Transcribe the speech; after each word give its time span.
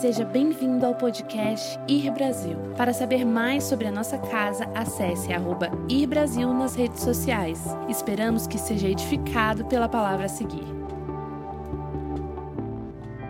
Seja 0.00 0.24
bem-vindo 0.26 0.84
ao 0.84 0.94
podcast 0.94 1.78
Ir 1.88 2.10
Brasil. 2.10 2.54
Para 2.76 2.92
saber 2.92 3.24
mais 3.24 3.64
sobre 3.64 3.86
a 3.86 3.90
nossa 3.90 4.18
casa, 4.18 4.66
acesse 4.74 5.32
arroba 5.32 5.70
Ir 5.88 6.06
Brasil 6.06 6.52
nas 6.52 6.76
redes 6.76 7.00
sociais. 7.00 7.58
Esperamos 7.88 8.46
que 8.46 8.58
seja 8.58 8.90
edificado 8.90 9.64
pela 9.64 9.88
palavra 9.88 10.26
a 10.26 10.28
seguir. 10.28 10.66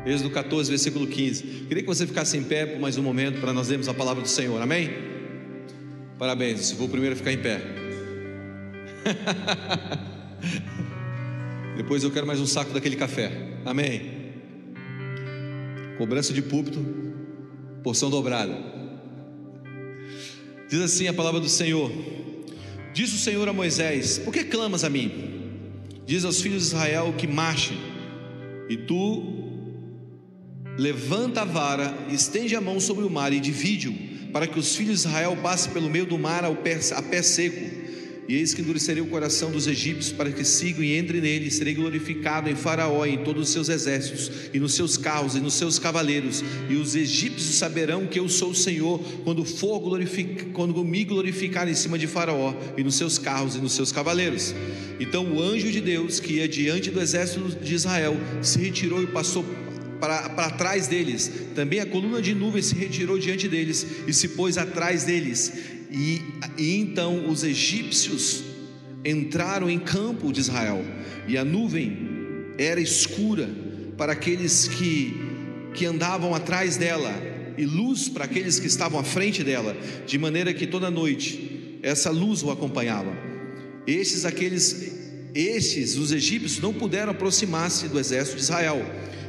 Êxodo 0.05 0.29
14, 0.31 0.69
versículo 0.69 1.07
15. 1.07 1.43
Queria 1.69 1.85
que 1.85 1.89
você 1.89 2.05
ficasse 2.05 2.37
em 2.37 2.43
pé 2.43 2.67
por 2.67 2.81
mais 2.81 2.99
um 2.99 3.03
momento 3.03 3.41
para 3.41 3.53
nós 3.53 3.69
lermos 3.69 3.89
a 3.89 3.95
palavra 3.95 4.25
do 4.25 4.29
Senhor. 4.29 4.61
Amém? 4.61 4.91
Parabéns. 6.19 6.73
Vou 6.73 6.89
primeiro 6.89 7.15
ficar 7.15 7.33
em 7.33 7.39
pé. 7.39 7.61
Depois 11.77 12.03
eu 12.03 12.11
quero 12.11 12.27
mais 12.27 12.41
um 12.41 12.47
saco 12.47 12.73
daquele 12.73 12.97
café. 12.97 13.31
Amém. 13.65 14.16
Cobrança 15.99 16.33
de 16.33 16.43
púlpito, 16.43 16.85
porção 17.83 18.11
dobrada. 18.11 18.57
Diz 20.69 20.81
assim 20.81 21.09
a 21.09 21.13
palavra 21.15 21.41
do 21.41 21.49
Senhor: 21.49 21.91
Diz 22.93 23.13
o 23.13 23.19
Senhor 23.19 23.49
a 23.49 23.53
Moisés: 23.53 24.19
Por 24.19 24.33
que 24.33 24.45
clamas 24.45 24.85
a 24.85 24.91
mim? 24.91 25.11
Diz 26.05 26.25
aos 26.25 26.41
filhos 26.41 26.63
de 26.63 26.69
Israel 26.69 27.15
que 27.17 27.27
marchem, 27.27 27.79
e 28.69 28.77
tu 28.77 29.23
levanta 30.79 31.43
a 31.43 31.45
vara, 31.45 31.95
estende 32.11 32.55
a 32.55 32.61
mão 32.61 32.79
sobre 32.79 33.05
o 33.05 33.11
mar 33.11 33.33
e 33.33 33.41
divide-o, 33.41 34.31
para 34.31 34.47
que 34.47 34.59
os 34.59 34.77
filhos 34.77 35.03
de 35.03 35.09
Israel 35.09 35.37
passem 35.43 35.73
pelo 35.73 35.89
meio 35.89 36.07
do 36.07 36.19
mar 36.19 36.45
a 36.45 36.53
pé 36.53 37.23
seco 37.23 37.86
e 38.29 38.35
eis 38.35 38.53
que 38.53 38.61
endurecerei 38.61 39.03
o 39.03 39.07
coração 39.07 39.51
dos 39.51 39.67
egípcios 39.67 40.13
para 40.13 40.31
que 40.31 40.45
sigam 40.45 40.83
e 40.83 40.99
entrem 40.99 41.21
nele, 41.21 41.49
e 41.49 41.51
serei 41.51 41.75
glorificado 41.75 42.51
em 42.51 42.57
Faraó 42.57 43.05
e 43.07 43.15
em 43.15 43.19
todos 43.19 43.49
os 43.49 43.53
seus 43.53 43.69
exércitos, 43.69 44.31
e 44.53 44.59
nos 44.59 44.75
seus 44.75 44.97
carros 44.97 45.37
e 45.37 45.41
nos 45.41 45.55
seus 45.55 45.79
cavaleiros, 45.79 46.43
e 46.69 46.75
os 46.75 46.97
egípcios 46.97 47.57
saberão 47.57 48.07
que 48.07 48.19
eu 48.19 48.29
sou 48.29 48.51
o 48.51 48.55
Senhor, 48.55 48.99
quando 49.25 49.45
for 49.45 49.79
glorific... 49.81 50.47
quando 50.53 50.85
me 50.85 51.05
glorificar 51.05 51.69
em 51.69 51.75
cima 51.75 51.99
de 51.99 52.07
Faraó, 52.07 52.55
e 52.77 52.83
nos 52.83 52.97
seus 52.97 53.19
carros 53.19 53.55
e 53.55 53.59
nos 53.59 53.73
seus 53.73 53.93
cavaleiros. 53.93 54.55
Então 54.99 55.25
o 55.33 55.43
anjo 55.43 55.71
de 55.71 55.81
Deus, 55.81 56.21
que 56.21 56.35
ia 56.35 56.49
diante 56.49 56.91
do 56.91 57.01
exército 57.01 57.57
de 57.63 57.75
Israel, 57.75 58.17
se 58.43 58.59
retirou 58.59 59.03
e 59.03 59.07
passou 59.07 59.45
para, 60.01 60.29
para 60.31 60.51
trás 60.51 60.89
deles. 60.89 61.31
Também 61.55 61.81
a 61.81 61.87
coluna 61.87 62.21
de 62.21 62.35
nuvem 62.35 62.63
se 62.63 62.75
retirou 62.75 63.19
diante 63.19 63.49
deles 63.49 63.87
e 64.07 64.13
se 64.13 64.29
pôs 64.29 64.59
atrás 64.59 65.05
deles. 65.05 65.53
E, 65.97 66.23
e 66.59 66.77
então 66.77 67.31
os 67.31 67.43
egípcios 67.43 68.45
entraram 69.03 69.71
em 69.71 69.79
campo 69.79 70.31
de 70.31 70.41
Israel, 70.41 70.85
e 71.27 71.39
a 71.39 71.45
nuvem 71.45 71.97
era 72.59 72.79
escura 72.79 73.49
para 73.97 74.13
aqueles 74.13 74.69
que, 74.69 75.17
que 75.73 75.87
andavam 75.87 76.35
atrás 76.35 76.77
dela, 76.77 77.15
e 77.57 77.65
luz 77.65 78.11
para 78.11 78.27
aqueles 78.27 78.61
que 78.61 78.67
estavam 78.67 79.01
à 79.01 79.05
frente 79.05 79.43
dela, 79.43 79.75
de 80.07 80.19
maneira 80.19 80.53
que 80.53 80.67
toda 80.67 80.91
noite 80.91 81.79
essa 81.83 82.11
luz 82.11 82.43
o 82.43 82.51
acompanhava. 82.51 83.17
Estes, 83.87 84.27
aqueles, 84.27 84.93
estes, 85.35 85.97
os 85.97 86.13
egípcios, 86.13 86.61
não 86.61 86.75
puderam 86.75 87.13
aproximar-se 87.13 87.89
do 87.89 87.99
exército 87.99 88.37
de 88.37 88.43
Israel. 88.43 88.85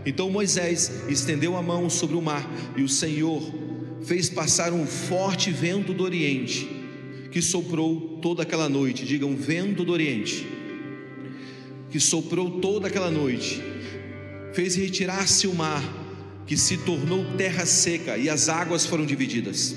Então 0.05 0.29
Moisés 0.29 0.91
estendeu 1.07 1.55
a 1.55 1.61
mão 1.61 1.89
sobre 1.89 2.17
o 2.17 2.21
mar, 2.21 2.45
e 2.75 2.81
o 2.81 2.89
Senhor 2.89 3.66
fez 4.03 4.29
passar 4.29 4.73
um 4.73 4.85
forte 4.85 5.51
vento 5.51 5.93
do 5.93 6.03
Oriente, 6.03 6.67
que 7.31 7.41
soprou 7.41 8.19
toda 8.21 8.43
aquela 8.43 8.69
noite. 8.69 9.05
Diga 9.05 9.25
um 9.25 9.35
vento 9.35 9.83
do 9.83 9.91
Oriente, 9.91 10.47
que 11.89 11.99
soprou 11.99 12.59
toda 12.59 12.87
aquela 12.87 13.11
noite, 13.11 13.61
fez 14.53 14.75
retirar-se 14.75 15.47
o 15.47 15.53
mar, 15.53 15.83
que 16.45 16.57
se 16.57 16.77
tornou 16.77 17.25
terra 17.37 17.65
seca, 17.65 18.17
e 18.17 18.29
as 18.29 18.49
águas 18.49 18.85
foram 18.85 19.05
divididas. 19.05 19.75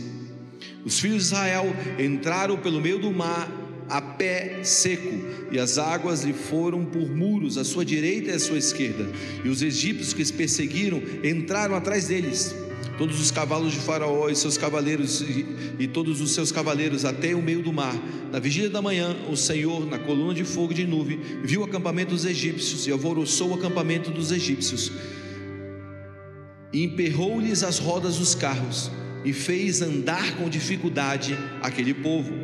Os 0.85 0.99
filhos 0.99 1.25
de 1.25 1.35
Israel 1.35 1.67
entraram 1.99 2.57
pelo 2.57 2.81
meio 2.81 2.99
do 2.99 3.11
mar 3.11 3.51
a 3.89 4.01
pé 4.01 4.63
seco, 4.63 5.49
e 5.51 5.59
as 5.59 5.77
águas 5.77 6.23
lhe 6.23 6.33
foram 6.33 6.85
por 6.85 7.11
muros 7.11 7.59
à 7.59 7.65
sua 7.65 7.85
direita 7.85 8.31
e 8.31 8.35
à 8.35 8.39
sua 8.39 8.57
esquerda. 8.57 9.11
E 9.45 9.49
os 9.49 9.63
egípcios 9.63 10.15
que 10.15 10.23
os 10.23 10.31
perseguiram 10.31 11.03
entraram 11.25 11.75
atrás 11.75 12.07
deles 12.07 12.55
todos 13.01 13.19
os 13.19 13.31
cavalos 13.31 13.73
de 13.73 13.79
Faraó 13.79 14.29
e 14.29 14.37
seus 14.37 14.59
cavaleiros 14.59 15.23
e, 15.23 15.47
e, 15.79 15.89
todos 15.89 16.21
os 16.21 16.33
seus 16.33 16.53
cavaleiros 16.53 17.07
até 17.07 17.35
o 17.35 17.41
meio 17.41 17.63
do 17.63 17.73
mar. 17.73 17.95
Na 18.31 18.39
vigília 18.39 18.69
da 18.69 18.83
manhã, 18.83 19.17
o 19.31 19.39
Senhor, 19.39 19.87
na 19.87 19.99
coluna 19.99 20.35
de 20.35 20.45
fogo 20.45 20.75
de 20.75 20.87
nuvem, 20.87 21.19
viu 21.43 21.63
o 21.63 21.65
acampamento 21.65 22.11
dos 22.11 22.27
egípcios 22.27 22.87
e 22.87 22.91
alvoroçou 22.91 23.53
o 23.53 23.55
acampamento 23.55 24.11
dos 24.11 24.31
egípcios. 24.31 24.93
E 26.75 26.85
emperrou-lhes 26.85 27.63
as 27.63 27.79
rodas 27.79 28.19
dos 28.19 28.35
carros 28.35 28.91
e 29.25 29.33
fez 29.33 29.81
andar 29.81 30.37
com 30.37 30.51
dificuldade 30.51 31.35
aquele 31.63 31.95
povo. 31.95 32.35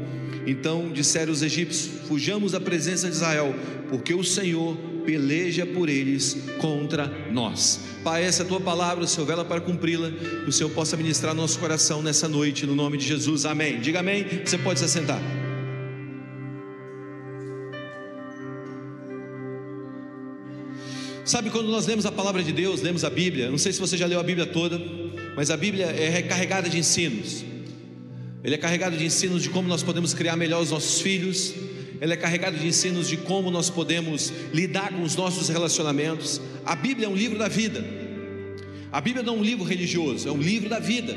Então 0.47 0.91
disseram 0.91 1.34
os 1.34 1.43
egípcios: 1.43 2.09
Fujamos 2.09 2.53
da 2.53 2.61
presença 2.61 3.11
de 3.11 3.15
Israel, 3.15 3.55
porque 3.91 4.15
o 4.15 4.25
Senhor 4.25 4.75
peleja 5.06 5.65
por 5.65 5.89
eles 5.89 6.37
contra 6.59 7.06
nós. 7.31 7.81
Pai, 8.03 8.25
essa 8.25 8.43
é 8.43 8.44
a 8.44 8.49
tua 8.49 8.61
palavra, 8.61 9.05
o 9.05 9.06
Senhor 9.06 9.27
vela 9.27 9.44
para 9.44 9.61
cumpri-la, 9.61 10.11
que 10.11 10.49
o 10.49 10.53
Senhor 10.53 10.71
possa 10.71 10.97
ministrar 10.97 11.34
no 11.34 11.41
nosso 11.41 11.59
coração 11.59 12.03
nessa 12.03 12.28
noite, 12.28 12.67
no 12.67 12.75
nome 12.75 12.99
de 12.99 13.06
Jesus, 13.06 13.47
amém. 13.47 13.81
Diga 13.81 14.00
amém, 14.00 14.27
você 14.44 14.59
pode 14.59 14.81
se 14.81 14.84
assentar. 14.84 15.21
Sabe 21.25 21.50
quando 21.50 21.69
nós 21.69 21.87
lemos 21.87 22.06
a 22.06 22.12
palavra 22.12 22.43
de 22.43 22.53
Deus, 22.53 22.81
lemos 22.83 23.03
a 23.03 23.11
Bíblia, 23.11 23.50
não 23.50 23.59
sei 23.59 23.73
se 23.73 23.81
você 23.81 23.97
já 23.97 24.06
leu 24.06 24.21
a 24.21 24.23
Bíblia 24.23 24.47
toda, 24.47 24.81
mas 25.34 25.50
a 25.50 25.56
Bíblia 25.56 25.87
é 25.87 26.09
recarregada 26.09 26.69
de 26.69 26.78
ensinos. 26.78 27.44
Ele 28.44 28.55
é 28.55 28.59
carregado 28.59 28.97
de 28.97 29.05
ensinos 29.05 29.43
de 29.43 29.50
como 29.50 29.67
nós 29.67 29.83
podemos 29.83 30.15
criar 30.15 30.37
melhor 30.37 30.62
os 30.62 30.71
nossos 30.71 31.00
filhos, 31.00 31.53
ele 32.01 32.12
é 32.12 32.17
carregado 32.17 32.59
de 32.59 32.67
ensinos 32.67 33.09
de 33.09 33.17
como 33.17 33.51
nós 33.51 33.71
podemos 33.71 34.33
lidar 34.53 34.93
com 34.93 35.03
os 35.03 35.17
nossos 35.17 35.49
relacionamentos. 35.49 36.41
A 36.65 36.77
Bíblia 36.77 37.07
é 37.07 37.09
um 37.09 37.15
livro 37.15 37.39
da 37.39 37.49
vida. 37.49 37.84
A 38.93 39.01
Bíblia 39.01 39.23
não 39.23 39.34
é 39.34 39.39
um 39.39 39.43
livro 39.43 39.65
religioso, 39.65 40.29
é 40.29 40.33
um 40.33 40.41
livro 40.41 40.69
da 40.69 40.79
vida. 40.79 41.17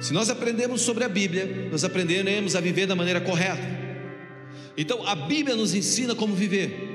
Se 0.00 0.12
nós 0.12 0.30
aprendemos 0.30 0.82
sobre 0.82 1.04
a 1.04 1.08
Bíblia, 1.08 1.68
nós 1.70 1.84
aprenderemos 1.84 2.54
a 2.54 2.60
viver 2.60 2.86
da 2.86 2.94
maneira 2.94 3.20
correta. 3.20 3.78
Então, 4.76 5.04
a 5.06 5.14
Bíblia 5.14 5.56
nos 5.56 5.74
ensina 5.74 6.14
como 6.14 6.34
viver. 6.34 6.87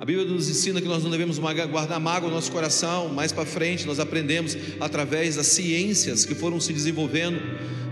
A 0.00 0.04
Bíblia 0.04 0.24
nos 0.24 0.48
ensina 0.48 0.80
que 0.80 0.86
nós 0.86 1.02
não 1.02 1.10
devemos 1.10 1.38
guardar 1.38 1.98
mágoa 1.98 2.28
no 2.28 2.36
nosso 2.36 2.52
coração. 2.52 3.08
Mais 3.08 3.32
para 3.32 3.44
frente, 3.44 3.84
nós 3.84 3.98
aprendemos 3.98 4.56
através 4.78 5.34
das 5.34 5.48
ciências 5.48 6.24
que 6.24 6.36
foram 6.36 6.60
se 6.60 6.72
desenvolvendo 6.72 7.40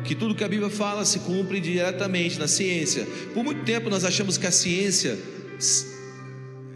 que 0.05 0.15
tudo 0.15 0.35
que 0.35 0.45
a 0.45 0.49
Bíblia 0.49 0.71
fala 0.71 1.05
se 1.05 1.19
cumpre 1.21 1.61
diretamente 1.61 2.39
na 2.39 2.47
ciência. 2.47 3.07
Por 3.35 3.43
muito 3.43 3.65
tempo 3.65 3.91
nós 3.91 4.05
achamos 4.05 4.39
que 4.39 4.47
a 4.47 4.53
ciência 4.53 5.19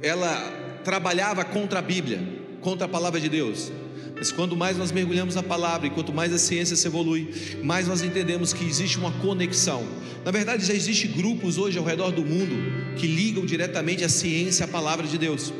ela 0.02 0.80
trabalhava 0.82 1.44
contra 1.44 1.78
a 1.78 1.82
Bíblia, 1.82 2.20
contra 2.60 2.86
a 2.86 2.88
palavra 2.88 3.20
de 3.20 3.28
Deus. 3.28 3.70
Mas 4.20 4.30
quando 4.30 4.54
mais 4.54 4.76
nós 4.76 4.92
mergulhamos 4.92 5.34
na 5.34 5.42
palavra 5.42 5.86
e 5.86 5.90
quanto 5.90 6.12
mais 6.12 6.30
a 6.30 6.36
ciência 6.36 6.76
se 6.76 6.86
evolui, 6.86 7.30
mais 7.62 7.88
nós 7.88 8.02
entendemos 8.02 8.52
que 8.52 8.62
existe 8.66 8.98
uma 8.98 9.10
conexão. 9.12 9.82
Na 10.22 10.30
verdade, 10.30 10.62
já 10.62 10.74
existem 10.74 11.10
grupos 11.10 11.56
hoje 11.56 11.78
ao 11.78 11.84
redor 11.86 12.10
do 12.10 12.22
mundo 12.22 12.54
que 12.98 13.06
ligam 13.06 13.46
diretamente 13.46 14.04
a 14.04 14.10
ciência 14.10 14.66
à 14.66 14.68
palavra 14.68 15.06
de 15.06 15.16
Deus. 15.16 15.54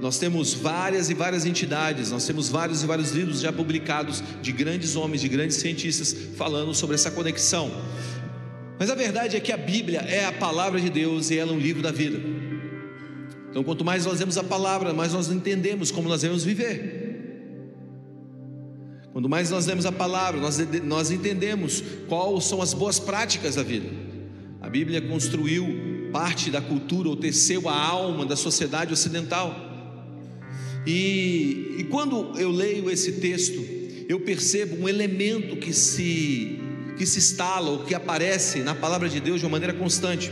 Nós 0.00 0.18
temos 0.18 0.52
várias 0.52 1.10
e 1.10 1.14
várias 1.14 1.46
entidades, 1.46 2.10
nós 2.10 2.26
temos 2.26 2.48
vários 2.48 2.82
e 2.82 2.86
vários 2.86 3.12
livros 3.12 3.38
já 3.38 3.52
publicados 3.52 4.20
de 4.42 4.50
grandes 4.50 4.96
homens, 4.96 5.20
de 5.20 5.28
grandes 5.28 5.58
cientistas 5.58 6.12
falando 6.36 6.74
sobre 6.74 6.96
essa 6.96 7.12
conexão. 7.12 7.70
Mas 8.80 8.90
a 8.90 8.96
verdade 8.96 9.36
é 9.36 9.40
que 9.40 9.52
a 9.52 9.56
Bíblia 9.56 10.00
é 10.00 10.24
a 10.24 10.32
palavra 10.32 10.80
de 10.80 10.90
Deus 10.90 11.30
e 11.30 11.38
ela 11.38 11.52
é 11.52 11.54
um 11.54 11.60
livro 11.60 11.82
da 11.82 11.92
vida. 11.92 12.20
Então, 13.48 13.62
quanto 13.62 13.84
mais 13.84 14.06
nós 14.06 14.18
lemos 14.18 14.36
a 14.36 14.42
palavra, 14.42 14.92
mais 14.92 15.12
nós 15.12 15.30
entendemos 15.30 15.92
como 15.92 16.08
nós 16.08 16.22
devemos 16.22 16.42
viver. 16.42 16.97
Quanto 19.18 19.28
mais 19.28 19.50
nós 19.50 19.66
lemos 19.66 19.84
a 19.84 19.90
palavra, 19.90 20.40
nós, 20.40 20.58
nós 20.84 21.10
entendemos 21.10 21.82
quais 22.08 22.44
são 22.44 22.62
as 22.62 22.72
boas 22.72 23.00
práticas 23.00 23.56
da 23.56 23.64
vida. 23.64 23.88
A 24.60 24.68
Bíblia 24.70 25.00
construiu 25.00 25.66
parte 26.12 26.52
da 26.52 26.60
cultura, 26.60 27.08
ou 27.08 27.16
teceu 27.16 27.68
a 27.68 27.76
alma 27.76 28.24
da 28.24 28.36
sociedade 28.36 28.92
ocidental. 28.92 29.52
E, 30.86 31.78
e 31.78 31.84
quando 31.90 32.38
eu 32.38 32.48
leio 32.52 32.88
esse 32.88 33.14
texto, 33.14 33.60
eu 34.08 34.20
percebo 34.20 34.84
um 34.84 34.88
elemento 34.88 35.56
que 35.56 35.72
se, 35.72 36.60
que 36.96 37.04
se 37.04 37.18
instala 37.18 37.70
ou 37.70 37.78
que 37.80 37.96
aparece 37.96 38.60
na 38.60 38.72
palavra 38.72 39.08
de 39.08 39.18
Deus 39.18 39.40
de 39.40 39.46
uma 39.46 39.50
maneira 39.50 39.74
constante. 39.74 40.30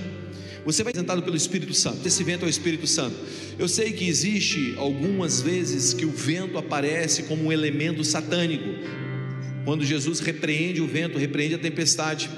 Você 0.66 0.82
vai 0.82 0.92
sentado 0.92 1.22
pelo 1.22 1.36
Espírito 1.36 1.72
Santo. 1.72 2.04
Esse 2.04 2.24
vento 2.24 2.44
é 2.44 2.48
o 2.48 2.50
Espírito 2.50 2.88
Santo. 2.88 3.14
Eu 3.56 3.68
sei 3.68 3.92
que 3.92 4.08
existe 4.08 4.74
algumas 4.76 5.40
vezes 5.40 5.94
que 5.94 6.04
o 6.04 6.10
vento 6.10 6.58
aparece 6.58 7.22
como 7.22 7.44
um 7.44 7.52
elemento 7.52 8.02
satânico. 8.02 8.68
Quando 9.64 9.84
Jesus 9.84 10.18
repreende 10.18 10.80
o 10.80 10.86
vento, 10.88 11.18
repreende 11.18 11.54
a 11.54 11.58
tempestade. 11.58 12.28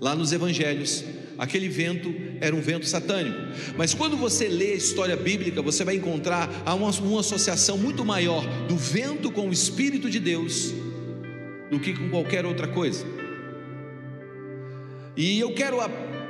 Lá 0.00 0.16
nos 0.16 0.32
evangelhos, 0.32 1.04
aquele 1.36 1.68
vento 1.68 2.10
era 2.40 2.56
um 2.56 2.60
vento 2.62 2.86
satânico. 2.86 3.36
Mas 3.76 3.92
quando 3.92 4.16
você 4.16 4.48
lê 4.48 4.72
a 4.72 4.76
história 4.76 5.14
bíblica, 5.14 5.60
você 5.60 5.84
vai 5.84 5.96
encontrar 5.96 6.48
uma, 6.74 6.90
uma 6.90 7.20
associação 7.20 7.76
muito 7.76 8.02
maior 8.02 8.46
do 8.66 8.78
vento 8.78 9.30
com 9.30 9.46
o 9.46 9.52
Espírito 9.52 10.08
de 10.08 10.18
Deus 10.18 10.72
do 11.70 11.78
que 11.78 11.92
com 11.92 12.08
qualquer 12.08 12.46
outra 12.46 12.66
coisa. 12.66 13.04
E 15.14 15.38
eu 15.38 15.52
quero 15.52 15.82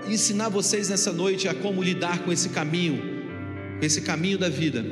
ensinar 0.08 0.48
vocês 0.48 0.88
nessa 0.88 1.12
noite 1.12 1.48
a 1.48 1.54
como 1.54 1.82
lidar 1.82 2.20
com 2.24 2.32
esse 2.32 2.48
caminho, 2.50 3.00
com 3.78 3.84
esse 3.84 4.00
caminho 4.00 4.38
da 4.38 4.48
vida, 4.48 4.84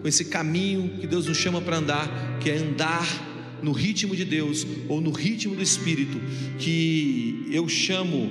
com 0.00 0.08
esse 0.08 0.26
caminho 0.26 0.98
que 1.00 1.06
Deus 1.06 1.26
nos 1.26 1.36
chama 1.36 1.60
para 1.60 1.76
andar, 1.76 2.38
que 2.40 2.50
é 2.50 2.56
andar 2.56 3.06
no 3.62 3.72
ritmo 3.72 4.16
de 4.16 4.24
Deus 4.24 4.66
ou 4.88 5.00
no 5.00 5.10
ritmo 5.10 5.54
do 5.54 5.62
Espírito, 5.62 6.20
que 6.58 7.46
eu 7.50 7.68
chamo, 7.68 8.30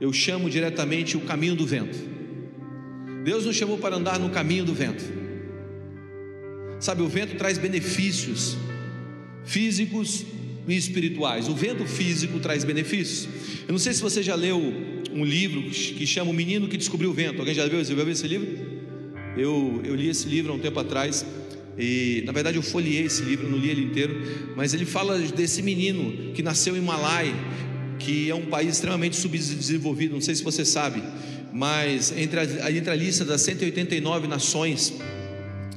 eu 0.00 0.12
chamo 0.12 0.50
diretamente 0.50 1.16
o 1.16 1.20
caminho 1.20 1.56
do 1.56 1.66
vento. 1.66 1.98
Deus 3.24 3.44
nos 3.44 3.56
chamou 3.56 3.78
para 3.78 3.96
andar 3.96 4.18
no 4.18 4.30
caminho 4.30 4.64
do 4.64 4.74
vento. 4.74 5.04
Sabe, 6.78 7.02
o 7.02 7.08
vento 7.08 7.36
traz 7.36 7.58
benefícios 7.58 8.56
físicos 9.46 10.26
e 10.68 10.76
espirituais. 10.76 11.48
O 11.48 11.54
vento 11.54 11.86
físico 11.86 12.38
traz 12.38 12.64
benefícios. 12.64 13.28
Eu 13.66 13.72
não 13.72 13.78
sei 13.78 13.94
se 13.94 14.02
você 14.02 14.22
já 14.22 14.34
leu 14.34 14.95
um 15.16 15.24
livro 15.24 15.62
que 15.62 16.06
chama 16.06 16.30
O 16.30 16.34
Menino 16.34 16.68
que 16.68 16.76
Descobriu 16.76 17.10
o 17.10 17.12
Vento. 17.14 17.38
Alguém 17.38 17.54
já 17.54 17.66
viu, 17.66 17.82
já 17.82 17.94
viu 17.94 18.10
esse 18.10 18.28
livro? 18.28 18.46
Eu, 19.36 19.80
eu 19.84 19.94
li 19.94 20.08
esse 20.08 20.28
livro 20.28 20.52
há 20.52 20.54
um 20.54 20.58
tempo 20.58 20.78
atrás. 20.78 21.24
E 21.78 22.22
na 22.24 22.32
verdade 22.32 22.56
eu 22.56 22.62
folhei 22.62 23.02
esse 23.02 23.22
livro, 23.22 23.48
não 23.48 23.58
li 23.58 23.70
ele 23.70 23.82
inteiro, 23.82 24.22
mas 24.56 24.72
ele 24.72 24.86
fala 24.86 25.18
desse 25.18 25.62
menino 25.62 26.32
que 26.32 26.42
nasceu 26.42 26.76
em 26.76 26.80
Malai, 26.80 27.34
que 27.98 28.30
é 28.30 28.34
um 28.34 28.46
país 28.46 28.76
extremamente 28.76 29.16
subdesenvolvido, 29.16 30.14
não 30.14 30.20
sei 30.20 30.34
se 30.34 30.42
você 30.42 30.64
sabe, 30.64 31.02
mas 31.52 32.16
entre 32.16 32.40
a, 32.40 32.72
entre 32.72 32.90
a 32.90 32.94
lista 32.94 33.26
das 33.26 33.42
189 33.42 34.26
nações 34.26 34.94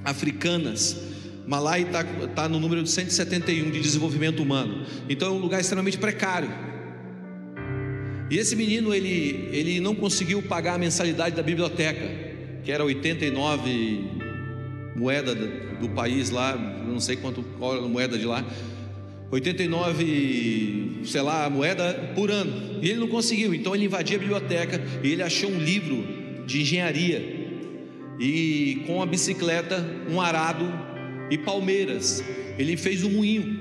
africanas, 0.05 0.95
Malai 1.45 1.81
está 1.81 2.03
tá 2.03 2.47
no 2.47 2.61
número 2.61 2.81
de 2.81 2.89
171 2.89 3.69
de 3.69 3.81
desenvolvimento 3.81 4.41
humano, 4.41 4.85
então 5.09 5.27
é 5.27 5.31
um 5.31 5.39
lugar 5.39 5.59
extremamente 5.59 5.97
precário. 5.97 6.49
E 8.29 8.37
esse 8.37 8.55
menino 8.55 8.93
ele, 8.93 9.49
ele 9.51 9.79
não 9.79 9.95
conseguiu 9.95 10.41
pagar 10.41 10.75
a 10.75 10.77
mensalidade 10.77 11.35
da 11.35 11.41
biblioteca, 11.41 12.07
que 12.63 12.71
era 12.71 12.83
89 12.83 14.19
moeda 14.95 15.33
do 15.33 15.89
país 15.89 16.29
lá, 16.29 16.55
não 16.55 16.99
sei 16.99 17.15
quanto 17.15 17.41
qual 17.57 17.83
a 17.83 17.87
moeda 17.87 18.17
de 18.17 18.25
lá, 18.25 18.45
89, 19.31 21.01
sei 21.05 21.21
lá, 21.21 21.49
moeda 21.49 22.11
por 22.15 22.29
ano. 22.31 22.79
E 22.81 22.89
ele 22.89 22.99
não 22.99 23.07
conseguiu, 23.07 23.53
então 23.53 23.75
ele 23.75 23.85
invadia 23.85 24.17
a 24.17 24.19
biblioteca 24.19 24.81
e 25.03 25.11
ele 25.11 25.23
achou 25.23 25.49
um 25.49 25.59
livro 25.59 26.43
de 26.45 26.61
engenharia. 26.61 27.37
E 28.19 28.83
com 28.85 29.01
a 29.01 29.05
bicicleta, 29.05 29.85
um 30.09 30.19
arado 30.19 30.65
e 31.29 31.37
palmeiras, 31.37 32.23
ele 32.57 32.75
fez 32.75 33.03
um 33.03 33.11
moinho. 33.11 33.59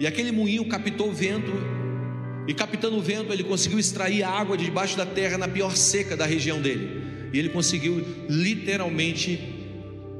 E 0.00 0.06
aquele 0.06 0.32
moinho 0.32 0.64
captou 0.64 1.12
vento, 1.12 1.52
e 2.50 2.54
captando 2.54 2.96
o 2.96 3.00
vento, 3.00 3.32
ele 3.32 3.44
conseguiu 3.44 3.78
extrair 3.78 4.24
a 4.24 4.28
água 4.28 4.56
de 4.56 4.64
debaixo 4.64 4.96
da 4.96 5.06
terra 5.06 5.38
na 5.38 5.46
pior 5.46 5.76
seca 5.76 6.16
da 6.16 6.26
região 6.26 6.60
dele. 6.60 7.00
E 7.32 7.38
ele 7.38 7.48
conseguiu 7.48 8.04
literalmente 8.28 9.38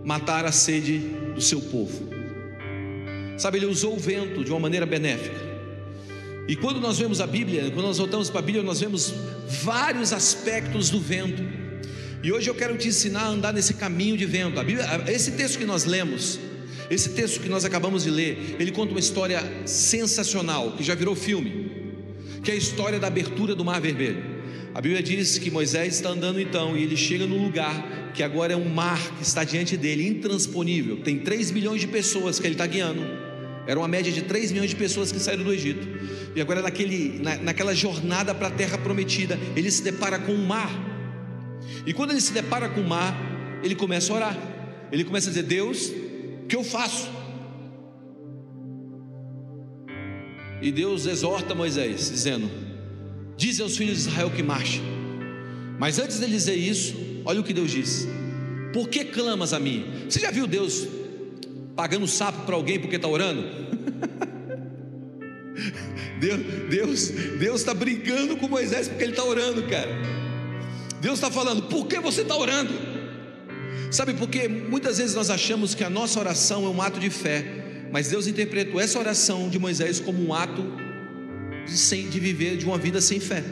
matar 0.05 0.45
a 0.45 0.53
sede 0.53 0.99
do 1.35 1.41
seu 1.41 1.61
povo. 1.61 2.09
Sabe, 3.37 3.59
ele 3.59 3.67
usou 3.67 3.97
o 3.97 3.99
vento 3.99 4.45
de 4.45 4.51
uma 4.53 4.61
maneira 4.61 4.87
benéfica. 4.87 5.41
E 6.47 6.55
quando 6.55 6.81
nós 6.81 7.01
vemos 7.01 7.21
a 7.21 7.27
Bíblia, 7.27 7.69
quando 7.73 7.87
nós 7.87 7.99
voltamos 7.99 8.31
para 8.31 8.39
a 8.39 8.43
Bíblia, 8.45 8.63
nós 8.63 8.79
vemos 8.79 9.13
vários 9.65 10.13
aspectos 10.13 10.89
do 10.89 11.01
vento. 11.01 11.43
E 12.23 12.31
hoje 12.31 12.49
eu 12.49 12.55
quero 12.55 12.79
te 12.79 12.87
ensinar 12.87 13.23
a 13.23 13.29
andar 13.29 13.53
nesse 13.53 13.75
caminho 13.75 14.17
de 14.17 14.25
vento. 14.25 14.63
Bíblia, 14.63 14.87
esse 15.09 15.33
texto 15.33 15.59
que 15.59 15.65
nós 15.65 15.85
lemos, 15.85 16.39
esse 16.89 17.09
texto 17.09 17.41
que 17.41 17.49
nós 17.49 17.65
acabamos 17.65 18.05
de 18.05 18.11
ler, 18.11 18.55
ele 18.61 18.71
conta 18.71 18.93
uma 18.93 19.01
história 19.01 19.43
sensacional, 19.67 20.77
que 20.77 20.85
já 20.85 20.95
virou 20.95 21.17
filme, 21.17 21.70
que 22.43 22.51
é 22.51 22.55
a 22.55 22.57
história 22.57 22.99
da 22.99 23.07
abertura 23.07 23.55
do 23.55 23.65
Mar 23.65 23.81
Vermelho. 23.81 24.41
A 24.75 24.81
Bíblia 24.81 25.03
diz 25.03 25.37
que 25.39 25.51
Moisés 25.51 25.95
está 25.95 26.11
andando 26.11 26.41
então 26.41 26.77
e 26.77 26.83
ele 26.83 26.97
chega 26.97 27.27
no 27.27 27.37
lugar 27.37 28.13
que 28.15 28.23
agora 28.23 28.53
é 28.53 28.57
um 28.57 28.69
mar 28.69 29.01
que 29.17 29.23
está 29.23 29.43
diante 29.45 29.77
dele, 29.77 30.07
intransponível. 30.07 30.99
Tem 30.99 31.19
3 31.19 31.51
milhões 31.51 31.81
de 31.81 31.89
pessoas 31.89 32.39
que 32.39 32.47
ele 32.47 32.55
está 32.55 32.67
guiando. 32.67 33.03
Era 33.67 33.79
uma 33.79 33.89
média 33.89 34.13
de 34.13 34.23
3 34.23 34.53
milhões 34.53 34.71
de 34.71 34.77
pessoas 34.77 35.13
que 35.13 35.19
saíram 35.19 35.45
do 35.45 35.53
Egito. 35.53 35.87
E 36.35 36.41
agora, 36.41 36.63
naquele, 36.63 37.19
na, 37.21 37.37
naquela 37.37 37.75
jornada 37.75 38.35
para 38.35 38.49
a 38.49 38.51
terra 38.51 38.79
prometida, 38.79 39.39
ele 39.57 39.71
se 39.71 39.83
depara 39.83 40.19
com 40.19 40.33
o 40.33 40.47
mar. 40.47 40.71
E 41.85 41.93
quando 41.93 42.13
ele 42.13 42.21
se 42.21 42.33
depara 42.33 42.69
com 42.69 42.81
o 42.81 42.89
mar, 42.89 43.15
ele 43.63 43.75
começa 43.75 44.13
a 44.13 44.17
orar. 44.17 44.39
Ele 44.91 45.05
começa 45.05 45.29
a 45.29 45.31
dizer: 45.31 45.43
Deus, 45.43 45.93
o 46.43 46.47
que 46.47 46.57
eu 46.57 46.65
faço? 46.65 47.09
E 50.61 50.71
Deus 50.71 51.07
exorta 51.07 51.55
Moisés, 51.55 52.11
dizendo: 52.11 52.51
Diz 53.37 53.61
aos 53.61 53.77
filhos 53.77 54.03
de 54.03 54.09
Israel 54.09 54.31
que 54.31 54.43
marchem. 54.43 54.83
Mas 55.79 55.99
antes 55.99 56.21
de 56.21 56.27
dizer 56.27 56.57
isso, 56.57 56.95
olha 57.25 57.41
o 57.41 57.45
que 57.45 57.55
Deus 57.55 57.71
diz: 57.71 58.07
Por 58.73 58.89
que 58.89 59.05
clamas 59.05 59.53
a 59.53 59.59
mim? 59.59 59.87
Você 60.09 60.21
já 60.21 60.31
viu 60.31 60.47
Deus 60.47 60.87
pagando 61.75 62.07
sapo 62.07 62.45
para 62.45 62.55
alguém 62.55 62.79
porque 62.79 62.97
está 62.97 63.09
orando? 63.09 63.43
Deus, 66.21 66.41
Deus, 66.69 67.09
Deus 67.39 67.61
está 67.61 67.73
brincando 67.73 68.37
com 68.37 68.47
Moisés 68.47 68.89
porque 68.89 69.05
ele 69.05 69.13
está 69.13 69.25
orando, 69.25 69.63
cara. 69.63 69.91
Deus 71.01 71.15
está 71.15 71.31
falando, 71.31 71.63
por 71.63 71.87
que 71.87 71.99
você 71.99 72.21
está 72.21 72.37
orando? 72.37 72.73
Sabe, 73.91 74.15
porque 74.15 74.47
muitas 74.47 74.99
vezes 74.99 75.15
nós 75.15 75.31
achamos 75.31 75.75
que 75.75 75.83
a 75.83 75.91
nossa 75.91 76.21
oração 76.21 76.67
é 76.67 76.69
um 76.69 76.81
ato 76.81 77.01
de 77.01 77.09
fé, 77.09 77.60
mas 77.91 78.09
Deus 78.09 78.27
interpretou 78.27 78.81
essa 78.81 78.99
oração 78.99 79.49
de 79.49 79.59
Moisés 79.59 80.01
como 80.01 80.25
um 80.25 80.33
ato 80.33 80.65
de, 81.67 81.77
sem, 81.77 82.09
de 82.09 82.21
viver 82.21 82.57
de 82.57 82.65
uma 82.65 82.79
vida 82.79 83.01
sem 83.01 83.19
fé. 83.21 83.43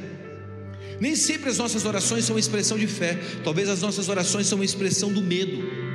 Nem 1.01 1.15
sempre 1.15 1.49
as 1.49 1.59
nossas 1.59 1.85
orações 1.85 2.25
são 2.25 2.35
uma 2.35 2.41
expressão 2.41 2.79
de 2.79 2.87
fé, 2.87 3.19
talvez 3.45 3.69
as 3.69 3.81
nossas 3.81 4.09
orações 4.09 4.47
são 4.47 4.59
uma 4.59 4.65
expressão 4.65 5.13
do 5.13 5.23
medo. 5.23 5.89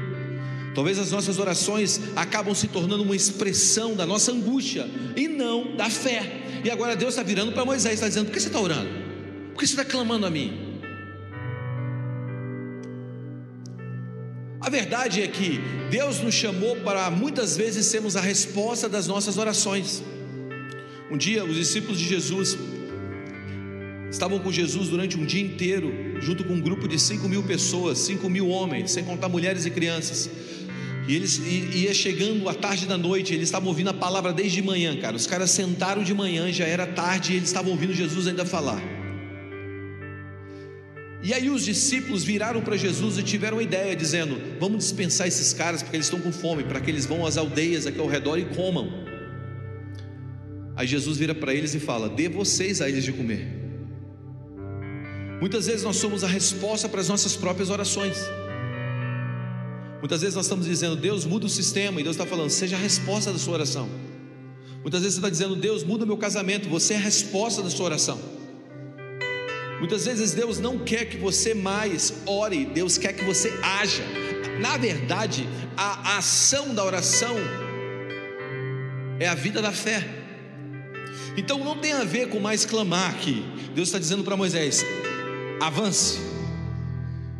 Talvez 0.73 0.97
as 0.97 1.11
nossas 1.11 1.37
orações 1.37 2.01
acabam 2.15 2.55
se 2.55 2.67
tornando 2.67 3.03
uma 3.03 3.15
expressão 3.15 3.95
da 3.95 4.05
nossa 4.05 4.31
angústia 4.31 4.89
e 5.15 5.27
não 5.27 5.75
da 5.75 5.89
fé. 5.89 6.41
E 6.63 6.71
agora 6.71 6.95
Deus 6.95 7.13
está 7.13 7.21
virando 7.21 7.51
para 7.51 7.63
Moisés, 7.63 7.95
está 7.95 8.07
dizendo: 8.07 8.25
por 8.25 8.33
que 8.33 8.39
você 8.39 8.47
está 8.47 8.59
orando? 8.59 8.89
Por 9.53 9.59
que 9.59 9.67
você 9.67 9.73
está 9.73 9.85
clamando 9.85 10.25
a 10.25 10.31
mim? 10.31 10.62
Verdade 14.73 15.21
é 15.21 15.27
que 15.27 15.59
Deus 15.91 16.19
nos 16.19 16.33
chamou 16.33 16.75
para 16.77 17.11
muitas 17.11 17.55
vezes 17.55 17.85
sermos 17.85 18.15
a 18.15 18.21
resposta 18.21 18.89
das 18.89 19.05
nossas 19.07 19.37
orações. 19.37 20.01
Um 21.11 21.15
dia, 21.15 21.45
os 21.45 21.55
discípulos 21.55 21.99
de 21.99 22.07
Jesus 22.07 22.57
estavam 24.09 24.39
com 24.39 24.51
Jesus 24.51 24.89
durante 24.89 25.15
um 25.15 25.25
dia 25.25 25.43
inteiro, 25.43 25.93
junto 26.19 26.43
com 26.43 26.53
um 26.53 26.59
grupo 26.59 26.87
de 26.87 26.97
5 26.97 27.29
mil 27.29 27.43
pessoas, 27.43 27.99
5 27.99 28.27
mil 28.27 28.47
homens, 28.47 28.89
sem 28.89 29.03
contar 29.03 29.29
mulheres 29.29 29.63
e 29.67 29.69
crianças. 29.69 30.27
E 31.07 31.15
eles 31.15 31.37
e, 31.37 31.83
ia 31.83 31.93
chegando 31.93 32.49
a 32.49 32.53
tarde 32.55 32.87
da 32.87 32.97
noite, 32.97 33.31
eles 33.31 33.49
estavam 33.49 33.69
ouvindo 33.69 33.91
a 33.91 33.93
palavra 33.93 34.33
desde 34.33 34.59
manhã, 34.63 34.97
cara. 34.97 35.15
Os 35.15 35.27
caras 35.27 35.51
sentaram 35.51 36.01
de 36.01 36.15
manhã, 36.15 36.51
já 36.51 36.65
era 36.65 36.87
tarde 36.87 37.33
e 37.33 37.35
eles 37.35 37.49
estavam 37.49 37.71
ouvindo 37.71 37.93
Jesus 37.93 38.25
ainda 38.25 38.43
falar. 38.43 38.81
E 41.23 41.33
aí 41.33 41.49
os 41.49 41.63
discípulos 41.63 42.23
viraram 42.25 42.61
para 42.61 42.75
Jesus 42.75 43.17
e 43.17 43.23
tiveram 43.23 43.55
uma 43.57 43.63
ideia, 43.63 43.95
dizendo: 43.95 44.37
Vamos 44.59 44.79
dispensar 44.83 45.25
esses 45.25 45.53
caras 45.53 45.81
porque 45.81 45.95
eles 45.95 46.07
estão 46.07 46.19
com 46.19 46.33
fome, 46.33 46.65
para 46.65 46.81
que 46.81 46.91
eles 46.91 47.05
vão 47.05 47.25
às 47.25 47.37
aldeias 47.37 47.87
aqui 47.87 47.99
ao 47.99 48.07
redor 48.07 48.37
e 48.37 48.45
comam. 48.45 48.91
Aí 50.75 50.85
Jesus 50.85 51.17
vira 51.17 51.33
para 51.33 51.53
eles 51.53 51.73
e 51.73 51.79
fala: 51.79 52.09
Dê 52.09 52.27
vocês 52.27 52.81
a 52.81 52.89
eles 52.89 53.05
de 53.05 53.13
comer. 53.13 53.47
Muitas 55.39 55.65
vezes 55.65 55.83
nós 55.83 55.95
somos 55.95 56.25
a 56.25 56.27
resposta 56.27 56.89
para 56.89 56.99
as 56.99 57.07
nossas 57.07 57.37
próprias 57.37 57.69
orações. 57.69 58.17
Muitas 59.99 60.19
vezes 60.19 60.35
nós 60.35 60.45
estamos 60.45 60.65
dizendo, 60.65 60.97
Deus 60.97 61.23
muda 61.23 61.45
o 61.45 61.49
sistema, 61.49 62.01
e 62.01 62.03
Deus 62.03 62.17
está 62.17 62.25
falando, 62.25 62.49
seja 62.49 62.75
a 62.75 62.79
resposta 62.79 63.31
da 63.31 63.39
sua 63.39 63.53
oração. 63.53 63.89
Muitas 64.81 65.01
vezes 65.01 65.15
você 65.15 65.19
está 65.19 65.29
dizendo, 65.29 65.55
Deus 65.55 65.85
muda 65.85 66.05
meu 66.05 66.17
casamento, 66.17 66.67
você 66.67 66.93
é 66.93 66.97
a 66.97 66.99
resposta 66.99 67.61
da 67.61 67.69
sua 67.69 67.85
oração. 67.85 68.19
Muitas 69.83 70.05
vezes 70.05 70.31
Deus 70.31 70.59
não 70.59 70.79
quer 70.79 71.03
que 71.03 71.17
você 71.17 71.53
mais 71.53 72.13
ore, 72.25 72.63
Deus 72.63 72.97
quer 72.97 73.11
que 73.11 73.25
você 73.25 73.53
haja. 73.61 74.01
Na 74.61 74.77
verdade, 74.77 75.45
a 75.75 76.19
ação 76.19 76.73
da 76.73 76.85
oração 76.85 77.35
é 79.19 79.27
a 79.27 79.35
vida 79.35 79.61
da 79.61 79.73
fé. 79.73 80.07
Então 81.35 81.61
não 81.65 81.77
tem 81.77 81.91
a 81.91 82.05
ver 82.05 82.29
com 82.29 82.39
mais 82.39 82.65
clamar 82.65 83.09
aqui. 83.09 83.45
Deus 83.75 83.89
está 83.89 83.99
dizendo 83.99 84.23
para 84.23 84.37
Moisés: 84.37 84.85
avance. 85.59 86.17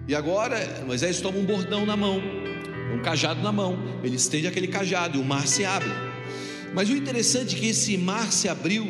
E 0.06 0.14
agora 0.14 0.84
Moisés 0.86 1.22
toma 1.22 1.38
um 1.38 1.46
bordão 1.46 1.86
na 1.86 1.96
mão, 1.96 2.22
um 2.94 3.02
cajado 3.02 3.42
na 3.42 3.54
mão. 3.54 3.80
Ele 4.04 4.18
estende 4.18 4.48
aquele 4.48 4.68
cajado 4.68 5.18
e 5.18 5.22
o 5.22 5.24
mar 5.24 5.48
se 5.48 5.64
abre. 5.64 5.94
Mas 6.74 6.90
o 6.90 6.94
interessante 6.94 7.56
é 7.56 7.60
que 7.60 7.68
esse 7.70 7.98
mar 7.98 8.34
se 8.34 8.50
abriu, 8.50 8.86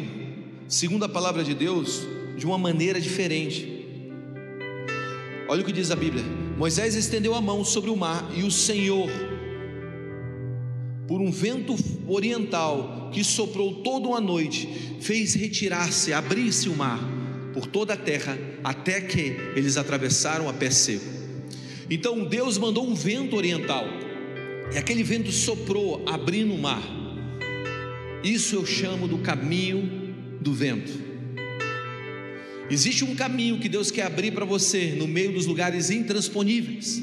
segundo 0.67 1.05
a 1.05 1.09
palavra 1.09 1.43
de 1.43 1.53
Deus, 1.53 2.12
de 2.37 2.45
uma 2.45 2.57
maneira 2.57 2.99
diferente. 2.99 3.73
Olha 5.47 5.61
o 5.61 5.65
que 5.65 5.71
diz 5.71 5.91
a 5.91 5.95
Bíblia: 5.95 6.23
Moisés 6.57 6.95
estendeu 6.95 7.35
a 7.35 7.41
mão 7.41 7.63
sobre 7.63 7.89
o 7.89 7.95
mar 7.95 8.29
e 8.35 8.43
o 8.43 8.51
Senhor, 8.51 9.09
por 11.07 11.21
um 11.21 11.31
vento 11.31 11.75
oriental 12.07 13.09
que 13.11 13.23
soprou 13.23 13.83
toda 13.83 14.07
uma 14.07 14.21
noite, 14.21 14.97
fez 14.99 15.33
retirar-se, 15.35 16.13
abrir-se 16.13 16.69
o 16.69 16.75
mar 16.75 16.99
por 17.53 17.67
toda 17.67 17.93
a 17.93 17.97
terra, 17.97 18.37
até 18.63 18.99
que 18.99 19.35
eles 19.55 19.77
atravessaram 19.77 20.49
a 20.49 20.53
pé 20.53 20.71
seco. 20.71 21.05
Então 21.89 22.25
Deus 22.25 22.57
mandou 22.57 22.87
um 22.87 22.95
vento 22.95 23.35
oriental, 23.35 23.85
e 24.73 24.77
aquele 24.77 25.03
vento 25.03 25.31
soprou, 25.31 26.03
abrindo 26.07 26.53
o 26.53 26.57
mar. 26.57 26.81
Isso 28.23 28.55
eu 28.55 28.65
chamo 28.65 29.07
do 29.07 29.19
caminho 29.19 30.15
do 30.41 30.53
vento. 30.53 31.12
Existe 32.69 33.03
um 33.03 33.15
caminho 33.15 33.59
que 33.59 33.69
Deus 33.69 33.91
quer 33.91 34.03
abrir 34.03 34.31
para 34.31 34.45
você 34.45 34.95
no 34.97 35.07
meio 35.07 35.33
dos 35.33 35.45
lugares 35.45 35.89
intransponíveis. 35.89 37.01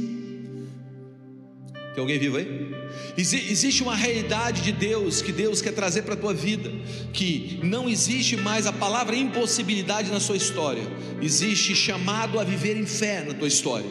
Tem 1.95 2.01
alguém 2.01 2.19
vivo 2.19 2.37
aí? 2.37 2.71
Existe 3.17 3.83
uma 3.83 3.95
realidade 3.95 4.63
de 4.63 4.73
Deus 4.73 5.21
que 5.21 5.33
Deus 5.33 5.61
quer 5.61 5.73
trazer 5.73 6.03
para 6.03 6.15
a 6.15 6.17
tua 6.17 6.33
vida, 6.33 6.71
que 7.13 7.61
não 7.63 7.89
existe 7.89 8.37
mais 8.37 8.67
a 8.67 8.73
palavra 8.73 9.17
impossibilidade 9.17 10.11
na 10.11 10.21
sua 10.21 10.37
história, 10.37 10.83
existe 11.21 11.75
chamado 11.75 12.39
a 12.39 12.45
viver 12.45 12.77
em 12.77 12.87
fé 12.87 13.25
na 13.25 13.35
tua 13.35 13.49
história. 13.49 13.91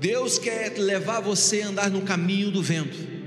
Deus 0.00 0.38
quer 0.38 0.78
levar 0.78 1.20
você 1.20 1.62
a 1.62 1.68
andar 1.68 1.90
no 1.90 2.02
caminho 2.02 2.50
do 2.50 2.62
vento. 2.62 3.17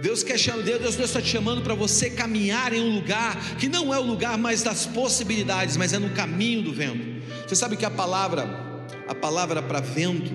Deus 0.00 0.22
quer 0.22 0.38
chamar, 0.38 0.62
Deus, 0.62 0.80
Deus 0.80 0.98
está 1.10 1.20
te 1.20 1.28
chamando 1.28 1.62
para 1.62 1.74
você 1.74 2.10
caminhar 2.10 2.72
em 2.72 2.80
um 2.80 2.94
lugar 2.94 3.56
que 3.56 3.68
não 3.68 3.92
é 3.92 3.98
o 3.98 4.02
lugar 4.02 4.38
mais 4.38 4.62
das 4.62 4.86
possibilidades, 4.86 5.76
mas 5.76 5.92
é 5.92 5.98
no 5.98 6.10
caminho 6.10 6.62
do 6.62 6.72
vento. 6.72 7.18
Você 7.46 7.56
sabe 7.56 7.76
que 7.76 7.84
a 7.84 7.90
palavra, 7.90 8.86
a 9.08 9.14
palavra 9.14 9.62
para 9.62 9.80
vento, 9.80 10.32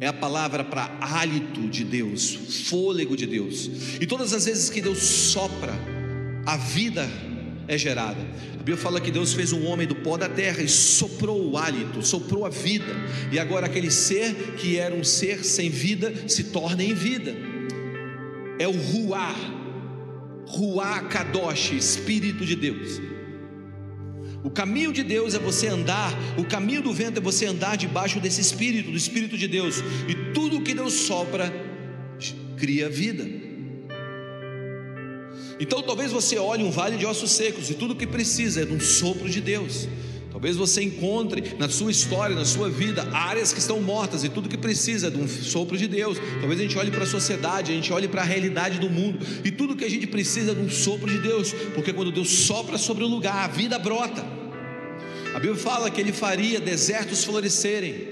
é 0.00 0.06
a 0.06 0.12
palavra 0.12 0.62
para 0.62 0.96
hálito 1.00 1.68
de 1.68 1.84
Deus, 1.84 2.68
fôlego 2.68 3.16
de 3.16 3.26
Deus. 3.26 3.70
E 4.00 4.06
todas 4.06 4.32
as 4.32 4.44
vezes 4.44 4.68
que 4.70 4.80
Deus 4.80 4.98
sopra, 4.98 5.72
a 6.46 6.56
vida 6.56 7.08
é 7.66 7.76
gerada. 7.78 8.20
A 8.54 8.56
Bíblia 8.56 8.76
fala 8.76 9.00
que 9.00 9.10
Deus 9.10 9.32
fez 9.32 9.52
um 9.52 9.66
homem 9.66 9.86
do 9.86 9.94
pó 9.94 10.16
da 10.16 10.28
terra 10.28 10.62
e 10.62 10.68
soprou 10.68 11.50
o 11.50 11.56
hálito, 11.56 12.04
soprou 12.04 12.44
a 12.44 12.48
vida, 12.48 12.92
e 13.30 13.38
agora 13.38 13.66
aquele 13.66 13.90
ser 13.90 14.34
que 14.56 14.78
era 14.78 14.94
um 14.94 15.04
ser 15.04 15.44
sem 15.44 15.70
vida 15.70 16.12
se 16.28 16.44
torna 16.44 16.82
em 16.82 16.94
vida. 16.94 17.34
É 18.58 18.68
o 18.68 18.72
Ruá, 18.72 19.34
Ruá 20.46 21.00
Kadosh, 21.00 21.72
Espírito 21.72 22.44
de 22.44 22.54
Deus. 22.56 23.00
O 24.42 24.50
caminho 24.50 24.92
de 24.92 25.02
Deus 25.02 25.34
é 25.34 25.38
você 25.38 25.68
andar, 25.68 26.12
o 26.36 26.44
caminho 26.44 26.82
do 26.82 26.92
vento 26.92 27.18
é 27.18 27.20
você 27.20 27.46
andar 27.46 27.76
debaixo 27.76 28.20
desse 28.20 28.42
Espírito, 28.42 28.90
do 28.90 28.96
Espírito 28.96 29.38
de 29.38 29.48
Deus, 29.48 29.82
e 30.06 30.32
tudo 30.34 30.60
que 30.60 30.74
Deus 30.74 30.92
sopra 30.92 31.52
cria 32.58 32.88
vida. 32.88 33.43
Então 35.60 35.82
talvez 35.82 36.10
você 36.10 36.36
olhe 36.38 36.64
um 36.64 36.70
vale 36.70 36.96
de 36.96 37.06
ossos 37.06 37.30
secos 37.30 37.70
e 37.70 37.74
tudo 37.74 37.92
o 37.92 37.96
que 37.96 38.06
precisa 38.06 38.62
é 38.62 38.64
de 38.64 38.72
um 38.72 38.80
sopro 38.80 39.28
de 39.28 39.40
Deus. 39.40 39.88
Talvez 40.34 40.56
você 40.56 40.82
encontre 40.82 41.54
na 41.56 41.68
sua 41.68 41.92
história, 41.92 42.34
na 42.34 42.44
sua 42.44 42.68
vida, 42.68 43.08
áreas 43.12 43.52
que 43.52 43.60
estão 43.60 43.80
mortas 43.80 44.24
e 44.24 44.28
tudo 44.28 44.48
que 44.48 44.58
precisa 44.58 45.06
é 45.06 45.10
de 45.10 45.16
um 45.16 45.28
sopro 45.28 45.78
de 45.78 45.86
Deus. 45.86 46.18
Talvez 46.40 46.58
a 46.58 46.62
gente 46.64 46.76
olhe 46.76 46.90
para 46.90 47.04
a 47.04 47.06
sociedade, 47.06 47.70
a 47.70 47.74
gente 47.74 47.92
olhe 47.92 48.08
para 48.08 48.22
a 48.22 48.24
realidade 48.24 48.80
do 48.80 48.90
mundo 48.90 49.24
e 49.44 49.52
tudo 49.52 49.76
que 49.76 49.84
a 49.84 49.88
gente 49.88 50.08
precisa 50.08 50.50
é 50.50 50.54
de 50.54 50.60
um 50.60 50.68
sopro 50.68 51.08
de 51.08 51.18
Deus, 51.20 51.52
porque 51.72 51.92
quando 51.92 52.10
Deus 52.10 52.28
sopra 52.28 52.76
sobre 52.76 53.04
o 53.04 53.06
lugar, 53.06 53.44
a 53.44 53.46
vida 53.46 53.78
brota. 53.78 54.24
A 55.32 55.38
Bíblia 55.38 55.54
fala 55.54 55.88
que 55.88 56.00
Ele 56.00 56.12
faria 56.12 56.60
desertos 56.60 57.22
florescerem, 57.22 58.08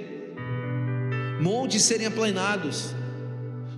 montes 1.40 1.82
serem 1.82 2.06
aplanados, 2.06 2.94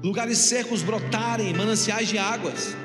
lugares 0.03 0.37
secos 0.37 0.83
brotarem, 0.83 1.55
mananciais 1.55 2.09
de 2.09 2.19
águas. 2.19 2.77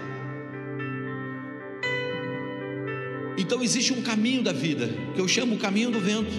Então 3.40 3.64
existe 3.64 3.94
um 3.94 4.02
caminho 4.02 4.44
da 4.44 4.52
vida, 4.52 4.90
que 5.16 5.22
eu 5.22 5.28
chamo 5.28 5.56
o 5.56 5.58
caminho 5.58 5.90
do 5.90 6.00
vento. 6.00 6.30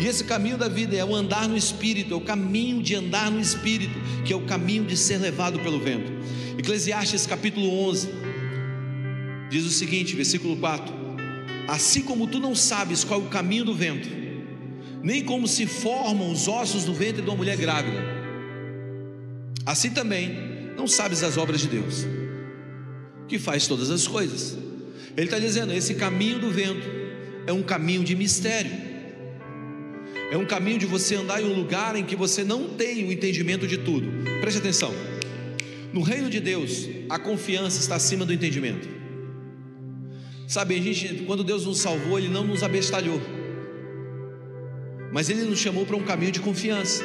E 0.00 0.06
esse 0.06 0.24
caminho 0.24 0.56
da 0.56 0.66
vida 0.66 0.96
é 0.96 1.04
o 1.04 1.14
andar 1.14 1.46
no 1.46 1.54
espírito, 1.54 2.14
é 2.14 2.16
o 2.16 2.22
caminho 2.22 2.82
de 2.82 2.94
andar 2.94 3.30
no 3.30 3.38
espírito, 3.38 3.92
que 4.24 4.32
é 4.32 4.36
o 4.36 4.40
caminho 4.40 4.84
de 4.84 4.96
ser 4.96 5.18
levado 5.18 5.60
pelo 5.60 5.78
vento. 5.78 6.10
Eclesiastes 6.58 7.26
capítulo 7.26 7.68
11 7.86 8.08
diz 9.50 9.66
o 9.66 9.70
seguinte, 9.70 10.16
versículo 10.16 10.56
4: 10.56 10.94
Assim 11.68 12.00
como 12.00 12.26
tu 12.26 12.40
não 12.40 12.54
sabes 12.54 13.04
qual 13.04 13.20
é 13.20 13.24
o 13.24 13.28
caminho 13.28 13.66
do 13.66 13.74
vento, 13.74 14.08
nem 15.02 15.22
como 15.22 15.46
se 15.46 15.66
formam 15.66 16.32
os 16.32 16.48
ossos 16.48 16.84
do 16.84 16.94
ventre 16.94 17.20
de 17.20 17.28
uma 17.28 17.36
mulher 17.36 17.58
grávida, 17.58 18.02
assim 19.66 19.90
também 19.90 20.34
não 20.78 20.86
sabes 20.86 21.22
as 21.22 21.36
obras 21.36 21.60
de 21.60 21.68
Deus, 21.68 22.06
que 23.28 23.38
faz 23.38 23.66
todas 23.66 23.90
as 23.90 24.08
coisas. 24.08 24.61
Ele 25.16 25.26
está 25.26 25.38
dizendo: 25.38 25.72
esse 25.72 25.94
caminho 25.94 26.38
do 26.38 26.50
vento 26.50 26.86
é 27.46 27.52
um 27.52 27.62
caminho 27.62 28.02
de 28.04 28.16
mistério, 28.16 28.72
é 30.30 30.36
um 30.36 30.46
caminho 30.46 30.78
de 30.78 30.86
você 30.86 31.16
andar 31.16 31.42
em 31.42 31.44
um 31.44 31.54
lugar 31.54 31.96
em 31.96 32.04
que 32.04 32.16
você 32.16 32.42
não 32.42 32.70
tem 32.70 33.04
o 33.04 33.12
entendimento 33.12 33.66
de 33.66 33.78
tudo. 33.78 34.08
Preste 34.40 34.58
atenção: 34.58 34.92
no 35.92 36.00
reino 36.00 36.30
de 36.30 36.40
Deus, 36.40 36.88
a 37.08 37.18
confiança 37.18 37.80
está 37.80 37.96
acima 37.96 38.24
do 38.24 38.32
entendimento. 38.32 38.88
Sabe, 40.48 40.76
a 40.76 40.80
gente, 40.82 41.24
quando 41.24 41.42
Deus 41.42 41.64
nos 41.64 41.78
salvou, 41.78 42.18
Ele 42.18 42.28
não 42.28 42.44
nos 42.44 42.62
abestalhou, 42.62 43.20
mas 45.10 45.30
Ele 45.30 45.42
nos 45.42 45.58
chamou 45.58 45.86
para 45.86 45.96
um 45.96 46.02
caminho 46.02 46.32
de 46.32 46.40
confiança. 46.40 47.02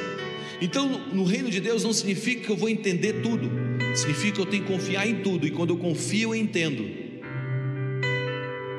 Então, 0.60 0.90
no 1.14 1.24
reino 1.24 1.50
de 1.50 1.60
Deus 1.60 1.84
não 1.84 1.94
significa 1.94 2.42
que 2.42 2.50
eu 2.50 2.58
vou 2.58 2.68
entender 2.68 3.22
tudo, 3.22 3.50
significa 3.96 4.36
que 4.36 4.42
eu 4.42 4.46
tenho 4.46 4.64
que 4.64 4.72
confiar 4.72 5.08
em 5.08 5.22
tudo, 5.22 5.46
e 5.46 5.52
quando 5.52 5.70
eu 5.72 5.78
confio, 5.78 6.34
eu 6.34 6.36
entendo. 6.36 7.07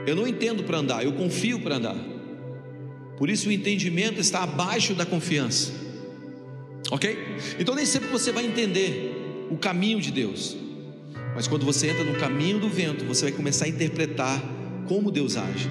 Eu 0.09 0.17
não 0.17 0.27
entendo 0.27 0.65
para 0.65 0.79
andar, 0.79 1.05
eu 1.05 1.13
confio 1.13 1.61
para 1.61 1.77
andar. 1.77 1.97
Por 3.19 3.29
isso 3.29 3.49
o 3.49 3.53
entendimento 3.53 4.19
está 4.21 4.43
abaixo 4.43 4.95
da 4.95 5.05
confiança. 5.05 5.73
Ok? 6.91 7.19
Então 7.59 7.75
nem 7.75 7.85
sempre 7.85 8.09
você 8.09 8.33
vai 8.33 8.47
entender 8.47 9.47
o 9.51 9.59
caminho 9.59 10.01
de 10.01 10.11
Deus. 10.11 10.57
Mas 11.35 11.47
quando 11.47 11.67
você 11.67 11.89
entra 11.89 12.05
no 12.05 12.15
caminho 12.15 12.59
do 12.59 12.69
vento, 12.69 13.05
você 13.05 13.25
vai 13.25 13.33
começar 13.33 13.67
a 13.67 13.69
interpretar 13.69 14.43
como 14.87 15.11
Deus 15.11 15.37
age. 15.37 15.69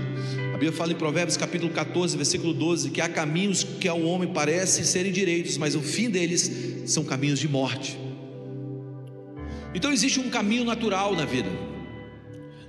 A 0.49 0.53
Bíblia 0.53 0.71
fala 0.71 0.91
em 0.91 0.95
Provérbios 0.95 1.35
capítulo 1.35 1.71
14, 1.73 2.15
versículo 2.15 2.53
12, 2.53 2.91
que 2.91 3.01
há 3.01 3.09
caminhos 3.09 3.63
que 3.63 3.87
ao 3.87 4.01
homem 4.01 4.31
parecem 4.31 4.83
serem 4.83 5.11
direitos, 5.11 5.57
mas 5.57 5.75
o 5.75 5.81
fim 5.81 6.09
deles 6.09 6.51
são 6.85 7.03
caminhos 7.03 7.39
de 7.39 7.47
morte. 7.47 7.97
Então 9.73 9.91
existe 9.91 10.19
um 10.19 10.29
caminho 10.29 10.63
natural 10.63 11.15
na 11.15 11.25
vida 11.25 11.49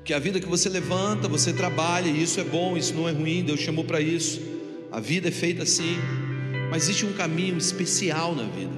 que 0.08 0.14
a 0.14 0.18
vida 0.18 0.40
que 0.40 0.46
você 0.46 0.70
levanta, 0.70 1.28
você 1.28 1.52
trabalha, 1.52 2.08
e 2.08 2.22
isso 2.22 2.40
é 2.40 2.42
bom, 2.42 2.78
isso 2.78 2.94
não 2.94 3.06
é 3.06 3.12
ruim, 3.12 3.44
Deus 3.44 3.60
chamou 3.60 3.84
para 3.84 4.00
isso. 4.00 4.40
A 4.90 5.00
vida 5.00 5.28
é 5.28 5.30
feita 5.30 5.64
assim, 5.64 5.98
mas 6.70 6.84
existe 6.84 7.04
um 7.04 7.12
caminho 7.12 7.58
especial 7.58 8.34
na 8.34 8.44
vida. 8.44 8.72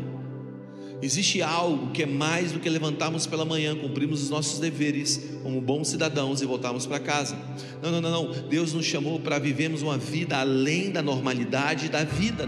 Existe 1.01 1.41
algo 1.41 1.93
que 1.93 2.03
é 2.03 2.07
mais 2.07 2.51
do 2.51 2.59
que 2.59 2.69
levantarmos 2.69 3.29
pela 3.29 3.45
manhã, 3.45 3.77
cumprirmos 3.77 4.25
os 4.25 4.29
nossos 4.29 4.59
deveres 4.59 5.21
como 5.45 5.61
bons 5.61 5.87
cidadãos 5.87 6.43
e 6.43 6.47
voltarmos 6.47 6.85
para 6.85 6.99
casa. 6.99 7.39
Não, 7.81 7.93
não, 7.93 8.01
não, 8.01 8.11
não. 8.11 8.33
Deus 8.49 8.75
nos 8.75 8.85
chamou 8.85 9.21
para 9.21 9.39
vivermos 9.39 9.83
uma 9.83 9.97
vida 9.97 10.37
além 10.37 10.91
da 10.91 11.01
normalidade 11.01 11.89
da 11.89 12.03
vida 12.03 12.45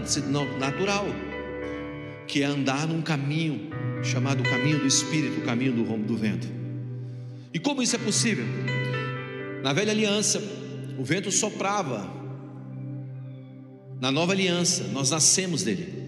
natural, 0.59 1.05
que 2.27 2.41
é 2.41 2.45
andar 2.45 2.85
num 2.85 3.01
caminho 3.01 3.69
chamado 4.03 4.43
caminho 4.43 4.79
do 4.79 4.87
Espírito, 4.87 5.39
o 5.39 5.43
caminho 5.45 5.71
do, 5.71 5.97
do 5.99 6.17
vento. 6.17 6.62
E 7.53 7.59
como 7.59 7.83
isso 7.83 7.95
é 7.95 7.99
possível? 7.99 8.45
Na 9.61 9.73
velha 9.73 9.91
aliança, 9.91 10.41
o 10.97 11.03
vento 11.03 11.31
soprava. 11.31 12.11
Na 14.01 14.11
nova 14.11 14.33
aliança, 14.33 14.85
nós 14.91 15.11
nascemos 15.11 15.63
dele. 15.63 16.03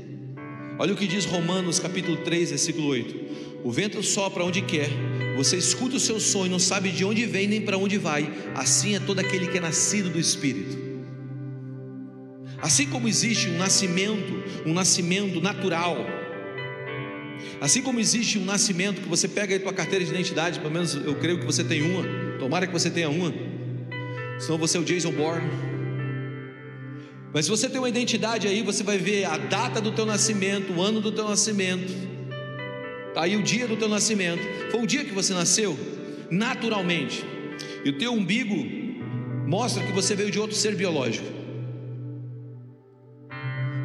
Olha 0.80 0.94
o 0.94 0.98
que 0.98 1.08
diz 1.08 1.26
Romanos 1.26 1.80
capítulo 1.80 2.18
3, 2.18 2.50
versículo 2.50 2.88
8. 2.88 3.64
O 3.64 3.72
vento 3.72 4.02
sopra 4.04 4.44
onde 4.44 4.62
quer, 4.62 4.90
você 5.38 5.58
escuta 5.58 5.96
o 5.96 6.00
seu 6.00 6.20
sonho, 6.20 6.52
não 6.52 6.60
sabe 6.60 6.92
de 6.92 7.06
onde 7.06 7.26
vem 7.26 7.48
nem 7.48 7.62
para 7.62 7.78
onde 7.78 7.98
vai. 7.98 8.32
Assim 8.54 8.96
é 8.96 9.00
todo 9.00 9.20
aquele 9.20 9.48
que 9.48 9.58
é 9.58 9.62
nascido 9.62 10.10
do 10.10 10.20
Espírito. 10.20 10.78
Assim 12.62 12.88
como 12.88 13.08
existe 13.08 13.50
um 13.50 13.58
nascimento, 13.58 14.44
um 14.66 14.74
nascimento 14.74 15.40
natural, 15.40 15.98
Assim 17.62 17.82
como 17.82 18.00
existe 18.00 18.38
um 18.38 18.46
nascimento 18.46 19.02
que 19.02 19.08
você 19.08 19.28
pega 19.28 19.54
aí 19.54 19.60
tua 19.60 19.74
carteira 19.74 20.04
de 20.04 20.12
identidade, 20.12 20.60
pelo 20.60 20.74
menos 20.74 20.96
eu 20.96 21.16
creio 21.16 21.40
que 21.40 21.46
você 21.46 21.64
tem 21.64 21.82
uma, 21.82 22.04
tomara 22.38 22.68
que 22.68 22.74
você 22.74 22.90
tenha 22.90 23.10
uma, 23.10 23.34
senão 24.40 24.58
você 24.58 24.78
é 24.78 24.80
o 24.80 24.84
Jason 24.84 25.12
Bourne. 25.12 25.50
Mas 27.34 27.46
se 27.46 27.52
você 27.52 27.68
tem 27.68 27.80
uma 27.80 27.90
identidade 27.90 28.48
aí, 28.48 28.62
você 28.62 28.84
vai 28.84 28.98
ver 28.98 29.26
a 29.26 29.38
data 29.38 29.82
do 29.82 29.92
teu 29.92 30.06
nascimento, 30.06 30.74
o 30.74 30.82
ano 30.82 31.02
do 31.02 31.12
teu 31.12 31.28
nascimento, 31.28 31.92
tá 33.14 33.24
aí 33.24 33.36
o 33.36 33.44
dia 33.44 33.68
do 33.68 33.76
teu 33.76 33.90
nascimento, 33.90 34.42
foi 34.72 34.82
o 34.82 34.88
dia 34.88 35.04
que 35.04 35.12
você 35.12 35.34
nasceu, 35.34 35.78
naturalmente, 36.30 37.26
e 37.84 37.90
o 37.90 37.98
teu 37.98 38.14
umbigo 38.14 38.56
mostra 39.48 39.84
que 39.84 39.92
você 39.92 40.16
veio 40.16 40.32
de 40.32 40.40
outro 40.40 40.56
ser 40.56 40.76
biológico. 40.76 41.28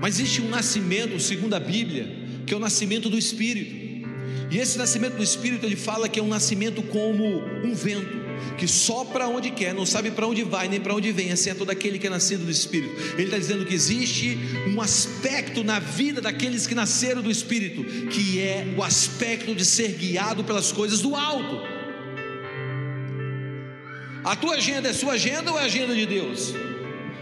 Mas 0.00 0.18
existe 0.18 0.40
um 0.40 0.48
nascimento, 0.48 1.18
segundo 1.20 1.54
a 1.54 1.60
Bíblia, 1.60 2.19
que 2.50 2.54
é 2.54 2.56
o 2.56 2.60
nascimento 2.60 3.08
do 3.08 3.16
Espírito. 3.16 4.08
E 4.50 4.58
esse 4.58 4.76
nascimento 4.76 5.14
do 5.14 5.22
Espírito, 5.22 5.64
ele 5.64 5.76
fala 5.76 6.08
que 6.08 6.18
é 6.18 6.22
um 6.22 6.26
nascimento 6.26 6.82
como 6.82 7.24
um 7.64 7.72
vento, 7.72 8.18
que 8.58 8.66
sopra 8.66 9.28
onde 9.28 9.52
quer, 9.52 9.72
não 9.72 9.86
sabe 9.86 10.10
para 10.10 10.26
onde 10.26 10.42
vai 10.42 10.66
nem 10.66 10.80
para 10.80 10.92
onde 10.92 11.12
vem, 11.12 11.30
assim 11.30 11.50
é 11.50 11.54
todo 11.54 11.70
aquele 11.70 11.96
que 11.96 12.08
é 12.08 12.10
nascido 12.10 12.44
do 12.44 12.50
Espírito. 12.50 12.92
Ele 13.14 13.26
está 13.26 13.38
dizendo 13.38 13.64
que 13.64 13.72
existe 13.72 14.36
um 14.66 14.80
aspecto 14.80 15.62
na 15.62 15.78
vida 15.78 16.20
daqueles 16.20 16.66
que 16.66 16.74
nasceram 16.74 17.22
do 17.22 17.30
Espírito, 17.30 17.84
que 18.08 18.40
é 18.40 18.74
o 18.76 18.82
aspecto 18.82 19.54
de 19.54 19.64
ser 19.64 19.92
guiado 19.92 20.42
pelas 20.42 20.72
coisas 20.72 21.00
do 21.00 21.14
alto. 21.14 21.56
A 24.24 24.34
tua 24.34 24.56
agenda 24.56 24.88
é 24.88 24.92
sua 24.92 25.12
agenda 25.12 25.52
ou 25.52 25.56
é 25.56 25.62
a 25.62 25.66
agenda 25.66 25.94
de 25.94 26.04
Deus? 26.04 26.52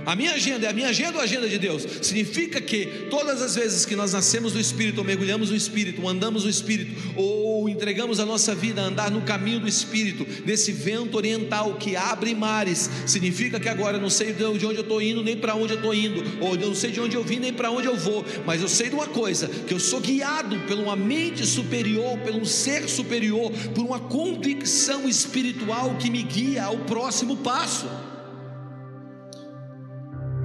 A 0.06 0.16
minha 0.16 0.32
agenda 0.32 0.66
é 0.66 0.70
a 0.70 0.72
minha 0.72 0.88
agenda 0.88 1.14
ou 1.14 1.20
a 1.20 1.24
agenda 1.24 1.48
de 1.48 1.58
Deus? 1.58 1.86
Significa 2.02 2.60
que 2.60 2.86
todas 3.10 3.42
as 3.42 3.54
vezes 3.54 3.84
que 3.84 3.94
nós 3.94 4.12
nascemos 4.12 4.52
do 4.52 4.60
Espírito, 4.60 4.98
ou 4.98 5.04
mergulhamos 5.04 5.50
no 5.50 5.56
Espírito, 5.56 6.02
ou 6.02 6.08
andamos 6.08 6.44
no 6.44 6.50
Espírito, 6.50 6.94
ou 7.14 7.68
entregamos 7.68 8.18
a 8.20 8.26
nossa 8.26 8.54
vida 8.54 8.80
a 8.80 8.84
andar 8.84 9.10
no 9.10 9.22
caminho 9.22 9.60
do 9.60 9.68
Espírito, 9.68 10.26
nesse 10.44 10.72
vento 10.72 11.16
oriental 11.16 11.74
que 11.74 11.96
abre 11.96 12.34
mares, 12.34 12.88
significa 13.06 13.60
que 13.60 13.68
agora 13.68 13.98
eu 13.98 14.00
não 14.00 14.10
sei 14.10 14.32
de 14.32 14.44
onde 14.44 14.64
eu 14.64 14.72
estou 14.72 15.02
indo, 15.02 15.22
nem 15.22 15.36
para 15.36 15.54
onde 15.54 15.74
eu 15.74 15.76
estou 15.76 15.94
indo, 15.94 16.22
ou 16.40 16.54
eu 16.54 16.68
não 16.68 16.74
sei 16.74 16.90
de 16.90 17.00
onde 17.00 17.16
eu 17.16 17.22
vim, 17.22 17.38
nem 17.38 17.52
para 17.52 17.70
onde 17.70 17.86
eu 17.86 17.96
vou, 17.96 18.24
mas 18.46 18.62
eu 18.62 18.68
sei 18.68 18.88
de 18.88 18.94
uma 18.94 19.06
coisa: 19.06 19.48
que 19.48 19.74
eu 19.74 19.80
sou 19.80 20.00
guiado 20.00 20.58
por 20.60 20.78
uma 20.78 20.96
mente 20.96 21.44
superior, 21.46 22.18
por 22.18 22.34
um 22.34 22.44
ser 22.44 22.88
superior, 22.88 23.50
por 23.74 23.84
uma 23.84 24.00
convicção 24.00 25.08
espiritual 25.08 25.96
que 25.96 26.10
me 26.10 26.22
guia 26.22 26.64
ao 26.64 26.78
próximo 26.78 27.36
passo. 27.36 27.86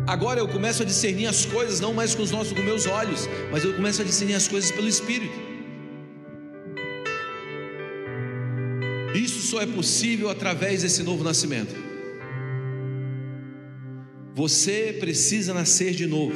Agora 0.06 0.40
eu 0.40 0.48
começo 0.48 0.84
a 0.84 0.86
discernir 0.86 1.28
as 1.28 1.46
coisas 1.46 1.80
não 1.80 1.94
mais 1.94 2.14
com 2.14 2.24
os 2.24 2.32
nossos, 2.32 2.52
com 2.52 2.62
meus 2.62 2.86
olhos, 2.86 3.28
mas 3.52 3.64
eu 3.64 3.74
começo 3.74 4.02
a 4.02 4.06
discernir 4.06 4.36
as 4.36 4.48
coisas 4.48 4.70
pelo 4.70 4.88
Espírito. 4.88 5.34
Isso 9.16 9.42
só 9.48 9.62
é 9.62 9.66
possível 9.66 10.30
através 10.30 10.82
desse 10.82 11.04
novo 11.04 11.24
nascimento. 11.24 11.74
Você 14.36 14.98
precisa 15.00 15.54
nascer 15.54 15.94
de 15.94 16.06
novo. 16.06 16.36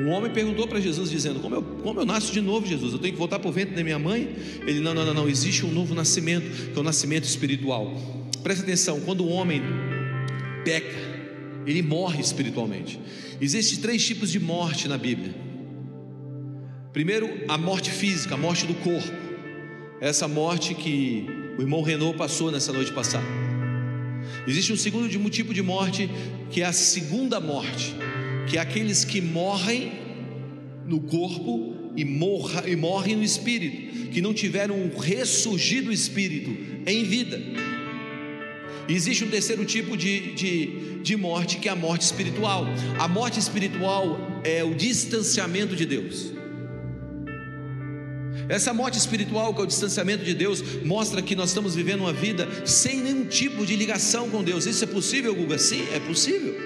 Um 0.00 0.10
homem 0.10 0.32
perguntou 0.32 0.66
para 0.66 0.80
Jesus, 0.80 1.10
dizendo: 1.10 1.40
como 1.40 1.56
eu, 1.56 1.62
como 1.82 2.00
eu 2.00 2.06
nasço 2.06 2.32
de 2.32 2.40
novo, 2.40 2.64
Jesus? 2.64 2.92
Eu 2.92 3.00
tenho 3.00 3.12
que 3.12 3.18
voltar 3.18 3.40
para 3.40 3.48
o 3.48 3.52
ventre 3.52 3.74
da 3.74 3.82
minha 3.82 3.98
mãe? 3.98 4.34
Ele: 4.64 4.78
Não, 4.80 4.94
não, 4.94 5.04
não, 5.04 5.12
não. 5.12 5.28
Existe 5.28 5.66
um 5.66 5.72
novo 5.72 5.94
nascimento, 5.94 6.70
que 6.72 6.78
é 6.78 6.80
o 6.80 6.84
nascimento 6.84 7.24
espiritual. 7.24 7.92
Presta 8.48 8.64
atenção: 8.64 8.98
quando 9.00 9.26
o 9.26 9.28
homem 9.28 9.60
peca, 10.64 10.96
ele 11.66 11.82
morre 11.82 12.18
espiritualmente. 12.18 12.98
Existem 13.38 13.78
três 13.78 14.02
tipos 14.02 14.32
de 14.32 14.40
morte 14.40 14.88
na 14.88 14.96
Bíblia. 14.96 15.34
Primeiro, 16.90 17.28
a 17.46 17.58
morte 17.58 17.90
física, 17.90 18.36
a 18.36 18.38
morte 18.38 18.64
do 18.64 18.72
corpo. 18.76 19.12
Essa 20.00 20.26
morte 20.26 20.74
que 20.74 21.26
o 21.58 21.60
irmão 21.60 21.82
Renault 21.82 22.16
passou 22.16 22.50
nessa 22.50 22.72
noite 22.72 22.90
passada. 22.90 23.26
Existe 24.46 24.72
um 24.72 24.78
segundo 24.78 25.10
tipo 25.28 25.52
de 25.52 25.60
morte, 25.60 26.08
que 26.50 26.62
é 26.62 26.64
a 26.64 26.72
segunda 26.72 27.38
morte 27.38 27.94
que 28.46 28.56
é 28.56 28.60
aqueles 28.62 29.04
que 29.04 29.20
morrem 29.20 29.92
no 30.86 31.00
corpo 31.00 31.74
e, 31.94 32.02
morra, 32.02 32.66
e 32.66 32.74
morrem 32.74 33.14
no 33.14 33.22
espírito, 33.22 34.08
que 34.08 34.22
não 34.22 34.32
tiveram 34.32 34.74
um 34.74 34.96
ressurgir 34.96 35.84
do 35.84 35.92
espírito 35.92 36.56
em 36.86 37.04
vida. 37.04 37.38
Existe 38.88 39.22
um 39.22 39.28
terceiro 39.28 39.64
tipo 39.66 39.96
de, 39.96 40.32
de, 40.34 41.00
de 41.02 41.16
morte, 41.16 41.58
que 41.58 41.68
é 41.68 41.72
a 41.72 41.76
morte 41.76 42.02
espiritual. 42.02 42.64
A 42.98 43.06
morte 43.06 43.38
espiritual 43.38 44.18
é 44.42 44.64
o 44.64 44.74
distanciamento 44.74 45.76
de 45.76 45.84
Deus. 45.84 46.32
Essa 48.48 48.72
morte 48.72 48.96
espiritual, 48.96 49.52
que 49.52 49.60
é 49.60 49.64
o 49.64 49.66
distanciamento 49.66 50.24
de 50.24 50.32
Deus, 50.32 50.62
mostra 50.82 51.20
que 51.20 51.36
nós 51.36 51.50
estamos 51.50 51.74
vivendo 51.74 52.00
uma 52.00 52.14
vida 52.14 52.48
sem 52.64 53.00
nenhum 53.02 53.26
tipo 53.26 53.66
de 53.66 53.76
ligação 53.76 54.30
com 54.30 54.42
Deus. 54.42 54.64
Isso 54.64 54.84
é 54.84 54.86
possível, 54.86 55.34
Guga? 55.34 55.58
Sim, 55.58 55.86
é 55.92 56.00
possível. 56.00 56.56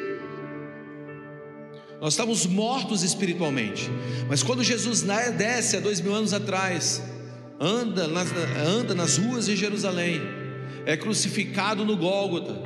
Nós 2.00 2.12
estamos 2.12 2.46
mortos 2.46 3.02
espiritualmente. 3.02 3.90
Mas 4.28 4.44
quando 4.44 4.62
Jesus 4.62 5.02
desce 5.36 5.76
há 5.76 5.80
dois 5.80 6.00
mil 6.00 6.14
anos 6.14 6.32
atrás, 6.32 7.02
anda 7.58 8.06
nas, 8.06 8.28
anda 8.64 8.94
nas 8.94 9.18
ruas 9.18 9.46
de 9.46 9.56
Jerusalém, 9.56 10.20
é 10.86 10.96
crucificado 10.96 11.84
no 11.84 11.96
Gólgota, 11.96 12.62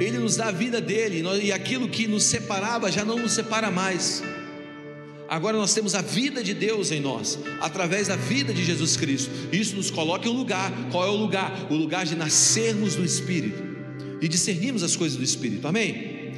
ele 0.00 0.18
nos 0.18 0.36
dá 0.36 0.48
a 0.48 0.52
vida 0.52 0.80
dele, 0.80 1.24
e 1.42 1.52
aquilo 1.52 1.88
que 1.88 2.06
nos 2.06 2.24
separava 2.24 2.90
já 2.90 3.04
não 3.04 3.18
nos 3.18 3.32
separa 3.32 3.70
mais. 3.70 4.22
Agora 5.28 5.58
nós 5.58 5.74
temos 5.74 5.94
a 5.94 6.00
vida 6.00 6.42
de 6.42 6.54
Deus 6.54 6.90
em 6.90 7.00
nós, 7.00 7.38
através 7.60 8.08
da 8.08 8.16
vida 8.16 8.52
de 8.52 8.64
Jesus 8.64 8.96
Cristo. 8.96 9.30
Isso 9.52 9.76
nos 9.76 9.90
coloca 9.90 10.26
em 10.26 10.30
um 10.30 10.34
lugar. 10.34 10.72
Qual 10.90 11.04
é 11.04 11.10
o 11.10 11.16
lugar? 11.16 11.66
O 11.68 11.74
lugar 11.74 12.06
de 12.06 12.16
nascermos 12.16 12.94
do 12.94 13.04
Espírito 13.04 13.62
e 14.22 14.28
discernirmos 14.28 14.82
as 14.82 14.96
coisas 14.96 15.18
do 15.18 15.24
Espírito. 15.24 15.68
Amém? 15.68 16.32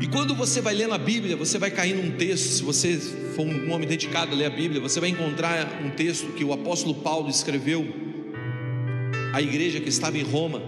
E 0.00 0.06
quando 0.08 0.34
você 0.34 0.60
vai 0.60 0.74
lendo 0.74 0.94
a 0.94 0.98
Bíblia, 0.98 1.36
você 1.36 1.56
vai 1.56 1.70
cair 1.70 1.94
num 1.94 2.10
texto, 2.12 2.48
se 2.48 2.62
você 2.62 2.96
for 3.36 3.46
um 3.46 3.70
homem 3.70 3.86
dedicado 3.86 4.32
a 4.32 4.34
ler 4.34 4.46
a 4.46 4.50
Bíblia, 4.50 4.80
você 4.80 4.98
vai 4.98 5.10
encontrar 5.10 5.80
um 5.84 5.90
texto 5.90 6.32
que 6.32 6.42
o 6.42 6.52
apóstolo 6.52 6.94
Paulo 6.96 7.30
escreveu 7.30 8.09
à 9.32 9.40
igreja 9.40 9.80
que 9.80 9.88
estava 9.88 10.18
em 10.18 10.22
Roma. 10.22 10.62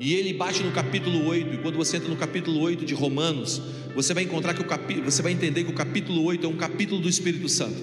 E 0.00 0.14
ele 0.14 0.32
bate 0.32 0.62
no 0.62 0.72
capítulo 0.72 1.26
8, 1.26 1.54
e 1.54 1.58
quando 1.58 1.76
você 1.76 1.96
entra 1.96 2.08
no 2.08 2.16
capítulo 2.16 2.60
8 2.60 2.84
de 2.84 2.94
Romanos, 2.94 3.62
você 3.94 4.12
vai 4.12 4.24
encontrar 4.24 4.54
que 4.54 4.60
o 4.60 4.66
capítulo, 4.66 5.10
você 5.10 5.22
vai 5.22 5.32
entender 5.32 5.64
que 5.64 5.70
o 5.70 5.74
capítulo 5.74 6.24
8 6.24 6.44
é 6.44 6.48
um 6.48 6.56
capítulo 6.56 7.00
do 7.00 7.08
Espírito 7.08 7.48
Santo. 7.48 7.76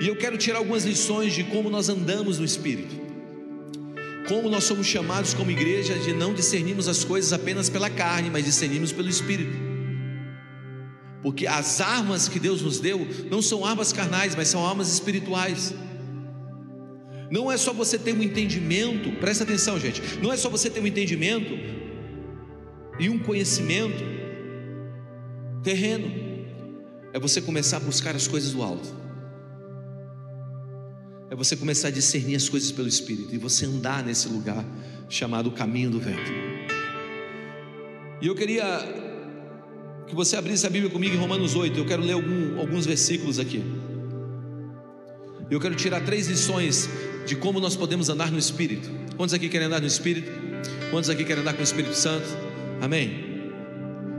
E 0.00 0.06
eu 0.06 0.16
quero 0.16 0.36
tirar 0.36 0.58
algumas 0.58 0.84
lições 0.84 1.32
de 1.32 1.44
como 1.44 1.70
nós 1.70 1.88
andamos 1.88 2.38
no 2.38 2.44
Espírito 2.44 3.08
como 4.28 4.50
nós 4.50 4.64
somos 4.64 4.86
chamados 4.86 5.32
como 5.32 5.50
igreja 5.50 5.98
de 5.98 6.12
não 6.12 6.34
discernirmos 6.34 6.86
as 6.86 7.02
coisas 7.02 7.32
apenas 7.32 7.70
pela 7.70 7.88
carne, 7.88 8.28
mas 8.28 8.44
discernirmos 8.44 8.92
pelo 8.92 9.08
Espírito. 9.08 9.56
Porque 11.22 11.46
as 11.46 11.80
armas 11.80 12.28
que 12.28 12.38
Deus 12.38 12.60
nos 12.60 12.78
deu 12.78 13.08
não 13.30 13.40
são 13.40 13.64
armas 13.64 13.92
carnais, 13.92 14.36
mas 14.36 14.48
são 14.48 14.64
armas 14.64 14.92
espirituais. 14.92 15.74
Não 17.30 17.50
é 17.50 17.56
só 17.56 17.72
você 17.72 17.98
ter 17.98 18.12
um 18.12 18.22
entendimento, 18.22 19.10
presta 19.20 19.44
atenção, 19.44 19.78
gente. 19.78 20.00
Não 20.22 20.32
é 20.32 20.36
só 20.36 20.48
você 20.48 20.70
ter 20.70 20.80
um 20.80 20.86
entendimento 20.86 21.52
e 22.98 23.08
um 23.08 23.18
conhecimento 23.18 24.02
terreno. 25.62 26.10
É 27.12 27.18
você 27.18 27.40
começar 27.40 27.78
a 27.78 27.80
buscar 27.80 28.14
as 28.16 28.26
coisas 28.26 28.52
do 28.52 28.62
alto 28.62 28.98
é 31.30 31.36
você 31.36 31.56
começar 31.56 31.88
a 31.88 31.90
discernir 31.90 32.36
as 32.36 32.48
coisas 32.48 32.72
pelo 32.72 32.88
Espírito 32.88 33.34
e 33.34 33.38
você 33.38 33.66
andar 33.66 34.02
nesse 34.04 34.28
lugar 34.28 34.64
chamado 35.08 35.50
caminho 35.50 35.90
do 35.90 36.00
vento. 36.00 36.30
E 38.20 38.26
eu 38.26 38.34
queria 38.34 38.64
que 40.06 40.14
você 40.14 40.36
abrisse 40.36 40.66
a 40.66 40.70
Bíblia 40.70 40.90
comigo 40.90 41.14
em 41.14 41.18
Romanos 41.18 41.54
8. 41.54 41.78
Eu 41.78 41.86
quero 41.86 42.02
ler 42.02 42.14
algum, 42.14 42.58
alguns 42.58 42.86
versículos 42.86 43.38
aqui. 43.38 43.62
Eu 45.50 45.58
quero 45.58 45.74
tirar 45.74 46.00
três 46.04 46.28
lições 46.28 46.88
de 47.26 47.34
como 47.36 47.58
nós 47.60 47.74
podemos 47.74 48.08
andar 48.08 48.30
no 48.30 48.38
Espírito. 48.38 48.90
Quantos 49.16 49.34
aqui 49.34 49.48
querem 49.48 49.66
andar 49.66 49.80
no 49.80 49.86
Espírito? 49.86 50.30
Quantos 50.90 51.08
aqui 51.08 51.24
querem 51.24 51.42
andar 51.42 51.54
com 51.54 51.60
o 51.60 51.64
Espírito 51.64 51.94
Santo? 51.94 52.26
Amém. 52.80 53.42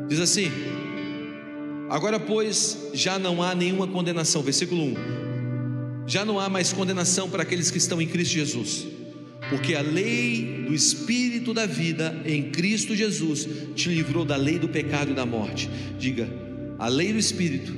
Diz 0.08 0.20
assim: 0.20 0.52
Agora, 1.90 2.20
pois, 2.20 2.90
já 2.94 3.20
não 3.20 3.44
há 3.44 3.54
nenhuma 3.54 3.88
condenação. 3.88 4.42
Versículo 4.42 4.84
1 4.84 5.20
já 6.10 6.26
não 6.26 6.40
há 6.40 6.50
mais 6.50 6.74
condenação 6.74 7.30
para 7.30 7.44
aqueles 7.44 7.70
que 7.70 7.78
estão 7.78 8.02
em 8.02 8.08
Cristo 8.08 8.34
Jesus, 8.34 8.88
porque 9.48 9.76
a 9.76 9.82
lei 9.82 10.66
do 10.68 10.74
Espírito 10.74 11.54
da 11.54 11.68
vida 11.68 12.20
em 12.26 12.50
Cristo 12.50 12.96
Jesus 12.96 13.48
te 13.76 13.90
livrou 13.90 14.26
da 14.26 14.36
lei 14.36 14.58
do 14.58 14.68
pecado 14.68 15.12
e 15.12 15.14
da 15.14 15.24
morte. 15.24 15.70
Diga, 16.00 16.28
a 16.80 16.88
lei 16.88 17.14
do 17.14 17.20
Espírito 17.20 17.72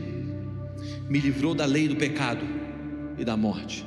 me 1.09 1.19
livrou 1.19 1.53
da 1.53 1.65
lei 1.65 1.89
do 1.89 1.97
pecado 1.97 2.60
e 3.17 3.25
da 3.25 3.35
morte. 3.37 3.85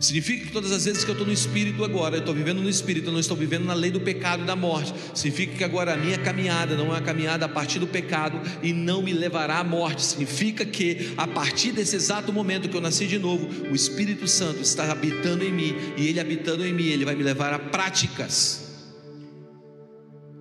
Significa 0.00 0.46
que 0.46 0.52
todas 0.52 0.72
as 0.72 0.86
vezes 0.86 1.04
que 1.04 1.10
eu 1.10 1.12
estou 1.12 1.26
no 1.26 1.32
Espírito 1.32 1.84
agora, 1.84 2.16
eu 2.16 2.20
estou 2.20 2.34
vivendo 2.34 2.62
no 2.62 2.70
Espírito, 2.70 3.08
eu 3.08 3.12
não 3.12 3.20
estou 3.20 3.36
vivendo 3.36 3.66
na 3.66 3.74
lei 3.74 3.90
do 3.90 4.00
pecado 4.00 4.42
e 4.42 4.46
da 4.46 4.56
morte. 4.56 4.94
Significa 5.14 5.58
que 5.58 5.62
agora 5.62 5.92
a 5.92 5.96
minha 5.98 6.16
caminhada 6.16 6.74
não 6.74 6.86
é 6.86 6.88
uma 6.88 7.00
caminhada 7.02 7.44
a 7.44 7.48
partir 7.48 7.78
do 7.78 7.86
pecado 7.86 8.40
e 8.62 8.72
não 8.72 9.02
me 9.02 9.12
levará 9.12 9.58
à 9.58 9.64
morte. 9.64 10.02
Significa 10.02 10.64
que 10.64 11.12
a 11.18 11.26
partir 11.26 11.72
desse 11.72 11.96
exato 11.96 12.32
momento 12.32 12.66
que 12.66 12.74
eu 12.74 12.80
nasci 12.80 13.06
de 13.06 13.18
novo, 13.18 13.46
o 13.70 13.74
Espírito 13.74 14.26
Santo 14.26 14.62
está 14.62 14.90
habitando 14.90 15.44
em 15.44 15.52
mim 15.52 15.76
e 15.98 16.06
ele 16.06 16.18
habitando 16.18 16.64
em 16.64 16.72
mim, 16.72 16.86
ele 16.86 17.04
vai 17.04 17.14
me 17.14 17.22
levar 17.22 17.52
a 17.52 17.58
práticas, 17.58 18.86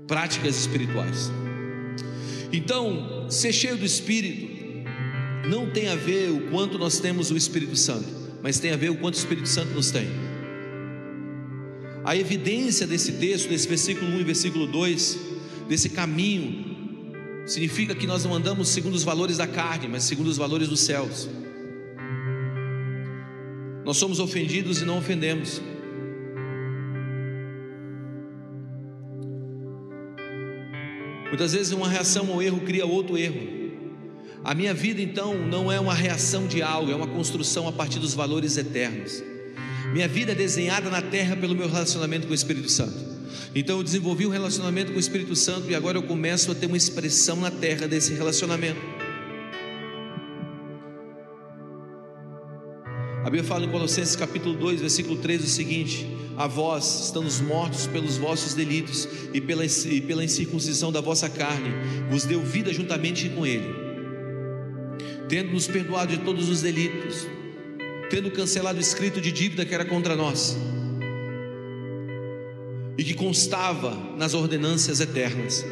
práticas 0.07 0.57
espirituais. 0.57 1.29
Então, 2.53 3.29
ser 3.29 3.51
cheio 3.51 3.75
do 3.75 3.85
Espírito 3.85 4.58
não 5.47 5.69
tem 5.69 5.87
a 5.89 5.95
ver 5.95 6.31
o 6.31 6.49
quanto 6.49 6.77
nós 6.77 6.99
temos 6.99 7.31
o 7.31 7.37
Espírito 7.37 7.75
Santo 7.75 8.19
mas 8.41 8.59
tem 8.59 8.71
a 8.71 8.77
ver 8.77 8.89
o 8.89 8.95
quanto 8.95 9.15
o 9.15 9.17
Espírito 9.17 9.47
Santo 9.47 9.73
nos 9.73 9.91
tem. 9.91 10.07
A 12.03 12.15
evidência 12.15 12.87
desse 12.87 13.13
texto, 13.13 13.49
desse 13.49 13.67
versículo 13.67 14.09
1 14.11 14.19
e 14.19 14.23
versículo 14.23 14.67
2, 14.67 15.19
desse 15.67 15.89
caminho 15.89 16.65
significa 17.45 17.93
que 17.93 18.07
nós 18.07 18.23
não 18.23 18.33
andamos 18.33 18.69
segundo 18.69 18.93
os 18.95 19.03
valores 19.03 19.37
da 19.37 19.47
carne, 19.47 19.87
mas 19.87 20.03
segundo 20.03 20.27
os 20.27 20.37
valores 20.37 20.67
dos 20.67 20.79
céus. 20.79 21.29
Nós 23.83 23.97
somos 23.97 24.19
ofendidos 24.19 24.81
e 24.81 24.85
não 24.85 24.97
ofendemos. 24.97 25.61
Muitas 31.27 31.53
vezes 31.53 31.71
uma 31.71 31.87
reação 31.87 32.31
ao 32.31 32.41
erro 32.41 32.61
cria 32.61 32.85
outro 32.85 33.17
erro. 33.17 33.58
A 34.43 34.55
minha 34.55 34.73
vida 34.73 35.01
então 35.01 35.35
não 35.35 35.71
é 35.71 35.79
uma 35.79 35.93
reação 35.93 36.47
de 36.47 36.61
algo, 36.61 36.91
é 36.91 36.95
uma 36.95 37.07
construção 37.07 37.67
a 37.67 37.71
partir 37.71 37.99
dos 37.99 38.13
valores 38.13 38.55
eternos. 38.55 39.21
Minha 39.91 40.07
vida 40.07 40.31
é 40.31 40.35
desenhada 40.35 40.89
na 40.89 41.01
terra 41.01 41.35
pelo 41.35 41.53
meu 41.53 41.67
relacionamento 41.67 42.25
com 42.25 42.31
o 42.31 42.35
Espírito 42.35 42.69
Santo. 42.69 42.95
Então 43.53 43.77
eu 43.77 43.83
desenvolvi 43.83 44.25
um 44.25 44.29
relacionamento 44.29 44.91
com 44.91 44.97
o 44.97 44.99
Espírito 44.99 45.35
Santo 45.35 45.69
e 45.69 45.75
agora 45.75 45.97
eu 45.97 46.03
começo 46.03 46.51
a 46.51 46.55
ter 46.55 46.67
uma 46.67 46.77
expressão 46.77 47.35
na 47.37 47.51
terra 47.51 47.87
desse 47.87 48.13
relacionamento. 48.13 48.79
A 53.21 53.25
Bíblia 53.25 53.43
fala 53.43 53.65
em 53.65 53.69
Colossenses 53.69 54.15
capítulo 54.15 54.55
2, 54.55 54.79
versículo 54.79 55.17
3 55.17 55.43
o 55.43 55.47
seguinte: 55.47 56.07
A 56.37 56.47
vós, 56.47 57.05
estando 57.05 57.29
mortos 57.43 57.87
pelos 57.87 58.17
vossos 58.17 58.53
delitos 58.53 59.07
e 59.33 59.41
pela, 59.41 59.65
e 59.65 60.01
pela 60.01 60.23
incircuncisão 60.23 60.91
da 60.91 61.01
vossa 61.01 61.29
carne, 61.29 61.69
vos 62.09 62.23
deu 62.23 62.41
vida 62.41 62.71
juntamente 62.71 63.27
com 63.29 63.45
Ele 63.45 63.78
tendo 65.29 65.53
nos 65.53 65.67
perdoado 65.67 66.17
de 66.17 66.23
todos 66.23 66.49
os 66.49 66.61
delitos, 66.61 67.27
tendo 68.09 68.31
cancelado 68.31 68.79
o 68.79 68.81
escrito 68.81 69.21
de 69.21 69.31
dívida 69.31 69.63
que 69.63 69.73
era 69.73 69.85
contra 69.85 70.15
nós 70.15 70.57
e 72.97 73.03
que 73.03 73.13
constava 73.13 73.95
nas 74.17 74.33
ordenâncias 74.33 74.99
eternas, 74.99 75.63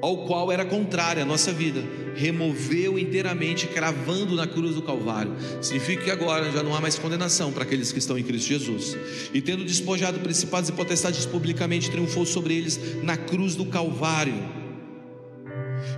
ao 0.00 0.26
qual 0.26 0.52
era 0.52 0.64
contrária 0.64 1.22
a 1.22 1.26
nossa 1.26 1.52
vida, 1.52 1.82
removeu 2.14 2.98
inteiramente, 2.98 3.66
cravando 3.66 4.36
na 4.36 4.46
cruz 4.46 4.74
do 4.74 4.82
Calvário. 4.82 5.34
Significa 5.60 6.04
que 6.04 6.10
agora 6.10 6.52
já 6.52 6.62
não 6.62 6.74
há 6.74 6.80
mais 6.80 6.98
condenação 6.98 7.50
para 7.50 7.64
aqueles 7.64 7.90
que 7.90 7.98
estão 7.98 8.16
em 8.16 8.22
Cristo 8.22 8.48
Jesus. 8.48 8.96
E 9.34 9.40
tendo 9.40 9.64
despojado 9.64 10.20
principados 10.20 10.68
e 10.68 10.72
potestades 10.72 11.26
publicamente, 11.26 11.90
triunfou 11.90 12.24
sobre 12.24 12.54
eles 12.54 12.78
na 13.02 13.16
cruz 13.16 13.56
do 13.56 13.66
Calvário 13.66 14.55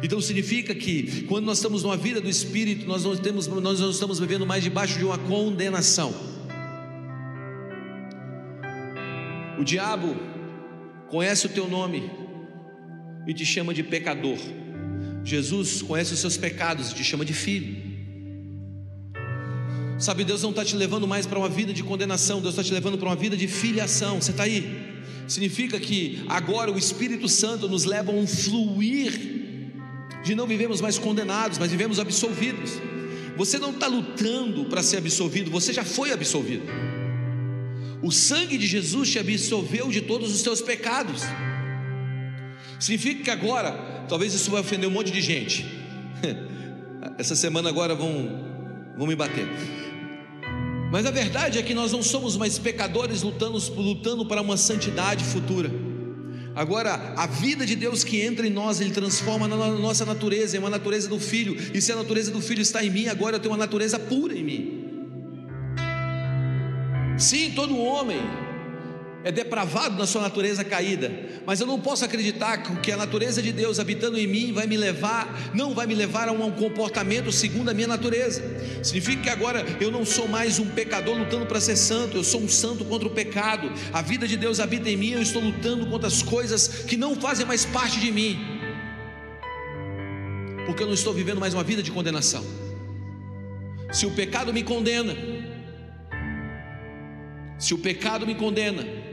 então 0.02 0.20
significa 0.20 0.74
que 0.74 1.22
quando 1.22 1.44
nós 1.44 1.58
estamos 1.58 1.82
numa 1.82 1.96
vida 1.96 2.20
do 2.20 2.28
Espírito, 2.28 2.86
nós 2.86 3.04
não, 3.04 3.16
temos, 3.16 3.46
nós 3.46 3.80
não 3.80 3.90
estamos 3.90 4.18
vivendo 4.18 4.46
mais 4.46 4.62
debaixo 4.62 4.98
de 4.98 5.04
uma 5.04 5.18
condenação. 5.18 6.14
O 9.58 9.64
diabo 9.64 10.16
conhece 11.08 11.46
o 11.46 11.48
teu 11.48 11.68
nome 11.68 12.10
e 13.26 13.34
te 13.34 13.44
chama 13.44 13.74
de 13.74 13.82
pecador. 13.82 14.38
Jesus 15.24 15.82
conhece 15.82 16.14
os 16.14 16.20
seus 16.20 16.36
pecados 16.36 16.92
e 16.92 16.94
te 16.94 17.02
chama 17.02 17.24
de 17.24 17.32
filho. 17.32 17.88
Sabe, 19.98 20.22
Deus 20.22 20.42
não 20.42 20.50
está 20.50 20.64
te 20.64 20.76
levando 20.76 21.08
mais 21.08 21.26
para 21.26 21.40
uma 21.40 21.48
vida 21.48 21.72
de 21.72 21.82
condenação, 21.82 22.40
Deus 22.40 22.54
está 22.54 22.62
te 22.62 22.72
levando 22.72 22.96
para 22.96 23.08
uma 23.08 23.16
vida 23.16 23.36
de 23.36 23.48
filiação. 23.48 24.20
Você 24.20 24.30
está 24.30 24.44
aí? 24.44 24.64
Significa 25.26 25.80
que 25.80 26.22
agora 26.28 26.70
o 26.70 26.78
Espírito 26.78 27.28
Santo 27.28 27.68
nos 27.68 27.84
leva 27.84 28.12
a 28.12 28.14
um 28.14 28.26
fluir 28.26 29.47
de 30.28 30.34
não 30.34 30.46
vivemos 30.46 30.80
mais 30.82 30.98
condenados, 30.98 31.58
mas 31.58 31.70
vivemos 31.70 31.98
absolvidos. 31.98 32.72
Você 33.36 33.58
não 33.58 33.70
está 33.70 33.86
lutando 33.86 34.66
para 34.66 34.82
ser 34.82 34.98
absolvido, 34.98 35.50
você 35.50 35.72
já 35.72 35.84
foi 35.84 36.12
absolvido. 36.12 36.64
O 38.02 38.12
sangue 38.12 38.58
de 38.58 38.66
Jesus 38.66 39.10
te 39.10 39.18
absolveu 39.18 39.88
de 39.88 40.02
todos 40.02 40.34
os 40.34 40.40
seus 40.42 40.60
pecados. 40.60 41.22
Significa 42.78 43.24
que 43.24 43.30
agora, 43.30 43.72
talvez 44.06 44.34
isso 44.34 44.50
vai 44.50 44.60
ofender 44.60 44.86
um 44.88 44.92
monte 44.92 45.10
de 45.10 45.22
gente. 45.22 45.64
Essa 47.16 47.34
semana 47.34 47.70
agora 47.70 47.94
vão, 47.94 48.92
vão 48.98 49.06
me 49.06 49.16
bater. 49.16 49.48
Mas 50.92 51.06
a 51.06 51.10
verdade 51.10 51.58
é 51.58 51.62
que 51.62 51.72
nós 51.72 51.90
não 51.90 52.02
somos 52.02 52.36
mais 52.36 52.58
pecadores 52.58 53.22
lutando, 53.22 53.58
lutando 53.76 54.26
para 54.26 54.42
uma 54.42 54.56
santidade 54.58 55.24
futura. 55.24 55.87
Agora, 56.58 57.14
a 57.16 57.24
vida 57.24 57.64
de 57.64 57.76
Deus 57.76 58.02
que 58.02 58.20
entra 58.20 58.44
em 58.44 58.50
nós, 58.50 58.80
Ele 58.80 58.90
transforma 58.90 59.46
na 59.46 59.56
nossa 59.56 60.04
natureza, 60.04 60.56
é 60.56 60.58
uma 60.58 60.68
natureza 60.68 61.08
do 61.08 61.20
Filho. 61.20 61.56
E 61.72 61.80
se 61.80 61.92
a 61.92 61.94
natureza 61.94 62.32
do 62.32 62.40
Filho 62.40 62.60
está 62.60 62.84
em 62.84 62.90
mim, 62.90 63.06
agora 63.06 63.36
eu 63.36 63.40
tenho 63.40 63.52
uma 63.52 63.56
natureza 63.56 63.96
pura 63.96 64.36
em 64.36 64.42
mim. 64.42 64.84
Sim, 67.16 67.52
todo 67.54 67.78
homem 67.78 68.20
é 69.24 69.32
depravado 69.32 69.96
na 69.98 70.06
sua 70.06 70.22
natureza 70.22 70.62
caída, 70.64 71.10
mas 71.44 71.60
eu 71.60 71.66
não 71.66 71.80
posso 71.80 72.04
acreditar 72.04 72.58
que 72.80 72.92
a 72.92 72.96
natureza 72.96 73.42
de 73.42 73.52
Deus 73.52 73.80
habitando 73.80 74.16
em 74.16 74.26
mim 74.26 74.52
vai 74.52 74.66
me 74.66 74.76
levar, 74.76 75.50
não 75.54 75.74
vai 75.74 75.86
me 75.86 75.94
levar 75.94 76.28
a 76.28 76.32
um 76.32 76.50
comportamento 76.52 77.32
segundo 77.32 77.68
a 77.68 77.74
minha 77.74 77.88
natureza. 77.88 78.42
Significa 78.82 79.22
que 79.22 79.28
agora 79.28 79.64
eu 79.80 79.90
não 79.90 80.04
sou 80.04 80.28
mais 80.28 80.58
um 80.60 80.66
pecador 80.66 81.18
lutando 81.18 81.46
para 81.46 81.60
ser 81.60 81.76
santo, 81.76 82.16
eu 82.16 82.24
sou 82.24 82.40
um 82.40 82.48
santo 82.48 82.84
contra 82.84 83.08
o 83.08 83.10
pecado. 83.10 83.72
A 83.92 84.00
vida 84.02 84.26
de 84.26 84.36
Deus 84.36 84.60
habita 84.60 84.88
em 84.88 84.96
mim, 84.96 85.10
eu 85.10 85.22
estou 85.22 85.42
lutando 85.42 85.86
contra 85.86 86.06
as 86.06 86.22
coisas 86.22 86.68
que 86.68 86.96
não 86.96 87.16
fazem 87.16 87.44
mais 87.44 87.64
parte 87.64 87.98
de 87.98 88.12
mim. 88.12 88.38
Porque 90.64 90.82
eu 90.82 90.86
não 90.86 90.94
estou 90.94 91.12
vivendo 91.12 91.40
mais 91.40 91.54
uma 91.54 91.64
vida 91.64 91.82
de 91.82 91.90
condenação. 91.90 92.44
Se 93.90 94.06
o 94.06 94.12
pecado 94.12 94.52
me 94.52 94.62
condena, 94.62 95.16
se 97.58 97.74
o 97.74 97.78
pecado 97.78 98.26
me 98.26 98.34
condena, 98.34 99.07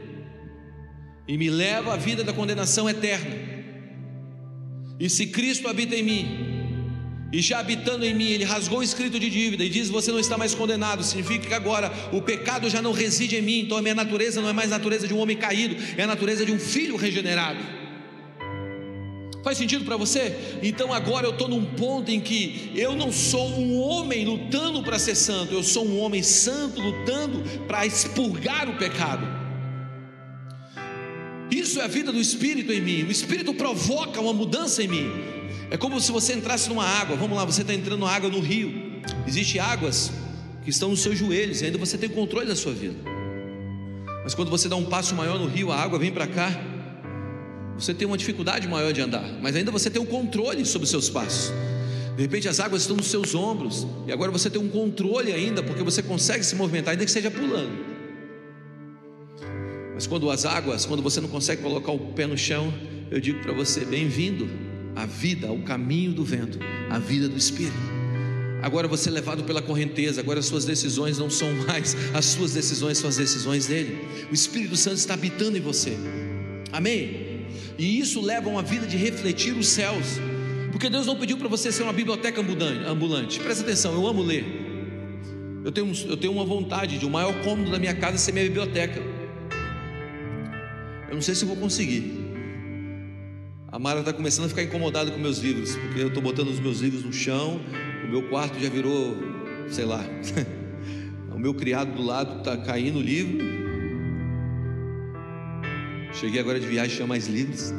e 1.26 1.36
me 1.36 1.50
leva 1.50 1.94
à 1.94 1.96
vida 1.96 2.22
da 2.22 2.32
condenação 2.32 2.88
eterna. 2.88 3.34
E 4.98 5.10
se 5.10 5.26
Cristo 5.26 5.68
habita 5.68 5.94
em 5.94 6.02
mim, 6.02 6.46
e 7.32 7.42
já 7.42 7.58
habitando 7.58 8.04
em 8.04 8.14
mim, 8.14 8.30
Ele 8.30 8.44
rasgou 8.44 8.78
o 8.78 8.82
escrito 8.82 9.18
de 9.18 9.28
dívida 9.28 9.64
e 9.64 9.68
diz: 9.68 9.88
Você 9.88 10.12
não 10.12 10.20
está 10.20 10.38
mais 10.38 10.54
condenado. 10.54 11.02
Significa 11.02 11.48
que 11.48 11.54
agora 11.54 11.92
o 12.12 12.22
pecado 12.22 12.70
já 12.70 12.80
não 12.80 12.92
reside 12.92 13.36
em 13.36 13.42
mim, 13.42 13.60
então 13.60 13.76
a 13.76 13.82
minha 13.82 13.94
natureza 13.94 14.40
não 14.40 14.48
é 14.48 14.52
mais 14.52 14.72
a 14.72 14.78
natureza 14.78 15.08
de 15.08 15.12
um 15.12 15.18
homem 15.18 15.36
caído, 15.36 15.76
é 15.96 16.04
a 16.04 16.06
natureza 16.06 16.46
de 16.46 16.52
um 16.52 16.58
filho 16.58 16.96
regenerado. 16.96 17.58
Faz 19.42 19.58
sentido 19.58 19.84
para 19.84 19.96
você? 19.96 20.58
Então 20.62 20.92
agora 20.92 21.26
eu 21.26 21.30
estou 21.30 21.46
num 21.46 21.64
ponto 21.64 22.10
em 22.10 22.20
que 22.20 22.72
eu 22.74 22.96
não 22.96 23.12
sou 23.12 23.48
um 23.50 23.78
homem 23.78 24.24
lutando 24.24 24.82
para 24.82 24.98
ser 24.98 25.14
santo, 25.14 25.52
eu 25.52 25.62
sou 25.62 25.86
um 25.86 26.00
homem 26.00 26.22
santo 26.22 26.80
lutando 26.80 27.42
para 27.66 27.86
expurgar 27.86 28.68
o 28.68 28.76
pecado. 28.76 29.25
Isso 31.76 31.82
é 31.82 31.84
a 31.84 31.88
vida 31.88 32.10
do 32.10 32.18
Espírito 32.18 32.72
em 32.72 32.80
mim. 32.80 33.02
O 33.02 33.10
Espírito 33.10 33.52
provoca 33.52 34.18
uma 34.18 34.32
mudança 34.32 34.82
em 34.82 34.88
mim. 34.88 35.10
É 35.70 35.76
como 35.76 36.00
se 36.00 36.10
você 36.10 36.32
entrasse 36.32 36.70
numa 36.70 36.82
água. 36.82 37.16
Vamos 37.16 37.36
lá, 37.36 37.44
você 37.44 37.60
está 37.60 37.74
entrando 37.74 38.00
na 38.00 38.10
água 38.10 38.30
no 38.30 38.40
rio. 38.40 39.02
Existem 39.26 39.60
águas 39.60 40.10
que 40.64 40.70
estão 40.70 40.88
nos 40.88 41.00
seus 41.00 41.18
joelhos 41.18 41.60
e 41.60 41.66
ainda 41.66 41.76
você 41.76 41.98
tem 41.98 42.08
controle 42.08 42.46
da 42.46 42.56
sua 42.56 42.72
vida. 42.72 42.96
Mas 44.24 44.34
quando 44.34 44.48
você 44.48 44.70
dá 44.70 44.76
um 44.76 44.86
passo 44.86 45.14
maior 45.14 45.38
no 45.38 45.46
rio, 45.46 45.70
a 45.70 45.76
água 45.76 45.98
vem 45.98 46.10
para 46.10 46.26
cá. 46.26 46.50
Você 47.78 47.92
tem 47.92 48.08
uma 48.08 48.16
dificuldade 48.16 48.66
maior 48.66 48.90
de 48.90 49.02
andar, 49.02 49.30
mas 49.42 49.54
ainda 49.54 49.70
você 49.70 49.90
tem 49.90 50.00
um 50.00 50.06
controle 50.06 50.64
sobre 50.64 50.84
os 50.84 50.90
seus 50.90 51.10
passos. 51.10 51.52
De 52.16 52.22
repente 52.22 52.48
as 52.48 52.58
águas 52.58 52.80
estão 52.80 52.96
nos 52.96 53.08
seus 53.08 53.34
ombros 53.34 53.86
e 54.06 54.12
agora 54.12 54.32
você 54.32 54.48
tem 54.48 54.58
um 54.58 54.68
controle 54.70 55.30
ainda, 55.30 55.62
porque 55.62 55.82
você 55.82 56.02
consegue 56.02 56.42
se 56.42 56.56
movimentar, 56.56 56.92
ainda 56.92 57.04
que 57.04 57.10
seja 57.10 57.30
pulando. 57.30 57.85
Mas 59.96 60.06
quando 60.06 60.30
as 60.30 60.44
águas, 60.44 60.84
quando 60.84 61.02
você 61.02 61.22
não 61.22 61.28
consegue 61.28 61.62
colocar 61.62 61.90
o 61.90 61.98
pé 61.98 62.26
no 62.26 62.36
chão, 62.36 62.70
eu 63.10 63.18
digo 63.18 63.40
para 63.40 63.54
você: 63.54 63.82
bem-vindo 63.82 64.46
à 64.94 65.06
vida, 65.06 65.48
ao 65.48 65.56
caminho 65.60 66.12
do 66.12 66.22
vento, 66.22 66.58
à 66.90 66.98
vida 66.98 67.30
do 67.30 67.36
Espírito. 67.38 67.96
Agora 68.60 68.86
você 68.86 69.08
é 69.08 69.12
levado 69.12 69.44
pela 69.44 69.62
correnteza, 69.62 70.20
agora 70.20 70.40
as 70.40 70.44
suas 70.44 70.66
decisões 70.66 71.16
não 71.16 71.30
são 71.30 71.50
mais 71.66 71.96
as 72.12 72.26
suas 72.26 72.52
decisões, 72.52 72.98
são 72.98 73.08
as 73.08 73.16
decisões 73.16 73.68
dele. 73.68 74.06
O 74.30 74.34
Espírito 74.34 74.76
Santo 74.76 74.98
está 74.98 75.14
habitando 75.14 75.56
em 75.56 75.62
você. 75.62 75.96
Amém? 76.72 77.46
E 77.78 77.98
isso 77.98 78.20
leva 78.20 78.50
a 78.50 78.52
uma 78.52 78.62
vida 78.62 78.86
de 78.86 78.98
refletir 78.98 79.56
os 79.56 79.66
céus. 79.66 80.20
Porque 80.72 80.90
Deus 80.90 81.06
não 81.06 81.16
pediu 81.16 81.38
para 81.38 81.48
você 81.48 81.72
ser 81.72 81.84
uma 81.84 81.92
biblioteca 81.94 82.42
ambulante. 82.86 83.40
Presta 83.40 83.64
atenção, 83.64 83.94
eu 83.94 84.06
amo 84.06 84.22
ler. 84.22 84.44
Eu 85.64 85.72
tenho, 85.72 85.90
eu 86.06 86.18
tenho 86.18 86.34
uma 86.34 86.44
vontade 86.44 86.98
de 86.98 87.06
o 87.06 87.10
maior 87.10 87.32
cômodo 87.42 87.70
da 87.70 87.78
minha 87.78 87.94
casa 87.94 88.18
ser 88.18 88.32
minha 88.32 88.44
biblioteca. 88.44 89.15
Eu 91.08 91.14
não 91.14 91.22
sei 91.22 91.34
se 91.34 91.44
vou 91.44 91.56
conseguir. 91.56 92.26
A 93.70 93.78
Mara 93.78 94.00
está 94.00 94.12
começando 94.12 94.46
a 94.46 94.48
ficar 94.48 94.62
incomodada 94.62 95.10
com 95.10 95.18
meus 95.18 95.38
livros, 95.38 95.76
porque 95.76 96.00
eu 96.00 96.08
estou 96.08 96.22
botando 96.22 96.48
os 96.48 96.58
meus 96.58 96.80
livros 96.80 97.04
no 97.04 97.12
chão, 97.12 97.60
o 98.04 98.08
meu 98.08 98.22
quarto 98.28 98.58
já 98.58 98.68
virou, 98.68 99.16
sei 99.68 99.84
lá, 99.84 100.04
o 101.30 101.38
meu 101.38 101.52
criado 101.52 101.94
do 101.94 102.02
lado 102.02 102.38
está 102.38 102.56
caindo 102.56 102.98
o 102.98 103.02
livro. 103.02 103.38
Cheguei 106.14 106.40
agora 106.40 106.58
de 106.58 106.66
viagem, 106.66 106.96
tinha 106.96 107.06
mais 107.06 107.26
livros. 107.26 107.72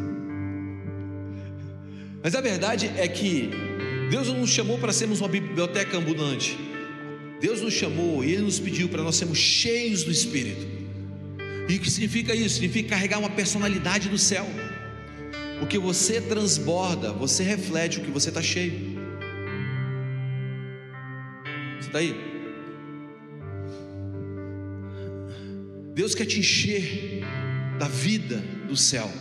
Mas 2.23 2.35
a 2.35 2.41
verdade 2.41 2.91
é 2.95 3.07
que 3.07 3.49
Deus 4.11 4.27
não 4.27 4.41
nos 4.41 4.51
chamou 4.51 4.77
para 4.77 4.93
sermos 4.93 5.19
uma 5.19 5.29
biblioteca 5.29 5.97
ambulante. 5.97 6.57
Deus 7.41 7.61
nos 7.61 7.73
chamou 7.73 8.23
e 8.23 8.33
Ele 8.33 8.43
nos 8.43 8.59
pediu 8.59 8.87
para 8.87 9.01
nós 9.01 9.15
sermos 9.15 9.37
cheios 9.37 10.03
do 10.03 10.11
Espírito. 10.11 10.76
E 11.69 11.75
o 11.75 11.79
que 11.79 11.91
significa 11.91 12.33
isso? 12.33 12.55
Significa 12.55 12.89
carregar 12.89 13.19
uma 13.19 13.29
personalidade 13.29 14.07
do 14.07 14.17
céu. 14.17 14.47
Porque 15.59 15.77
você 15.77 16.21
transborda, 16.21 17.11
você 17.11 17.43
reflete 17.43 17.99
o 17.99 18.03
que 18.03 18.11
você 18.11 18.29
está 18.29 18.41
cheio. 18.41 18.97
Você 21.79 21.87
está 21.87 21.99
aí? 21.99 22.15
Deus 25.93 26.15
quer 26.15 26.25
te 26.25 26.39
encher 26.39 27.23
da 27.79 27.87
vida 27.87 28.37
do 28.67 28.77
céu. 28.77 29.11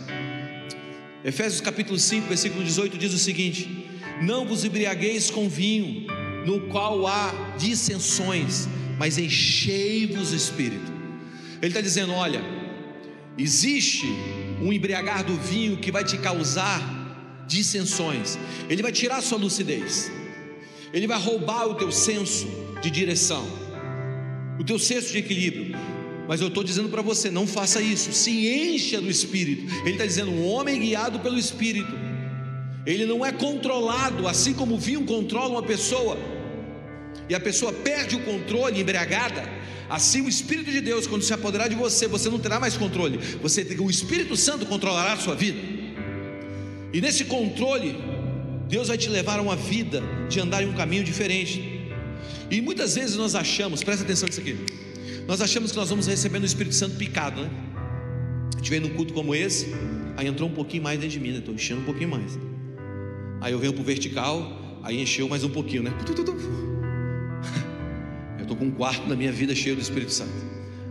Efésios 1.25 1.59
capítulo 1.59 1.99
5, 1.99 2.27
versículo 2.27 2.63
18 2.63 2.97
diz 2.97 3.13
o 3.13 3.17
seguinte: 3.17 3.89
Não 4.21 4.45
vos 4.45 4.63
embriagueis 4.63 5.29
com 5.29 5.49
vinho, 5.49 6.05
no 6.45 6.61
qual 6.67 7.05
há 7.07 7.55
dissensões, 7.57 8.69
mas 8.97 9.17
enchei-vos 9.17 10.31
o 10.31 10.35
espírito. 10.35 10.96
Ele 11.61 11.67
está 11.67 11.81
dizendo: 11.81 12.13
olha, 12.13 12.41
existe 13.37 14.05
um 14.61 14.71
embriagar 14.71 15.23
do 15.23 15.35
vinho 15.35 15.77
que 15.77 15.91
vai 15.91 16.03
te 16.03 16.17
causar 16.17 16.95
dissensões, 17.47 18.37
ele 18.69 18.81
vai 18.81 18.91
tirar 18.91 19.21
sua 19.21 19.37
lucidez, 19.37 20.11
ele 20.93 21.07
vai 21.07 21.19
roubar 21.19 21.67
o 21.67 21.75
teu 21.75 21.91
senso 21.91 22.47
de 22.81 22.89
direção, 22.89 23.45
o 24.59 24.63
teu 24.63 24.77
senso 24.77 25.11
de 25.11 25.19
equilíbrio. 25.19 25.75
Mas 26.27 26.41
eu 26.41 26.49
estou 26.49 26.63
dizendo 26.63 26.89
para 26.89 27.01
você: 27.01 27.31
não 27.31 27.47
faça 27.47 27.81
isso, 27.81 28.11
se 28.11 28.49
encha 28.49 28.99
do 28.99 29.09
Espírito. 29.09 29.73
Ele 29.81 29.91
está 29.91 30.05
dizendo: 30.05 30.31
um 30.31 30.45
homem 30.45 30.79
guiado 30.79 31.19
pelo 31.19 31.39
Espírito, 31.39 31.93
ele 32.85 33.05
não 33.05 33.25
é 33.25 33.31
controlado, 33.31 34.27
assim 34.27 34.53
como 34.53 34.75
o 34.75 34.77
vinho 34.77 35.05
controla 35.05 35.51
uma 35.51 35.63
pessoa, 35.63 36.17
e 37.29 37.35
a 37.35 37.39
pessoa 37.39 37.73
perde 37.73 38.15
o 38.15 38.19
controle 38.19 38.79
embriagada. 38.79 39.43
Assim, 39.89 40.21
o 40.21 40.29
Espírito 40.29 40.71
de 40.71 40.81
Deus, 40.81 41.07
quando 41.07 41.21
se 41.21 41.33
apoderar 41.33 41.69
de 41.69 41.75
você, 41.75 42.07
você 42.07 42.29
não 42.29 42.39
terá 42.39 42.59
mais 42.59 42.75
controle. 42.75 43.17
Você, 43.41 43.61
o 43.79 43.89
Espírito 43.89 44.35
Santo 44.35 44.65
controlará 44.65 45.13
a 45.13 45.17
sua 45.17 45.35
vida. 45.35 45.59
E 46.93 46.99
nesse 46.99 47.25
controle, 47.25 47.97
Deus 48.67 48.89
vai 48.89 48.97
te 48.97 49.09
levar 49.09 49.39
a 49.39 49.41
uma 49.41 49.55
vida 49.55 50.03
de 50.29 50.39
andar 50.39 50.61
em 50.63 50.67
um 50.67 50.73
caminho 50.73 51.03
diferente. 51.03 51.91
E 52.51 52.61
muitas 52.61 52.95
vezes 52.95 53.15
nós 53.15 53.35
achamos, 53.35 53.83
presta 53.83 54.03
atenção 54.03 54.27
nisso 54.27 54.41
aqui. 54.41 54.57
Nós 55.27 55.41
achamos 55.41 55.71
que 55.71 55.77
nós 55.77 55.89
vamos 55.89 56.07
recebendo 56.07 56.43
o 56.43 56.45
Espírito 56.45 56.75
Santo 56.75 56.95
picado, 56.95 57.41
né? 57.41 57.49
A 58.53 58.57
gente 58.57 58.69
vem 58.69 58.79
num 58.79 58.89
culto 58.89 59.13
como 59.13 59.35
esse, 59.35 59.73
aí 60.15 60.27
entrou 60.27 60.49
um 60.49 60.53
pouquinho 60.53 60.83
mais 60.83 60.99
dentro 60.99 61.13
de 61.13 61.19
mim, 61.19 61.31
né? 61.31 61.39
Estou 61.39 61.53
enchendo 61.53 61.81
um 61.81 61.85
pouquinho 61.85 62.09
mais. 62.09 62.37
Aí 63.41 63.53
eu 63.53 63.59
venho 63.59 63.73
para 63.73 63.81
o 63.81 63.85
vertical, 63.85 64.79
aí 64.83 65.01
encheu 65.01 65.29
mais 65.29 65.43
um 65.43 65.49
pouquinho, 65.49 65.83
né? 65.83 65.93
Estou 68.47 68.55
com 68.55 68.65
um 68.65 68.71
quarto 68.71 69.07
da 69.07 69.15
minha 69.15 69.31
vida 69.31 69.53
cheio 69.53 69.75
do 69.75 69.81
Espírito 69.81 70.11
Santo. 70.11 70.31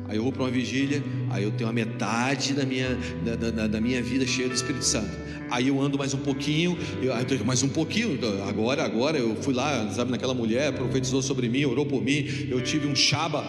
Aí 0.09 0.19
eu 0.19 0.23
vou 0.23 0.31
para 0.31 0.43
uma 0.43 0.51
vigília, 0.51 1.03
aí 1.31 1.43
eu 1.43 1.51
tenho 1.51 1.69
a 1.69 1.73
metade 1.73 2.53
da 2.53 2.65
minha, 2.65 2.97
da, 3.25 3.51
da, 3.51 3.67
da 3.67 3.81
minha 3.81 4.01
vida 4.03 4.27
cheia 4.27 4.47
do 4.47 4.55
Espírito 4.55 4.85
Santo. 4.85 5.11
Aí 5.51 5.69
eu 5.69 5.81
ando 5.81 5.97
mais 5.97 6.13
um 6.13 6.19
pouquinho, 6.19 6.79
eu, 7.03 7.45
mais 7.45 7.63
um 7.63 7.69
pouquinho, 7.69 8.13
então, 8.13 8.47
agora, 8.47 8.85
agora 8.85 9.17
eu 9.17 9.35
fui 9.37 9.55
lá, 9.55 9.89
sabe, 9.91 10.11
naquela 10.11 10.35
mulher, 10.35 10.73
profetizou 10.73 11.23
sobre 11.23 11.49
mim, 11.49 11.65
orou 11.65 11.87
por 11.87 12.03
mim, 12.03 12.27
eu 12.49 12.61
tive 12.61 12.87
um 12.87 12.95
chaba, 12.95 13.49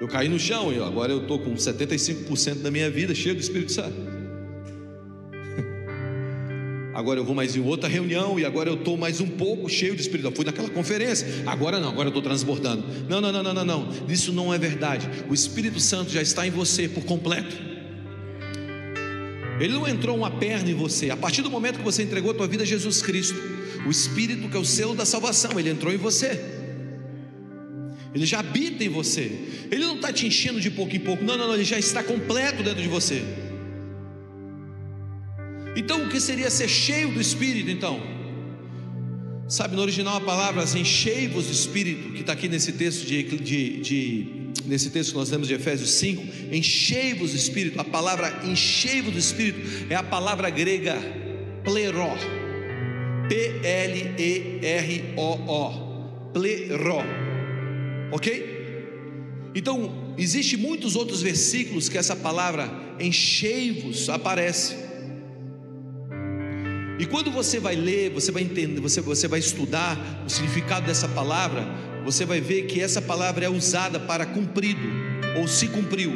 eu 0.00 0.08
caí 0.08 0.28
no 0.28 0.38
chão, 0.38 0.72
e 0.72 0.80
agora 0.80 1.12
eu 1.12 1.22
estou 1.22 1.38
com 1.38 1.54
75% 1.54 2.62
da 2.62 2.70
minha 2.70 2.90
vida 2.90 3.14
cheia 3.14 3.34
do 3.34 3.40
Espírito 3.40 3.72
Santo 3.72 4.23
agora 6.94 7.20
eu 7.20 7.24
vou 7.24 7.34
mais 7.34 7.56
em 7.56 7.60
outra 7.60 7.88
reunião 7.88 8.38
e 8.38 8.44
agora 8.44 8.70
eu 8.70 8.74
estou 8.74 8.96
mais 8.96 9.20
um 9.20 9.26
pouco 9.26 9.68
cheio 9.68 9.94
de 9.94 10.02
Espírito. 10.02 10.28
Eu 10.28 10.32
fui 10.32 10.44
naquela 10.44 10.70
conferência, 10.70 11.26
agora 11.46 11.80
não, 11.80 11.88
agora 11.88 12.06
eu 12.06 12.10
estou 12.10 12.22
transbordando. 12.22 12.84
Não, 13.08 13.20
não, 13.20 13.32
não, 13.32 13.42
não, 13.42 13.54
não, 13.54 13.64
não. 13.64 13.88
Isso 14.08 14.32
não 14.32 14.54
é 14.54 14.58
verdade. 14.58 15.08
O 15.28 15.34
Espírito 15.34 15.80
Santo 15.80 16.10
já 16.10 16.22
está 16.22 16.46
em 16.46 16.50
você 16.50 16.88
por 16.88 17.04
completo. 17.04 17.54
Ele 19.60 19.72
não 19.72 19.86
entrou 19.86 20.16
uma 20.16 20.30
perna 20.30 20.70
em 20.70 20.74
você. 20.74 21.10
A 21.10 21.16
partir 21.16 21.42
do 21.42 21.50
momento 21.50 21.78
que 21.78 21.84
você 21.84 22.02
entregou 22.02 22.30
a 22.30 22.34
tua 22.34 22.46
vida 22.46 22.62
a 22.62 22.66
Jesus 22.66 23.02
Cristo, 23.02 23.36
o 23.86 23.90
Espírito 23.90 24.48
que 24.48 24.56
é 24.56 24.60
o 24.60 24.64
selo 24.64 24.94
da 24.94 25.04
salvação, 25.04 25.58
ele 25.58 25.70
entrou 25.70 25.92
em 25.92 25.96
você. 25.96 26.40
Ele 28.14 28.24
já 28.24 28.38
habita 28.38 28.84
em 28.84 28.88
você. 28.88 29.30
Ele 29.70 29.84
não 29.84 29.96
está 29.96 30.12
te 30.12 30.26
enchendo 30.26 30.60
de 30.60 30.70
pouco 30.70 30.94
em 30.94 31.00
pouco. 31.00 31.24
Não, 31.24 31.36
não, 31.36 31.48
não. 31.48 31.54
Ele 31.54 31.64
já 31.64 31.78
está 31.78 32.02
completo 32.02 32.62
dentro 32.62 32.80
de 32.80 32.88
você. 32.88 33.22
Então, 35.76 36.04
o 36.04 36.08
que 36.08 36.20
seria 36.20 36.50
ser 36.50 36.68
cheio 36.68 37.12
do 37.12 37.20
Espírito? 37.20 37.70
Então, 37.70 38.00
sabe, 39.48 39.74
no 39.74 39.82
original 39.82 40.16
a 40.16 40.20
palavra 40.20 40.62
assim, 40.62 40.80
enchei-vos 40.80 41.46
do 41.46 41.52
Espírito, 41.52 42.12
que 42.12 42.20
está 42.20 42.32
aqui 42.32 42.48
nesse 42.48 42.72
texto 42.72 43.04
de, 43.06 43.22
de, 43.22 43.80
de, 43.80 44.26
nesse 44.66 44.90
texto 44.90 45.10
que 45.10 45.16
nós 45.16 45.30
lemos 45.30 45.48
de 45.48 45.54
Efésios 45.54 45.90
5, 45.90 46.22
enchei-vos 46.52 47.32
do 47.32 47.36
Espírito. 47.36 47.80
A 47.80 47.84
palavra 47.84 48.42
enchei-vos 48.44 49.12
do 49.12 49.18
Espírito 49.18 49.60
é 49.90 49.94
a 49.96 50.02
palavra 50.02 50.48
grega 50.50 50.96
pleró, 51.64 52.16
P-L-E-R-O-O, 53.28 54.10
pleró, 56.32 57.02
ok? 58.12 58.54
Então, 59.54 60.14
existe 60.18 60.56
muitos 60.56 60.96
outros 60.96 61.22
versículos 61.22 61.88
que 61.88 61.96
essa 61.96 62.14
palavra 62.14 62.70
enchei-vos 62.98 64.08
aparece. 64.08 64.83
E 66.98 67.06
quando 67.06 67.30
você 67.30 67.58
vai 67.58 67.74
ler, 67.74 68.10
você 68.10 68.30
vai 68.30 68.42
entender, 68.42 68.80
você, 68.80 69.00
você 69.00 69.26
vai 69.26 69.40
estudar 69.40 69.98
o 70.26 70.30
significado 70.30 70.86
dessa 70.86 71.08
palavra, 71.08 71.66
você 72.04 72.24
vai 72.24 72.40
ver 72.40 72.62
que 72.62 72.80
essa 72.80 73.02
palavra 73.02 73.44
é 73.44 73.48
usada 73.48 73.98
para 73.98 74.24
cumprido 74.24 74.86
ou 75.38 75.48
se 75.48 75.68
cumpriu. 75.68 76.12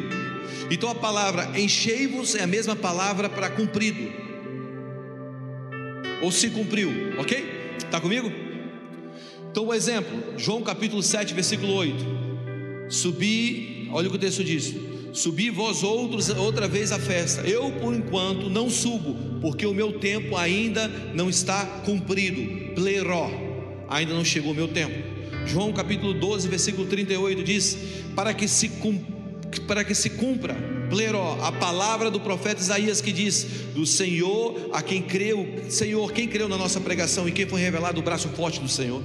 Então 0.70 0.90
a 0.90 0.94
palavra 0.94 1.58
enchei-vos 1.58 2.34
é 2.34 2.42
a 2.42 2.46
mesma 2.46 2.76
palavra 2.76 3.28
para 3.28 3.50
cumprido 3.50 4.28
ou 6.22 6.30
se 6.30 6.50
cumpriu, 6.50 6.90
ok? 7.18 7.76
Está 7.78 8.00
comigo? 8.00 8.30
Então, 9.50 9.64
o 9.64 9.68
um 9.68 9.74
exemplo, 9.74 10.16
João 10.36 10.62
capítulo 10.62 11.02
7, 11.02 11.32
versículo 11.32 11.72
8: 11.74 12.04
Subi, 12.88 13.88
olha 13.92 14.08
o 14.08 14.10
que 14.10 14.16
o 14.16 14.20
texto 14.20 14.44
diz: 14.44 14.74
Subi 15.18 15.50
vós 15.50 15.82
outros 15.82 16.28
outra 16.28 16.68
vez 16.68 16.92
à 16.92 16.98
festa. 16.98 17.40
Eu, 17.40 17.72
por 17.72 17.92
enquanto, 17.92 18.48
não 18.48 18.70
subo, 18.70 19.16
porque 19.40 19.66
o 19.66 19.74
meu 19.74 19.98
tempo 19.98 20.36
ainda 20.36 20.86
não 21.12 21.28
está 21.28 21.66
cumprido. 21.84 22.72
Pleró, 22.76 23.28
ainda 23.88 24.14
não 24.14 24.24
chegou 24.24 24.52
o 24.52 24.54
meu 24.54 24.68
tempo. 24.68 24.94
João 25.44 25.72
capítulo 25.72 26.14
12, 26.14 26.46
versículo 26.46 26.86
38 26.86 27.42
diz: 27.42 27.76
Para 28.14 28.32
que 28.32 28.46
se, 28.46 28.70
para 29.66 29.82
que 29.82 29.92
se 29.92 30.10
cumpra, 30.10 30.54
pleró, 30.88 31.36
a 31.42 31.50
palavra 31.50 32.12
do 32.12 32.20
profeta 32.20 32.60
Isaías 32.60 33.00
que 33.00 33.10
diz: 33.10 33.44
Do 33.74 33.84
Senhor 33.84 34.70
a 34.72 34.82
quem 34.82 35.02
creu, 35.02 35.64
Senhor, 35.68 36.12
quem 36.12 36.28
creu 36.28 36.48
na 36.48 36.56
nossa 36.56 36.80
pregação 36.80 37.28
e 37.28 37.32
quem 37.32 37.44
foi 37.44 37.60
revelado 37.60 37.98
o 37.98 38.04
braço 38.04 38.28
forte 38.28 38.60
do 38.60 38.68
Senhor. 38.68 39.02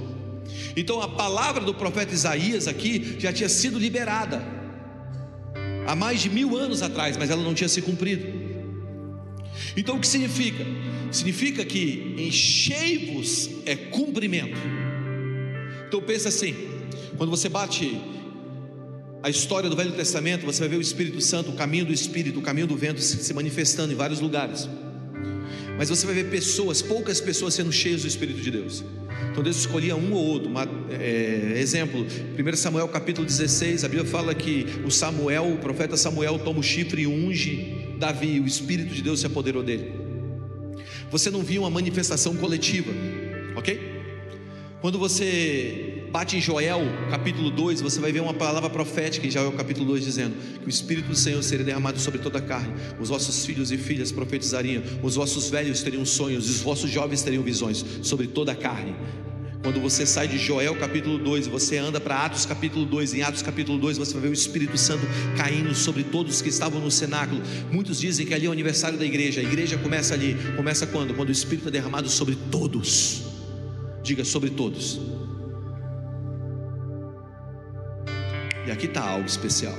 Então 0.76 1.02
a 1.02 1.08
palavra 1.08 1.64
do 1.64 1.74
profeta 1.74 2.14
Isaías 2.14 2.68
aqui 2.68 3.16
já 3.18 3.32
tinha 3.32 3.48
sido 3.48 3.80
liberada 3.80 4.53
há 5.86 5.94
mais 5.94 6.20
de 6.20 6.30
mil 6.30 6.56
anos 6.56 6.82
atrás, 6.82 7.16
mas 7.16 7.30
ela 7.30 7.42
não 7.42 7.54
tinha 7.54 7.68
se 7.68 7.82
cumprido. 7.82 8.26
Então 9.76 9.96
o 9.96 10.00
que 10.00 10.06
significa? 10.06 10.64
Significa 11.10 11.64
que 11.64 12.14
enchei-vos 12.18 13.50
é 13.66 13.76
cumprimento. 13.76 14.58
Então 15.86 16.00
pensa 16.02 16.28
assim: 16.28 16.54
quando 17.16 17.30
você 17.30 17.48
bate 17.48 18.00
a 19.22 19.30
história 19.30 19.70
do 19.70 19.76
Velho 19.76 19.92
Testamento, 19.92 20.44
você 20.44 20.60
vai 20.60 20.68
ver 20.68 20.76
o 20.76 20.80
Espírito 20.80 21.20
Santo, 21.20 21.50
o 21.50 21.54
caminho 21.54 21.86
do 21.86 21.92
Espírito, 21.92 22.40
o 22.40 22.42
caminho 22.42 22.66
do 22.66 22.76
vento 22.76 23.00
se 23.00 23.32
manifestando 23.32 23.92
em 23.92 23.96
vários 23.96 24.20
lugares. 24.20 24.68
Mas 25.76 25.88
você 25.88 26.06
vai 26.06 26.14
ver 26.14 26.30
pessoas, 26.30 26.80
poucas 26.80 27.20
pessoas 27.20 27.54
sendo 27.54 27.72
cheias 27.72 28.02
do 28.02 28.08
Espírito 28.08 28.40
de 28.40 28.50
Deus. 28.50 28.84
Então 29.30 29.42
Deus 29.42 29.56
escolhia 29.56 29.96
um 29.96 30.12
ou 30.12 30.24
outro. 30.24 30.48
Uma, 30.48 30.68
é, 30.90 31.54
exemplo, 31.56 32.06
1 32.06 32.56
Samuel 32.56 32.86
capítulo 32.88 33.26
16, 33.26 33.84
a 33.84 33.88
Bíblia 33.88 34.08
fala 34.08 34.34
que 34.34 34.66
o 34.84 34.90
Samuel, 34.90 35.52
o 35.52 35.58
profeta 35.58 35.96
Samuel, 35.96 36.38
toma 36.38 36.60
o 36.60 36.62
chifre 36.62 37.02
e 37.02 37.06
unge 37.06 37.96
Davi, 37.98 38.38
o 38.40 38.46
Espírito 38.46 38.94
de 38.94 39.02
Deus 39.02 39.20
se 39.20 39.26
apoderou 39.26 39.62
dele. 39.62 39.92
Você 41.10 41.30
não 41.30 41.42
viu 41.42 41.62
uma 41.62 41.70
manifestação 41.70 42.36
coletiva, 42.36 42.92
ok? 43.56 43.80
Quando 44.80 44.98
você 44.98 45.93
bate 46.14 46.36
em 46.36 46.40
Joel, 46.40 46.80
capítulo 47.10 47.50
2, 47.50 47.80
você 47.80 47.98
vai 47.98 48.12
ver 48.12 48.20
uma 48.20 48.32
palavra 48.32 48.70
profética 48.70 49.26
em 49.26 49.30
Joel, 49.32 49.50
capítulo 49.50 49.84
2, 49.86 50.04
dizendo 50.04 50.36
que 50.60 50.64
o 50.64 50.70
Espírito 50.70 51.08
do 51.08 51.16
Senhor 51.16 51.42
seria 51.42 51.64
derramado 51.64 51.98
sobre 51.98 52.20
toda 52.20 52.38
a 52.38 52.40
carne, 52.40 52.72
os 53.00 53.08
vossos 53.08 53.44
filhos 53.44 53.72
e 53.72 53.76
filhas 53.76 54.12
profetizariam, 54.12 54.80
os 55.02 55.16
vossos 55.16 55.50
velhos 55.50 55.82
teriam 55.82 56.04
sonhos, 56.04 56.48
os 56.48 56.60
vossos 56.60 56.88
jovens 56.88 57.20
teriam 57.22 57.42
visões 57.42 57.84
sobre 58.00 58.28
toda 58.28 58.52
a 58.52 58.54
carne. 58.54 58.94
Quando 59.60 59.80
você 59.80 60.06
sai 60.06 60.28
de 60.28 60.38
Joel 60.38 60.76
capítulo 60.76 61.18
2, 61.18 61.48
você 61.48 61.78
anda 61.78 62.00
para 62.00 62.24
Atos 62.24 62.46
capítulo 62.46 62.86
2, 62.86 63.14
em 63.14 63.22
Atos 63.22 63.42
capítulo 63.42 63.76
2 63.76 63.98
você 63.98 64.12
vai 64.12 64.22
ver 64.22 64.28
o 64.28 64.32
Espírito 64.32 64.78
Santo 64.78 65.04
caindo 65.36 65.74
sobre 65.74 66.04
todos 66.04 66.40
que 66.40 66.48
estavam 66.48 66.80
no 66.80 66.92
cenáculo. 66.92 67.42
Muitos 67.72 67.98
dizem 67.98 68.24
que 68.24 68.32
ali 68.32 68.46
é 68.46 68.48
o 68.48 68.52
aniversário 68.52 68.96
da 68.96 69.04
igreja. 69.04 69.40
A 69.40 69.44
igreja 69.44 69.76
começa 69.78 70.14
ali. 70.14 70.36
Começa 70.54 70.86
quando? 70.86 71.12
Quando 71.12 71.30
o 71.30 71.32
Espírito 71.32 71.66
é 71.66 71.72
derramado 71.72 72.08
sobre 72.08 72.36
todos. 72.52 73.22
Diga 74.04 74.24
sobre 74.24 74.50
todos. 74.50 75.00
E 78.66 78.70
aqui 78.70 78.86
está 78.86 79.06
algo 79.06 79.26
especial. 79.26 79.74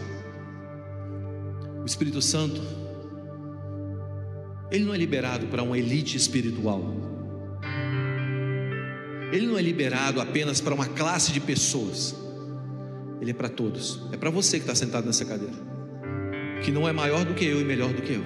O 1.82 1.86
Espírito 1.86 2.22
Santo, 2.22 2.62
ele 4.72 4.86
não 4.86 4.94
é 4.94 4.98
liberado 4.98 5.48
para 5.48 5.64
uma 5.64 5.78
elite 5.78 6.18
espiritual. 6.18 6.84
Ele 9.32 9.48
não 9.48 9.58
é 9.58 9.62
liberado 9.62 10.22
apenas 10.22 10.62
para 10.62 10.74
uma 10.74 10.88
classe 10.88 11.32
de 11.32 11.40
pessoas. 11.40 12.16
Ele 13.20 13.32
é 13.32 13.34
para 13.34 13.50
todos. 13.50 14.02
É 14.12 14.18
para 14.18 14.30
você 14.30 14.58
que 14.58 14.64
está 14.64 14.76
sentado 14.76 15.06
nessa 15.06 15.26
cadeira. 15.26 15.54
Que 16.64 16.72
não 16.72 16.88
é 16.88 16.92
maior 16.92 17.26
do 17.26 17.34
que 17.34 17.46
eu 17.46 17.60
e 17.60 17.64
melhor 17.64 17.92
do 17.92 18.02
que 18.02 18.14
eu. 18.14 18.24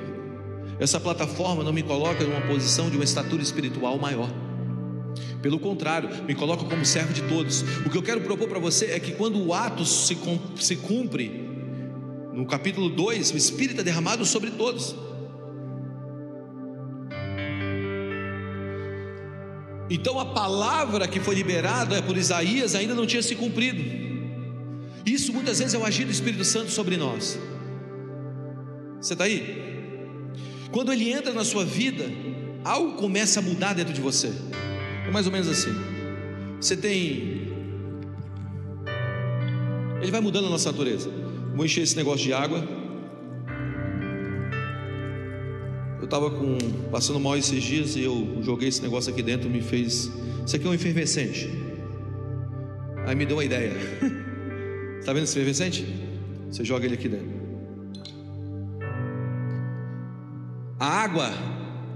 Essa 0.79 0.99
plataforma 0.99 1.63
não 1.63 1.73
me 1.73 1.83
coloca 1.83 2.23
numa 2.23 2.41
posição 2.41 2.89
de 2.89 2.95
uma 2.95 3.03
estatura 3.03 3.41
espiritual 3.41 3.97
maior. 3.97 4.29
Pelo 5.41 5.59
contrário, 5.59 6.09
me 6.25 6.35
coloca 6.35 6.65
como 6.65 6.85
servo 6.85 7.13
de 7.13 7.21
todos. 7.23 7.61
O 7.85 7.89
que 7.89 7.97
eu 7.97 8.03
quero 8.03 8.21
propor 8.21 8.47
para 8.47 8.59
você 8.59 8.87
é 8.87 8.99
que 8.99 9.13
quando 9.13 9.41
o 9.41 9.53
ato 9.53 9.85
se, 9.85 10.17
se 10.59 10.75
cumpre, 10.75 11.47
no 12.33 12.45
capítulo 12.45 12.89
2, 12.89 13.31
o 13.31 13.37
Espírito 13.37 13.81
é 13.81 13.83
derramado 13.83 14.25
sobre 14.25 14.51
todos. 14.51 14.95
Então 19.89 20.19
a 20.19 20.25
palavra 20.25 21.07
que 21.07 21.19
foi 21.19 21.35
liberada 21.35 22.01
por 22.03 22.15
Isaías 22.15 22.75
ainda 22.75 22.93
não 22.93 23.07
tinha 23.07 23.23
se 23.23 23.35
cumprido. 23.35 23.81
Isso 25.05 25.33
muitas 25.33 25.59
vezes 25.59 25.73
é 25.73 25.77
o 25.77 25.85
agir 25.85 26.05
do 26.05 26.11
Espírito 26.11 26.43
Santo 26.43 26.69
sobre 26.69 26.95
nós. 26.95 27.39
Você 29.01 29.13
está 29.13 29.23
aí? 29.23 29.67
Quando 30.71 30.93
ele 30.93 31.11
entra 31.11 31.33
na 31.33 31.43
sua 31.43 31.65
vida, 31.65 32.05
algo 32.63 32.93
começa 32.97 33.39
a 33.39 33.43
mudar 33.43 33.73
dentro 33.73 33.93
de 33.93 34.01
você. 34.01 34.31
É 35.09 35.11
mais 35.11 35.25
ou 35.25 35.31
menos 35.31 35.49
assim. 35.49 35.73
Você 36.61 36.77
tem. 36.77 37.49
Ele 39.99 40.11
vai 40.11 40.21
mudando 40.21 40.45
a 40.45 40.49
nossa 40.51 40.71
natureza. 40.71 41.09
Vou 41.55 41.65
encher 41.65 41.81
esse 41.81 41.97
negócio 41.97 42.23
de 42.23 42.31
água. 42.31 42.63
Eu 45.97 46.05
estava 46.05 46.29
passando 46.91 47.19
mal 47.19 47.35
esses 47.35 47.63
dias 47.63 47.95
e 47.95 48.03
eu 48.03 48.37
joguei 48.43 48.69
esse 48.69 48.83
negócio 48.83 49.11
aqui 49.11 49.23
dentro, 49.23 49.49
me 49.49 49.61
fez. 49.61 50.11
Isso 50.45 50.55
aqui 50.55 50.67
é 50.67 50.69
um 50.69 50.75
efervescente. 50.75 51.49
Aí 53.07 53.15
me 53.15 53.25
deu 53.25 53.37
uma 53.37 53.43
ideia. 53.43 53.73
Está 54.99 55.11
vendo 55.11 55.23
esse 55.23 55.33
efervescente? 55.33 55.87
Você 56.51 56.63
joga 56.63 56.85
ele 56.85 56.93
aqui 56.93 57.09
dentro. 57.09 57.39
A 60.79 60.85
água 60.85 61.33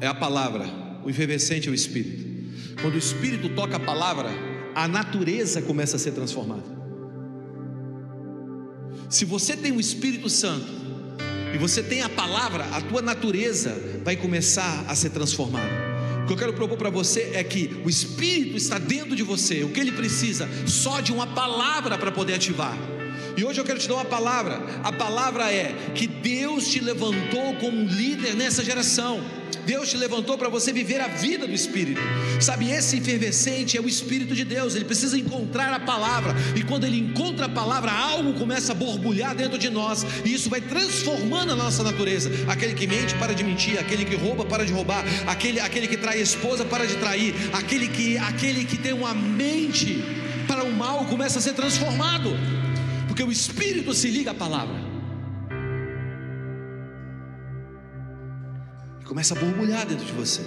é 0.01 0.07
a 0.07 0.15
palavra, 0.15 0.65
o 1.05 1.11
efervescente 1.11 1.69
é 1.69 1.71
o 1.71 1.75
espírito. 1.75 2.32
Quando 2.81 2.95
o 2.95 2.97
Espírito 2.97 3.49
toca 3.49 3.77
a 3.77 3.79
palavra, 3.79 4.29
a 4.75 4.87
natureza 4.87 5.61
começa 5.61 5.95
a 5.95 5.99
ser 5.99 6.11
transformada. 6.11 6.63
Se 9.09 9.25
você 9.25 9.55
tem 9.55 9.71
o 9.71 9.79
Espírito 9.79 10.29
Santo 10.29 10.65
e 11.53 11.57
você 11.57 11.83
tem 11.83 12.01
a 12.01 12.09
palavra, 12.09 12.65
a 12.73 12.81
tua 12.81 13.01
natureza 13.01 13.75
vai 14.03 14.15
começar 14.15 14.85
a 14.87 14.95
ser 14.95 15.11
transformada. 15.11 15.93
O 16.23 16.25
que 16.25 16.33
eu 16.33 16.37
quero 16.37 16.53
propor 16.53 16.77
para 16.77 16.89
você 16.89 17.31
é 17.33 17.43
que 17.43 17.81
o 17.85 17.89
Espírito 17.89 18.55
está 18.55 18.79
dentro 18.79 19.15
de 19.15 19.23
você, 19.23 19.63
o 19.63 19.69
que 19.69 19.79
ele 19.79 19.91
precisa? 19.91 20.49
Só 20.65 21.01
de 21.01 21.11
uma 21.11 21.27
palavra 21.27 21.97
para 21.97 22.11
poder 22.11 22.33
ativar. 22.33 22.77
E 23.35 23.43
hoje 23.43 23.59
eu 23.59 23.65
quero 23.65 23.79
te 23.79 23.87
dar 23.87 23.95
uma 23.95 24.05
palavra. 24.05 24.61
A 24.83 24.91
palavra 24.91 25.51
é 25.51 25.91
que 25.93 26.07
Deus 26.07 26.67
te 26.67 26.79
levantou 26.79 27.55
como 27.59 27.85
líder 27.85 28.35
nessa 28.35 28.63
geração. 28.63 29.21
Deus 29.65 29.89
te 29.89 29.97
levantou 29.97 30.37
para 30.37 30.49
você 30.49 30.71
viver 30.71 30.99
a 31.01 31.07
vida 31.07 31.47
do 31.47 31.53
Espírito. 31.53 32.01
Sabe, 32.39 32.69
esse 32.69 32.97
efervescente 32.97 33.77
é 33.77 33.81
o 33.81 33.87
Espírito 33.87 34.35
de 34.35 34.43
Deus. 34.43 34.75
Ele 34.75 34.85
precisa 34.85 35.17
encontrar 35.17 35.73
a 35.73 35.79
palavra. 35.79 36.35
E 36.55 36.63
quando 36.63 36.85
ele 36.85 36.99
encontra 36.99 37.45
a 37.45 37.49
palavra, 37.49 37.91
algo 37.91 38.33
começa 38.33 38.71
a 38.71 38.75
borbulhar 38.75 39.35
dentro 39.35 39.57
de 39.57 39.69
nós. 39.69 40.05
E 40.23 40.33
isso 40.33 40.49
vai 40.49 40.61
transformando 40.61 41.53
a 41.53 41.55
nossa 41.55 41.83
natureza. 41.83 42.29
Aquele 42.47 42.73
que 42.73 42.87
mente, 42.87 43.15
para 43.15 43.33
de 43.33 43.43
mentir. 43.43 43.79
Aquele 43.79 44.05
que 44.05 44.15
rouba, 44.15 44.45
para 44.45 44.65
de 44.65 44.73
roubar. 44.73 45.03
Aquele, 45.27 45.59
aquele 45.59 45.87
que 45.87 45.97
trai 45.97 46.19
a 46.19 46.21
esposa, 46.21 46.65
para 46.65 46.85
de 46.85 46.95
trair. 46.95 47.33
Aquele 47.53 47.87
que, 47.87 48.17
aquele 48.17 48.65
que 48.65 48.77
tem 48.77 48.93
uma 48.93 49.13
mente 49.13 50.03
para 50.47 50.63
o 50.63 50.71
mal 50.71 51.05
começa 51.05 51.39
a 51.39 51.41
ser 51.41 51.53
transformado. 51.53 52.29
Porque 53.07 53.23
o 53.23 53.31
Espírito 53.31 53.93
se 53.93 54.09
liga 54.09 54.31
à 54.31 54.33
palavra. 54.33 54.92
Começa 59.13 59.35
a 59.35 59.39
borbulhar 59.39 59.85
dentro 59.85 60.07
de 60.07 60.11
você. 60.11 60.41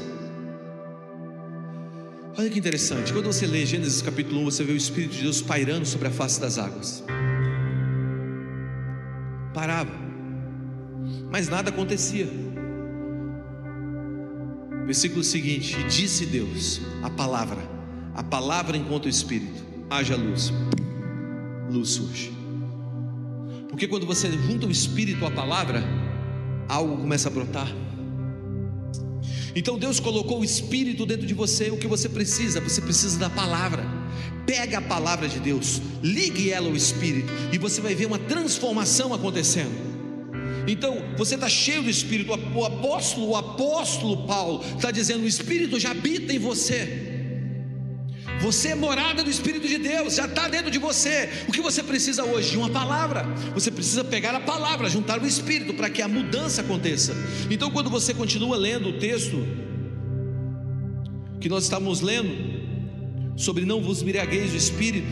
Olha 2.37 2.51
que 2.51 2.59
interessante, 2.59 3.13
quando 3.13 3.27
você 3.27 3.47
lê 3.47 3.65
Gênesis 3.65 4.03
capítulo 4.03 4.41
1, 4.41 4.45
você 4.47 4.65
vê 4.65 4.73
o 4.73 4.77
Espírito 4.77 5.15
de 5.15 5.23
Deus 5.23 5.41
pairando 5.41 5.87
sobre 5.87 6.09
a 6.09 6.11
face 6.11 6.41
das 6.41 6.59
águas. 6.59 7.05
Parava, 9.55 9.93
mas 11.31 11.49
nada 11.49 11.71
acontecia. 11.71 12.29
Versículo 14.85 15.23
seguinte: 15.23 15.79
E 15.79 15.85
disse 15.85 16.27
Deus, 16.27 16.81
a 17.05 17.09
palavra, 17.09 17.63
a 18.17 18.25
palavra 18.25 18.77
enquanto 18.77 19.07
o 19.07 19.09
Espírito, 19.09 19.65
haja 19.89 20.17
luz, 20.17 20.53
luz 21.71 21.91
surge. 21.91 22.33
Porque 23.69 23.87
quando 23.87 24.05
você 24.05 24.29
junta 24.33 24.67
o 24.67 24.73
Espírito 24.73 25.25
à 25.25 25.31
palavra, 25.31 25.85
algo 26.69 26.97
começa 26.97 27.29
a 27.29 27.31
brotar. 27.31 27.86
Então 29.57 29.79
Deus 29.79 29.99
colocou 29.99 30.41
o 30.41 30.45
Espírito 30.45 31.07
dentro 31.07 31.27
de 31.27 31.33
você, 31.33 31.71
o 31.71 31.79
que 31.79 31.87
você 31.87 32.11
precisa, 32.11 32.61
você 32.61 32.83
precisa 32.83 33.19
da 33.19 33.31
palavra. 33.31 33.87
Pega 34.45 34.79
a 34.79 34.83
palavra 34.83 35.27
de 35.27 35.41
Deus, 35.41 35.81
ligue 36.03 36.51
ela 36.51 36.69
ao 36.69 36.77
Espírito, 36.77 37.33
e 37.51 37.57
você 37.57 37.81
vai 37.81 37.95
ver 37.95 38.05
uma 38.05 38.19
transformação 38.19 39.15
acontecendo. 39.15 39.75
Então, 40.69 41.03
você 41.17 41.37
está 41.37 41.49
cheio 41.49 41.83
do 41.83 41.89
Espírito, 41.89 42.31
o 42.31 42.65
apóstolo, 42.65 43.29
o 43.29 43.37
apóstolo 43.37 44.27
Paulo 44.27 44.63
está 44.77 44.91
dizendo: 44.91 45.25
o 45.25 45.27
Espírito 45.27 45.81
já 45.81 45.93
habita 45.93 46.35
em 46.35 46.39
você. 46.39 47.06
Você 48.47 48.69
é 48.69 48.75
morada 48.77 49.25
do 49.25 49.29
Espírito 49.29 49.67
de 49.67 49.77
Deus, 49.77 50.15
já 50.15 50.27
está 50.27 50.47
dentro 50.47 50.71
de 50.71 50.79
você. 50.79 51.29
O 51.49 51.53
que 51.53 51.61
você 51.61 51.83
precisa 51.83 52.23
hoje? 52.23 52.53
De 52.53 52.57
uma 52.57 52.71
palavra. 52.71 53.25
Você 53.53 53.73
precisa 53.73 54.05
pegar 54.05 54.37
a 54.37 54.41
palavra, 54.41 54.89
juntar 54.89 55.21
o 55.21 55.27
Espírito 55.27 55.75
para 55.75 55.91
que 55.91 56.01
a 56.01 56.07
mudança 56.07 56.61
aconteça. 56.61 57.13
Então, 57.51 57.73
quando 57.73 57.91
você 57.91 58.15
continua 58.15 58.57
lendo 58.57 58.91
o 58.91 58.99
texto 59.01 59.45
que 61.41 61.49
nós 61.49 61.65
estamos 61.65 62.01
lendo, 62.01 63.35
sobre 63.37 63.65
não 63.65 63.83
vos 63.83 64.01
embriagueis 64.01 64.53
do 64.53 64.57
Espírito, 64.57 65.09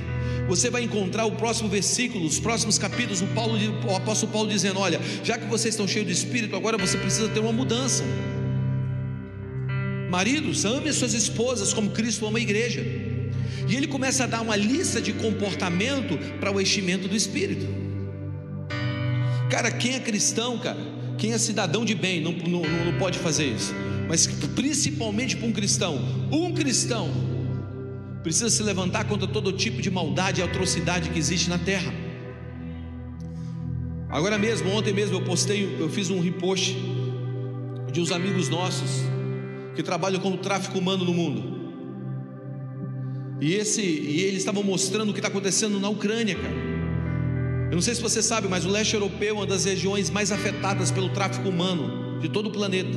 você 0.47 0.71
vai 0.71 0.85
encontrar 0.85 1.27
o 1.27 1.33
próximo 1.33 1.69
versículo, 1.69 2.25
os 2.25 2.39
próximos 2.39 2.79
capítulos, 2.79 3.21
o, 3.21 3.27
Paulo, 3.27 3.59
o 3.89 3.97
apóstolo 3.97 4.31
Paulo 4.31 4.49
dizendo: 4.49 4.79
Olha, 4.79 5.01
já 5.25 5.37
que 5.37 5.47
vocês 5.47 5.75
estão 5.75 5.89
cheios 5.89 6.07
do 6.07 6.13
Espírito, 6.13 6.55
agora 6.55 6.79
você 6.79 6.97
precisa 6.97 7.29
ter 7.29 7.41
uma 7.41 7.53
mudança. 7.53 8.05
Maridos, 10.09 10.65
ame 10.65 10.89
as 10.89 10.95
suas 10.95 11.15
esposas 11.15 11.75
como 11.75 11.91
Cristo 11.91 12.25
ama 12.25 12.39
a 12.39 12.41
igreja. 12.41 13.04
E 13.69 13.77
ele 13.77 13.87
começa 13.87 14.25
a 14.25 14.27
dar 14.27 14.41
uma 14.41 14.57
lista 14.57 15.01
de 15.01 15.13
comportamento 15.13 16.19
para 16.39 16.53
o 16.53 16.61
enchimento 16.61 17.09
do 17.09 17.17
Espírito. 17.17 17.67
Cara, 19.51 19.71
quem 19.71 19.95
é 19.95 20.01
cristão, 20.01 20.59
cara, 20.59 20.79
quem 21.17 21.33
é 21.33 21.39
cidadão 21.39 21.85
de 21.85 21.95
bem, 21.95 22.21
não, 22.21 22.33
não, 22.33 22.63
não 22.63 22.99
pode 22.99 23.19
fazer 23.19 23.47
isso. 23.47 23.75
Mas 24.09 24.27
principalmente 24.27 25.37
para 25.37 25.47
um 25.47 25.53
cristão, 25.53 26.01
um 26.31 26.53
cristão 26.53 27.11
precisa 28.23 28.49
se 28.49 28.63
levantar 28.63 29.05
contra 29.05 29.27
todo 29.27 29.53
tipo 29.53 29.83
de 29.83 29.91
maldade 29.91 30.41
e 30.41 30.45
atrocidade 30.45 31.11
que 31.11 31.19
existe 31.19 31.49
na 31.49 31.59
terra. 31.59 31.93
Agora 34.09 34.39
mesmo, 34.39 34.71
ontem 34.71 34.93
mesmo 34.93 35.17
eu 35.17 35.23
postei, 35.23 35.77
eu 35.79 35.89
fiz 35.89 36.09
um 36.11 36.21
repost 36.21 36.77
de 37.93 38.01
uns 38.01 38.11
amigos 38.11 38.49
nossos 38.49 39.03
que 39.75 39.83
trabalham 39.83 40.21
com 40.21 40.31
o 40.31 40.39
tráfico 40.39 40.79
humano 40.79 41.05
no 41.05 41.13
mundo. 41.13 41.54
E, 43.41 43.55
esse, 43.55 43.83
e 43.83 44.21
eles 44.23 44.39
estavam 44.39 44.63
mostrando 44.63 45.11
o 45.11 45.13
que 45.13 45.19
está 45.19 45.29
acontecendo 45.29 45.81
na 45.81 45.89
Ucrânia, 45.89 46.35
cara. 46.35 46.55
Eu 47.71 47.77
não 47.77 47.83
sei 47.83 47.95
se 47.95 48.01
você 48.01 48.23
sabe, 48.23 48.47
mas 48.47 48.65
o 48.65 48.69
leste 48.69 48.95
europeu 48.95 49.31
é 49.31 49.33
uma 49.33 49.47
das 49.47 49.65
regiões 49.65 50.09
mais 50.09 50.31
afetadas 50.31 50.91
pelo 50.91 51.09
tráfico 51.09 51.49
humano 51.49 52.21
de 52.21 52.29
todo 52.29 52.49
o 52.49 52.53
planeta. 52.53 52.97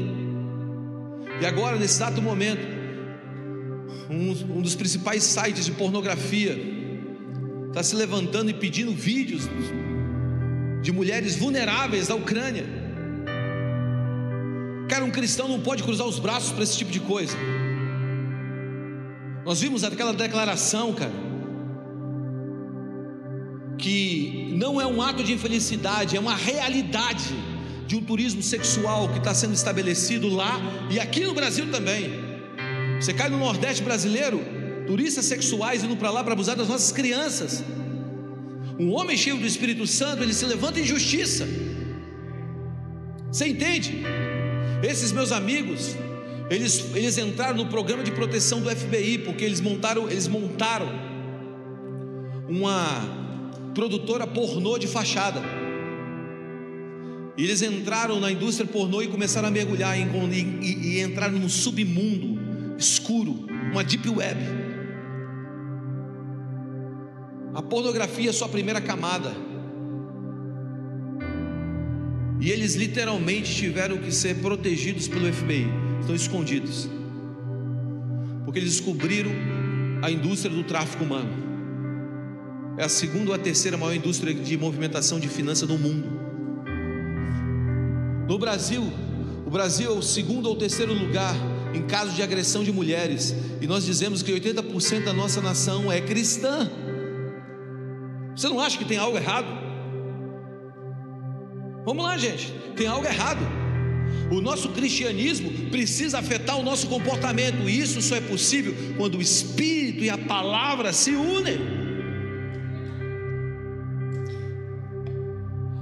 E 1.41 1.45
agora, 1.45 1.77
nesse 1.77 1.95
exato 1.95 2.21
momento, 2.21 2.61
um, 4.09 4.57
um 4.57 4.61
dos 4.61 4.75
principais 4.75 5.23
sites 5.23 5.65
de 5.65 5.71
pornografia 5.71 6.57
está 7.67 7.81
se 7.81 7.95
levantando 7.95 8.49
e 8.49 8.53
pedindo 8.53 8.91
vídeos 8.91 9.49
de 10.81 10.91
mulheres 10.91 11.35
vulneráveis 11.35 12.07
da 12.07 12.15
Ucrânia. 12.15 12.65
Cara, 14.87 15.03
um 15.03 15.11
cristão 15.11 15.47
não 15.47 15.59
pode 15.59 15.83
cruzar 15.83 16.07
os 16.07 16.19
braços 16.19 16.51
para 16.51 16.63
esse 16.63 16.77
tipo 16.77 16.91
de 16.91 16.99
coisa. 16.99 17.37
Nós 19.47 19.61
vimos 19.61 19.81
aquela 19.85 20.11
declaração, 20.11 20.93
cara, 20.93 21.13
que 23.77 24.51
não 24.53 24.81
é 24.81 24.85
um 24.85 25.01
ato 25.01 25.23
de 25.23 25.31
infelicidade, 25.31 26.17
é 26.17 26.19
uma 26.19 26.35
realidade 26.35 27.33
de 27.87 27.95
um 27.95 28.03
turismo 28.03 28.43
sexual 28.43 29.07
que 29.07 29.19
está 29.19 29.33
sendo 29.33 29.53
estabelecido 29.53 30.27
lá 30.27 30.59
e 30.91 30.99
aqui 30.99 31.21
no 31.21 31.33
Brasil 31.33 31.71
também. 31.71 32.11
Você 32.99 33.13
cai 33.13 33.29
no 33.29 33.37
Nordeste 33.37 33.81
brasileiro, 33.81 34.41
turistas 34.85 35.23
sexuais 35.23 35.81
indo 35.81 35.95
para 35.95 36.11
lá 36.11 36.25
para 36.25 36.33
abusar 36.33 36.57
das 36.57 36.67
nossas 36.67 36.91
crianças. 36.91 37.63
Um 38.77 38.91
homem 38.91 39.15
cheio 39.15 39.37
do 39.37 39.47
Espírito 39.47 39.87
Santo, 39.87 40.23
ele 40.23 40.33
se 40.33 40.45
levanta 40.45 40.77
em 40.81 40.83
justiça. 40.83 41.47
Você 43.31 43.47
entende? 43.47 44.03
Esses 44.83 45.13
meus 45.13 45.31
amigos, 45.31 45.95
eles, 46.49 46.95
eles 46.95 47.17
entraram 47.17 47.57
no 47.57 47.65
programa 47.65 48.03
de 48.03 48.11
proteção 48.11 48.61
do 48.61 48.69
FBI, 48.69 49.19
porque 49.19 49.43
eles 49.43 49.59
montaram, 49.59 50.09
eles 50.09 50.27
montaram 50.27 50.87
uma 52.47 53.17
produtora 53.73 54.25
pornô 54.25 54.77
de 54.77 54.87
fachada. 54.87 55.41
Eles 57.37 57.61
entraram 57.61 58.19
na 58.19 58.31
indústria 58.31 58.67
pornô 58.67 59.01
e 59.01 59.07
começaram 59.07 59.47
a 59.47 59.51
mergulhar 59.51 59.97
e, 59.97 60.03
e, 60.03 60.95
e 60.95 61.01
entraram 61.01 61.37
num 61.37 61.49
submundo 61.49 62.39
escuro, 62.77 63.45
uma 63.71 63.83
deep 63.83 64.09
web. 64.09 64.39
A 67.53 67.61
pornografia 67.61 68.29
é 68.29 68.33
sua 68.33 68.47
primeira 68.47 68.79
camada. 68.79 69.31
E 72.39 72.51
eles 72.51 72.75
literalmente 72.75 73.53
tiveram 73.53 73.97
que 73.97 74.11
ser 74.11 74.35
protegidos 74.35 75.07
pelo 75.07 75.31
FBI, 75.31 75.67
estão 75.99 76.15
escondidos, 76.15 76.89
porque 78.45 78.59
eles 78.59 78.71
descobriram 78.71 79.31
a 80.01 80.11
indústria 80.11 80.53
do 80.53 80.63
tráfico 80.63 81.03
humano. 81.03 81.29
É 82.77 82.83
a 82.83 82.89
segunda 82.89 83.31
ou 83.31 83.35
a 83.35 83.39
terceira 83.39 83.75
maior 83.75 83.93
indústria 83.93 84.33
de 84.33 84.57
movimentação 84.57 85.19
de 85.19 85.27
finanças 85.27 85.67
do 85.67 85.77
mundo. 85.77 86.07
No 88.27 88.37
Brasil, 88.37 88.83
o 89.45 89.49
Brasil 89.49 89.89
é 89.89 89.93
o 89.93 90.01
segundo 90.01 90.47
ou 90.47 90.55
terceiro 90.55 90.93
lugar 90.93 91.35
em 91.73 91.83
casos 91.83 92.15
de 92.15 92.23
agressão 92.23 92.63
de 92.63 92.71
mulheres, 92.71 93.35
e 93.61 93.67
nós 93.67 93.85
dizemos 93.85 94.21
que 94.21 94.31
80% 94.31 95.05
da 95.05 95.13
nossa 95.13 95.41
nação 95.41 95.91
é 95.91 96.01
cristã. 96.01 96.69
Você 98.35 98.47
não 98.47 98.59
acha 98.59 98.77
que 98.77 98.85
tem 98.85 98.97
algo 98.97 99.17
errado? 99.17 99.47
Vamos 101.85 102.03
lá, 102.03 102.17
gente, 102.17 102.51
tem 102.75 102.87
algo 102.87 103.05
errado. 103.05 103.39
O 104.29 104.41
nosso 104.41 104.69
cristianismo 104.69 105.49
precisa 105.69 106.19
afetar 106.19 106.57
o 106.59 106.63
nosso 106.63 106.87
comportamento, 106.87 107.69
e 107.69 107.79
isso 107.79 108.01
só 108.01 108.15
é 108.15 108.21
possível 108.21 108.75
quando 108.97 109.17
o 109.17 109.21
Espírito 109.21 110.03
e 110.03 110.09
a 110.09 110.17
palavra 110.17 110.91
se 110.91 111.11
unem. 111.11 111.59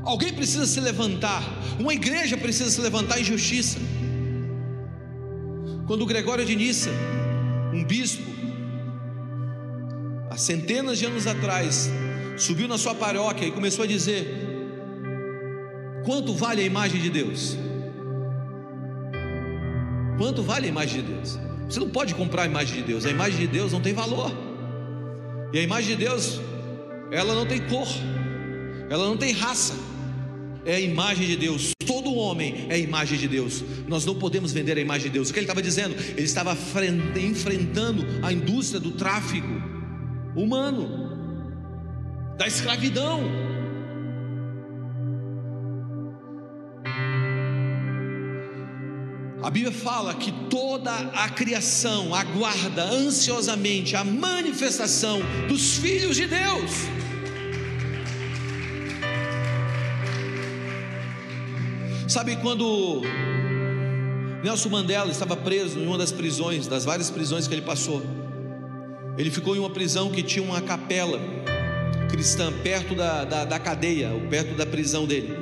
Alguém 0.04 0.32
precisa 0.32 0.68
se 0.68 0.80
levantar, 0.80 1.44
uma 1.80 1.94
igreja 1.94 2.38
precisa 2.38 2.70
se 2.70 2.80
levantar 2.80 3.20
em 3.20 3.24
justiça. 3.24 3.80
Quando 5.88 6.06
Gregório 6.06 6.46
de 6.46 6.56
Nissa, 6.56 6.92
um 7.74 7.84
bispo, 7.84 8.24
há 10.30 10.38
centenas 10.38 11.00
de 11.00 11.06
anos 11.06 11.26
atrás, 11.26 11.90
subiu 12.38 12.68
na 12.68 12.78
sua 12.78 12.94
paróquia 12.94 13.48
e 13.48 13.52
começou 13.52 13.84
a 13.84 13.88
dizer: 13.88 14.28
Quanto 16.06 16.36
vale 16.36 16.62
a 16.62 16.66
imagem 16.66 17.02
de 17.02 17.10
Deus? 17.10 17.65
Quanto 20.18 20.42
vale 20.42 20.66
a 20.66 20.70
imagem 20.70 21.02
de 21.02 21.14
Deus? 21.14 21.40
Você 21.70 21.80
não 21.80 21.90
pode 21.90 22.14
comprar 22.16 22.44
a 22.44 22.46
imagem 22.46 22.78
de 22.78 22.84
Deus, 22.84 23.06
a 23.06 23.10
imagem 23.10 23.40
de 23.40 23.48
Deus 23.48 23.72
não 23.72 23.82
tem 23.82 23.94
valor. 23.94 24.32
E 25.52 25.60
a 25.60 25.62
imagem 25.62 25.96
de 25.96 26.04
Deus, 26.04 26.40
ela 27.12 27.34
não 27.34 27.46
tem 27.46 27.60
cor, 27.62 27.88
ela 28.90 29.06
não 29.06 29.18
tem 29.18 29.32
raça, 29.32 29.74
é 30.66 30.76
a 30.76 30.80
imagem 30.80 31.28
de 31.28 31.36
Deus. 31.38 31.72
Todo 31.86 32.14
homem 32.14 32.68
é 32.70 32.76
a 32.76 32.78
imagem 32.78 33.18
de 33.18 33.28
Deus. 33.28 33.64
Nós 33.88 34.06
não 34.06 34.16
podemos 34.16 34.52
vender 34.52 34.78
a 34.78 34.82
imagem 34.82 35.08
de 35.08 35.14
Deus. 35.14 35.30
O 35.30 35.34
que 35.34 35.40
ele 35.40 35.46
estava 35.46 35.62
dizendo? 35.62 35.96
Ele 35.96 36.24
estava 36.24 36.58
enfrentando 37.18 38.06
a 38.24 38.34
indústria 38.34 38.80
do 38.80 38.92
tráfico 38.92 39.48
humano, 40.36 41.14
da 42.38 42.48
escravidão. 42.48 43.22
A 49.46 49.52
Bíblia 49.52 49.72
fala 49.72 50.16
que 50.16 50.32
toda 50.50 50.92
a 50.92 51.30
criação 51.30 52.16
aguarda 52.16 52.84
ansiosamente 52.84 53.96
a 53.96 54.04
manifestação 54.04 55.20
dos 55.48 55.78
filhos 55.78 56.16
de 56.16 56.26
Deus. 56.26 56.72
Sabe 62.08 62.38
quando 62.38 63.04
Nelson 64.44 64.70
Mandela 64.70 65.12
estava 65.12 65.38
preso 65.38 65.78
em 65.78 65.86
uma 65.86 66.00
das 66.00 66.12
prisões, 66.12 66.66
das 66.66 66.84
várias 66.84 67.12
prisões 67.12 67.48
que 67.48 67.54
ele 67.54 67.62
passou? 67.62 68.02
Ele 69.16 69.30
ficou 69.30 69.56
em 69.56 69.60
uma 69.60 69.70
prisão 69.70 70.10
que 70.10 70.24
tinha 70.24 70.44
uma 70.44 70.60
capela 70.60 71.22
cristã 72.10 72.52
perto 72.64 72.96
da, 72.96 73.24
da, 73.24 73.46
da 73.46 73.60
cadeia, 73.60 74.10
perto 74.28 74.56
da 74.56 74.66
prisão 74.66 75.06
dele. 75.06 75.38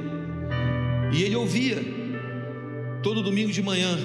E 1.14 1.24
ele 1.24 1.38
ouvia 1.38 1.93
todo 3.04 3.22
domingo 3.22 3.52
de 3.52 3.62
manhã, 3.62 4.00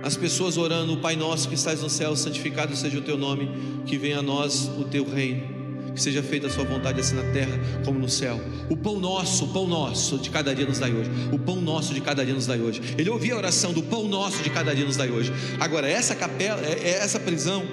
as 0.00 0.16
pessoas 0.16 0.56
orando, 0.56 0.92
o 0.92 0.96
Pai 0.98 1.16
nosso 1.16 1.48
que 1.48 1.54
estás 1.56 1.82
no 1.82 1.90
céu, 1.90 2.14
santificado 2.14 2.74
seja 2.76 2.98
o 2.98 3.02
teu 3.02 3.18
nome, 3.18 3.50
que 3.84 3.98
venha 3.98 4.20
a 4.20 4.22
nós 4.22 4.70
o 4.78 4.84
teu 4.84 5.04
reino, 5.04 5.92
que 5.92 6.00
seja 6.00 6.22
feita 6.22 6.46
a 6.46 6.50
sua 6.50 6.62
vontade 6.64 7.00
assim 7.00 7.16
na 7.16 7.24
terra 7.32 7.58
como 7.84 7.98
no 7.98 8.08
céu. 8.08 8.40
O 8.70 8.76
pão 8.76 9.00
nosso, 9.00 9.46
o 9.46 9.48
pão 9.48 9.66
nosso 9.66 10.18
de 10.18 10.30
cada 10.30 10.54
dia 10.54 10.66
nos 10.66 10.78
dai 10.78 10.92
hoje. 10.92 11.10
O 11.32 11.38
pão 11.38 11.60
nosso 11.60 11.92
de 11.92 12.00
cada 12.00 12.24
dia 12.24 12.34
nos 12.34 12.46
dai 12.46 12.60
hoje. 12.60 12.80
Ele 12.96 13.10
ouvia 13.10 13.34
a 13.34 13.38
oração 13.38 13.72
do 13.72 13.82
pão 13.82 14.06
nosso 14.06 14.42
de 14.42 14.50
cada 14.50 14.72
dia 14.72 14.84
nos 14.84 14.96
dai 14.96 15.10
hoje. 15.10 15.32
Agora, 15.58 15.88
essa 15.88 16.14
capela, 16.14 16.60
é, 16.60 16.78
é, 16.80 16.90
essa 17.02 17.18
prisão 17.18 17.64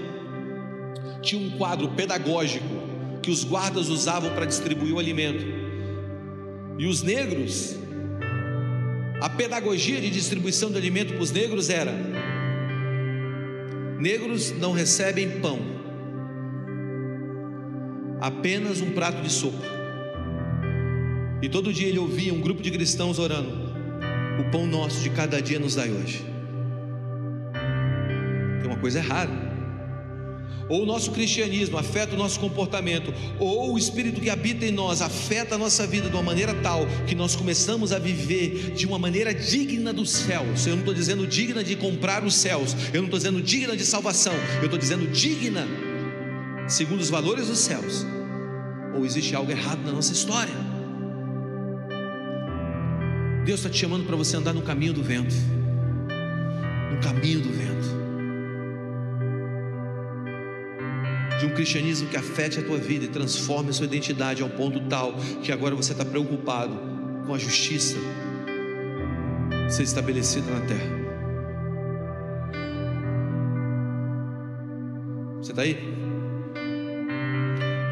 tinha 1.21 1.39
um 1.39 1.57
quadro 1.57 1.89
pedagógico 1.89 2.65
que 3.21 3.29
os 3.29 3.43
guardas 3.43 3.87
usavam 3.89 4.31
para 4.31 4.45
distribuir 4.45 4.95
o 4.95 4.99
alimento. 4.99 5.45
E 6.79 6.87
os 6.87 7.03
negros 7.03 7.80
a 9.21 9.29
pedagogia 9.29 10.01
de 10.01 10.09
distribuição 10.09 10.71
de 10.71 10.77
alimento 10.77 11.13
para 11.13 11.21
os 11.21 11.31
negros 11.31 11.69
era: 11.69 11.93
negros 13.99 14.51
não 14.57 14.71
recebem 14.71 15.39
pão, 15.39 15.59
apenas 18.19 18.81
um 18.81 18.91
prato 18.91 19.21
de 19.21 19.31
sopa. 19.31 19.63
E 21.39 21.47
todo 21.47 21.71
dia 21.71 21.87
ele 21.87 21.99
ouvia 21.99 22.33
um 22.33 22.41
grupo 22.41 22.63
de 22.63 22.71
cristãos 22.71 23.19
orando: 23.19 23.51
O 24.39 24.49
pão 24.51 24.65
nosso 24.65 25.03
de 25.03 25.11
cada 25.11 25.39
dia 25.39 25.59
nos 25.59 25.75
dai 25.75 25.91
hoje. 25.91 26.25
Tem 28.59 28.71
uma 28.71 28.79
coisa 28.79 28.97
errada 28.97 29.50
ou 30.71 30.83
o 30.83 30.85
nosso 30.85 31.11
cristianismo 31.11 31.77
afeta 31.77 32.15
o 32.15 32.17
nosso 32.17 32.39
comportamento, 32.39 33.13
ou 33.37 33.73
o 33.73 33.77
Espírito 33.77 34.21
que 34.21 34.29
habita 34.29 34.65
em 34.65 34.71
nós 34.71 35.01
afeta 35.01 35.55
a 35.55 35.57
nossa 35.57 35.85
vida 35.85 36.07
de 36.09 36.15
uma 36.15 36.23
maneira 36.23 36.53
tal 36.53 36.87
que 37.05 37.13
nós 37.13 37.35
começamos 37.35 37.91
a 37.91 37.99
viver 37.99 38.71
de 38.71 38.87
uma 38.87 38.97
maneira 38.97 39.33
digna 39.33 39.91
dos 39.91 40.09
céus. 40.09 40.65
Eu 40.65 40.71
não 40.71 40.79
estou 40.79 40.93
dizendo 40.93 41.27
digna 41.27 41.61
de 41.61 41.75
comprar 41.75 42.23
os 42.23 42.35
céus, 42.35 42.73
eu 42.93 43.01
não 43.01 43.07
estou 43.07 43.19
dizendo 43.19 43.41
digna 43.41 43.75
de 43.75 43.85
salvação, 43.85 44.33
eu 44.59 44.63
estou 44.63 44.79
dizendo 44.79 45.05
digna 45.07 45.67
segundo 46.69 47.01
os 47.01 47.09
valores 47.09 47.47
dos 47.47 47.59
céus. 47.59 48.05
Ou 48.95 49.05
existe 49.05 49.35
algo 49.35 49.51
errado 49.51 49.83
na 49.85 49.91
nossa 49.91 50.13
história? 50.13 50.55
Deus 53.45 53.59
está 53.59 53.69
te 53.69 53.77
chamando 53.77 54.05
para 54.05 54.15
você 54.15 54.37
andar 54.37 54.53
no 54.53 54.61
caminho 54.61 54.93
do 54.93 55.03
vento, 55.03 55.35
no 56.93 57.01
caminho 57.01 57.41
do 57.41 57.49
vento. 57.49 58.00
De 61.41 61.47
um 61.47 61.49
cristianismo 61.55 62.07
que 62.07 62.15
afete 62.15 62.59
a 62.59 62.63
tua 62.63 62.77
vida 62.77 63.05
e 63.05 63.07
transforme 63.07 63.71
a 63.71 63.73
sua 63.73 63.87
identidade 63.87 64.43
ao 64.43 64.49
ponto 64.49 64.79
tal 64.81 65.15
que 65.41 65.51
agora 65.51 65.73
você 65.75 65.91
está 65.91 66.05
preocupado 66.05 66.79
com 67.25 67.33
a 67.33 67.37
justiça 67.37 67.97
ser 69.67 69.81
estabelecida 69.81 70.51
na 70.51 70.61
terra. 70.61 71.01
Você 75.41 75.51
está 75.51 75.63
aí? 75.63 75.77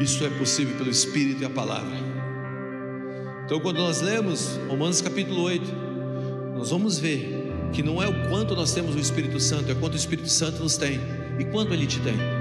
Isso 0.00 0.24
é 0.24 0.30
possível 0.30 0.76
pelo 0.76 0.90
Espírito 0.90 1.42
e 1.42 1.44
a 1.44 1.50
palavra. 1.50 1.96
Então, 3.44 3.58
quando 3.58 3.78
nós 3.78 4.00
lemos 4.00 4.60
Romanos 4.68 5.00
capítulo 5.00 5.42
8, 5.42 5.74
nós 6.56 6.70
vamos 6.70 7.00
ver 7.00 7.50
que 7.72 7.82
não 7.82 8.00
é 8.00 8.06
o 8.06 8.28
quanto 8.28 8.54
nós 8.54 8.72
temos 8.72 8.94
o 8.94 8.98
Espírito 9.00 9.40
Santo, 9.40 9.72
é 9.72 9.74
quanto 9.74 9.94
o 9.94 9.96
Espírito 9.96 10.28
Santo 10.28 10.62
nos 10.62 10.76
tem 10.76 11.00
e 11.36 11.44
quanto 11.46 11.74
ele 11.74 11.86
te 11.86 11.98
tem. 11.98 12.39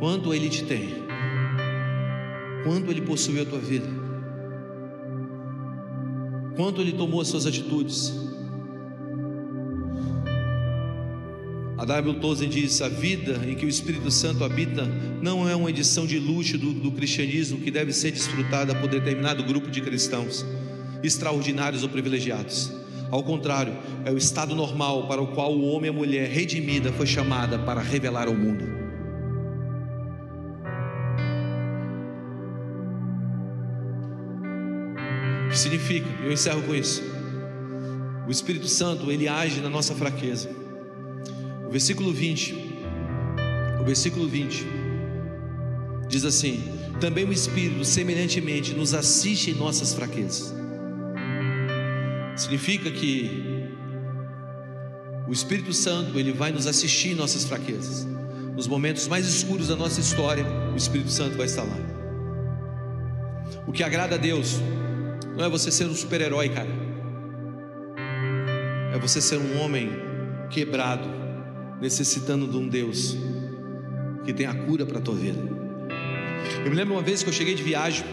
Quanto 0.00 0.32
Ele 0.32 0.48
te 0.48 0.64
tem? 0.64 1.04
Quanto 2.64 2.90
Ele 2.90 3.02
possui 3.02 3.38
a 3.38 3.44
tua 3.44 3.58
vida? 3.58 3.86
Quanto 6.56 6.80
Ele 6.80 6.92
tomou 6.92 7.20
as 7.20 7.28
suas 7.28 7.44
atitudes? 7.44 8.10
A 11.76 11.84
W. 11.84 12.14
Tozen 12.14 12.48
diz: 12.48 12.80
a 12.80 12.88
vida 12.88 13.42
em 13.46 13.54
que 13.54 13.66
o 13.66 13.68
Espírito 13.68 14.10
Santo 14.10 14.42
habita 14.42 14.86
não 15.20 15.46
é 15.46 15.54
uma 15.54 15.68
edição 15.68 16.06
de 16.06 16.18
luxo 16.18 16.56
do, 16.56 16.72
do 16.72 16.92
cristianismo 16.92 17.60
que 17.60 17.70
deve 17.70 17.92
ser 17.92 18.10
desfrutada 18.10 18.74
por 18.74 18.88
determinado 18.88 19.44
grupo 19.44 19.70
de 19.70 19.82
cristãos, 19.82 20.46
extraordinários 21.02 21.82
ou 21.82 21.90
privilegiados. 21.90 22.72
Ao 23.10 23.22
contrário, 23.22 23.76
é 24.06 24.10
o 24.10 24.16
estado 24.16 24.54
normal 24.54 25.06
para 25.08 25.20
o 25.20 25.26
qual 25.34 25.52
o 25.52 25.62
homem 25.62 25.90
e 25.90 25.94
a 25.94 25.96
mulher 25.96 26.30
redimida 26.30 26.90
foi 26.90 27.06
chamada 27.06 27.58
para 27.58 27.82
revelar 27.82 28.28
ao 28.28 28.34
mundo. 28.34 28.79
Que 35.50 35.58
significa, 35.58 36.08
eu 36.22 36.32
encerro 36.32 36.62
com 36.62 36.74
isso. 36.74 37.02
O 38.26 38.30
Espírito 38.30 38.68
Santo, 38.68 39.10
ele 39.10 39.26
age 39.26 39.60
na 39.60 39.68
nossa 39.68 39.94
fraqueza. 39.94 40.48
O 41.66 41.70
versículo 41.70 42.12
20. 42.12 42.54
O 43.80 43.84
versículo 43.84 44.28
20 44.28 44.66
diz 46.08 46.24
assim: 46.24 46.62
Também 47.00 47.24
o 47.24 47.32
Espírito, 47.32 47.84
semelhantemente, 47.84 48.74
nos 48.74 48.94
assiste 48.94 49.50
em 49.50 49.54
nossas 49.54 49.92
fraquezas. 49.92 50.54
Significa 52.36 52.90
que 52.90 53.68
o 55.26 55.32
Espírito 55.32 55.72
Santo, 55.72 56.18
ele 56.18 56.32
vai 56.32 56.50
nos 56.50 56.66
assistir 56.66 57.10
em 57.10 57.14
nossas 57.14 57.44
fraquezas. 57.44 58.06
Nos 58.54 58.66
momentos 58.66 59.06
mais 59.06 59.26
escuros 59.26 59.68
da 59.68 59.76
nossa 59.76 60.00
história, 60.00 60.44
o 60.72 60.76
Espírito 60.76 61.10
Santo 61.10 61.36
vai 61.36 61.46
estar 61.46 61.62
lá. 61.62 61.76
O 63.66 63.72
que 63.72 63.82
agrada 63.82 64.16
a 64.16 64.18
Deus 64.18 64.60
não 65.40 65.46
é 65.46 65.48
você 65.48 65.70
ser 65.70 65.86
um 65.86 65.94
super-herói, 65.94 66.50
cara. 66.50 66.68
É 68.92 68.98
você 68.98 69.22
ser 69.22 69.38
um 69.38 69.58
homem 69.58 69.90
quebrado, 70.50 71.08
necessitando 71.80 72.46
de 72.46 72.58
um 72.58 72.68
Deus 72.68 73.16
que 74.22 74.34
tem 74.34 74.44
a 74.44 74.52
cura 74.52 74.84
para 74.84 74.98
a 74.98 75.00
tua 75.00 75.14
vida. 75.14 75.40
Eu 76.62 76.70
me 76.70 76.76
lembro 76.76 76.92
uma 76.92 77.00
vez 77.00 77.22
que 77.22 77.30
eu 77.30 77.32
cheguei 77.32 77.54
de 77.54 77.62
viagem 77.62 78.04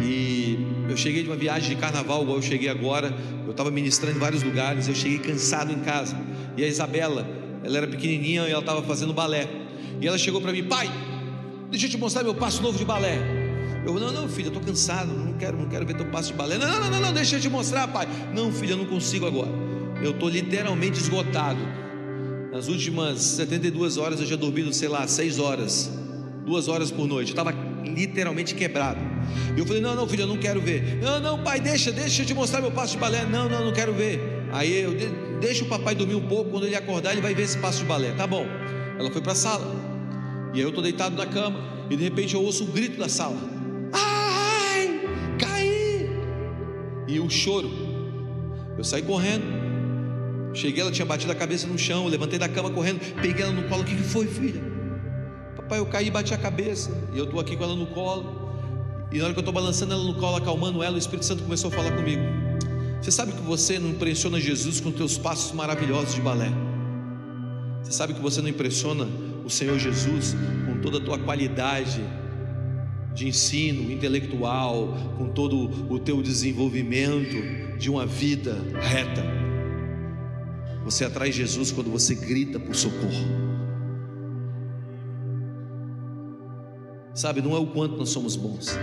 e 0.00 0.58
eu 0.88 0.96
cheguei 0.96 1.24
de 1.24 1.28
uma 1.28 1.36
viagem 1.36 1.74
de 1.74 1.80
carnaval, 1.80 2.22
igual 2.22 2.36
eu 2.36 2.42
cheguei 2.42 2.68
agora. 2.68 3.12
Eu 3.44 3.50
estava 3.50 3.72
ministrando 3.72 4.16
em 4.16 4.20
vários 4.20 4.44
lugares. 4.44 4.86
Eu 4.86 4.94
cheguei 4.94 5.18
cansado 5.18 5.72
em 5.72 5.80
casa. 5.80 6.16
E 6.56 6.62
a 6.62 6.68
Isabela, 6.68 7.26
ela 7.64 7.78
era 7.78 7.88
pequenininha 7.88 8.46
e 8.46 8.52
ela 8.52 8.60
estava 8.60 8.80
fazendo 8.80 9.12
balé. 9.12 9.48
E 10.00 10.06
ela 10.06 10.18
chegou 10.18 10.40
para 10.40 10.52
mim, 10.52 10.62
pai, 10.62 10.88
deixa 11.68 11.86
eu 11.86 11.90
te 11.90 11.98
mostrar 11.98 12.22
meu 12.22 12.34
passo 12.34 12.62
novo 12.62 12.78
de 12.78 12.84
balé. 12.84 13.35
Eu, 13.86 13.94
não, 14.00 14.10
não, 14.10 14.28
filha, 14.28 14.46
eu 14.46 14.52
estou 14.52 14.62
cansado, 14.62 15.12
não 15.12 15.34
quero, 15.34 15.56
não 15.56 15.68
quero 15.68 15.86
ver 15.86 15.94
teu 15.94 16.06
passo 16.06 16.32
de 16.32 16.34
balé. 16.34 16.58
Não, 16.58 16.68
não, 16.68 16.90
não, 16.90 17.00
não, 17.00 17.12
deixa 17.12 17.36
eu 17.36 17.40
te 17.40 17.48
mostrar, 17.48 17.86
pai. 17.86 18.08
Não, 18.34 18.50
filha, 18.50 18.72
eu 18.72 18.76
não 18.76 18.84
consigo 18.84 19.24
agora. 19.24 19.52
Eu 20.02 20.10
estou 20.10 20.28
literalmente 20.28 20.98
esgotado. 20.98 21.60
Nas 22.52 22.66
últimas 22.66 23.20
72 23.20 23.96
horas 23.96 24.18
eu 24.18 24.26
já 24.26 24.34
dormi, 24.34 24.74
sei 24.74 24.88
lá, 24.88 25.06
6 25.06 25.38
horas, 25.38 25.88
duas 26.44 26.66
horas 26.66 26.90
por 26.90 27.06
noite. 27.06 27.28
Eu 27.28 27.40
estava 27.40 27.54
literalmente 27.84 28.56
quebrado. 28.56 28.98
E 29.56 29.60
eu 29.60 29.64
falei: 29.64 29.80
Não, 29.80 29.94
não, 29.94 30.08
filho, 30.08 30.22
eu 30.22 30.26
não 30.26 30.36
quero 30.36 30.60
ver. 30.60 30.98
Não, 31.00 31.20
não, 31.20 31.44
pai, 31.44 31.60
deixa, 31.60 31.92
deixa 31.92 32.22
eu 32.22 32.26
te 32.26 32.34
mostrar 32.34 32.60
meu 32.60 32.72
passo 32.72 32.94
de 32.94 32.98
balé. 32.98 33.24
Não, 33.24 33.48
não, 33.48 33.66
não 33.66 33.72
quero 33.72 33.92
ver. 33.92 34.20
Aí 34.52 34.80
eu 34.80 34.94
deixa 35.40 35.64
o 35.64 35.68
papai 35.68 35.94
dormir 35.94 36.16
um 36.16 36.26
pouco. 36.26 36.50
Quando 36.50 36.66
ele 36.66 36.74
acordar, 36.74 37.12
ele 37.12 37.20
vai 37.20 37.34
ver 37.34 37.42
esse 37.42 37.58
passo 37.58 37.78
de 37.78 37.84
balé. 37.84 38.12
Tá 38.12 38.26
bom. 38.26 38.44
Ela 38.98 39.12
foi 39.12 39.22
para 39.22 39.32
a 39.32 39.36
sala. 39.36 39.74
E 40.52 40.58
aí 40.58 40.62
eu 40.62 40.70
estou 40.70 40.82
deitado 40.82 41.14
na 41.14 41.26
cama. 41.26 41.60
E 41.88 41.96
de 41.96 42.02
repente 42.02 42.34
eu 42.34 42.42
ouço 42.42 42.64
um 42.64 42.66
grito 42.66 42.98
da 42.98 43.08
sala: 43.08 43.36
E 47.06 47.20
o 47.20 47.28
choro. 47.30 47.70
Eu 48.76 48.84
saí 48.84 49.02
correndo. 49.02 49.44
Cheguei, 50.54 50.80
ela 50.80 50.90
tinha 50.90 51.04
batido 51.04 51.32
a 51.32 51.34
cabeça 51.34 51.66
no 51.66 51.78
chão. 51.78 52.06
Levantei 52.06 52.38
da 52.38 52.48
cama 52.48 52.70
correndo. 52.70 53.00
Peguei 53.20 53.42
ela 53.42 53.52
no 53.52 53.64
colo. 53.68 53.82
O 53.82 53.84
que, 53.84 53.94
que 53.94 54.02
foi, 54.02 54.26
filha? 54.26 54.62
Papai, 55.56 55.78
eu 55.78 55.86
caí 55.86 56.08
e 56.08 56.10
bati 56.10 56.34
a 56.34 56.38
cabeça. 56.38 56.90
E 57.12 57.18
eu 57.18 57.24
estou 57.24 57.40
aqui 57.40 57.56
com 57.56 57.64
ela 57.64 57.76
no 57.76 57.86
colo. 57.86 58.46
E 59.12 59.18
na 59.18 59.24
hora 59.24 59.32
que 59.32 59.38
eu 59.38 59.42
estou 59.42 59.54
balançando 59.54 59.92
ela 59.92 60.02
no 60.02 60.14
colo, 60.14 60.36
acalmando 60.36 60.82
ela, 60.82 60.96
o 60.96 60.98
Espírito 60.98 61.24
Santo 61.24 61.42
começou 61.42 61.68
a 61.68 61.72
falar 61.72 61.92
comigo. 61.92 62.22
Você 63.00 63.10
sabe 63.10 63.32
que 63.32 63.42
você 63.42 63.78
não 63.78 63.90
impressiona 63.90 64.40
Jesus 64.40 64.80
com 64.80 64.90
teus 64.90 65.16
passos 65.16 65.52
maravilhosos 65.52 66.14
de 66.14 66.20
balé. 66.20 66.50
Você 67.82 67.92
sabe 67.92 68.14
que 68.14 68.20
você 68.20 68.42
não 68.42 68.48
impressiona 68.48 69.06
o 69.44 69.50
Senhor 69.50 69.78
Jesus 69.78 70.34
com 70.66 70.80
toda 70.80 70.98
a 70.98 71.00
tua 71.00 71.18
qualidade 71.18 72.02
de 73.16 73.26
ensino 73.26 73.90
intelectual, 73.90 74.94
com 75.16 75.30
todo 75.30 75.90
o 75.90 75.98
teu 75.98 76.20
desenvolvimento 76.22 77.78
de 77.78 77.88
uma 77.88 78.04
vida 78.04 78.62
reta. 78.78 79.24
Você 80.84 81.02
atrai 81.02 81.32
Jesus 81.32 81.72
quando 81.72 81.90
você 81.90 82.14
grita 82.14 82.60
por 82.60 82.74
socorro. 82.76 83.46
Sabe, 87.14 87.40
não 87.40 87.56
é 87.56 87.58
o 87.58 87.68
quanto 87.68 87.96
nós 87.96 88.10
somos 88.10 88.36
bons, 88.36 88.76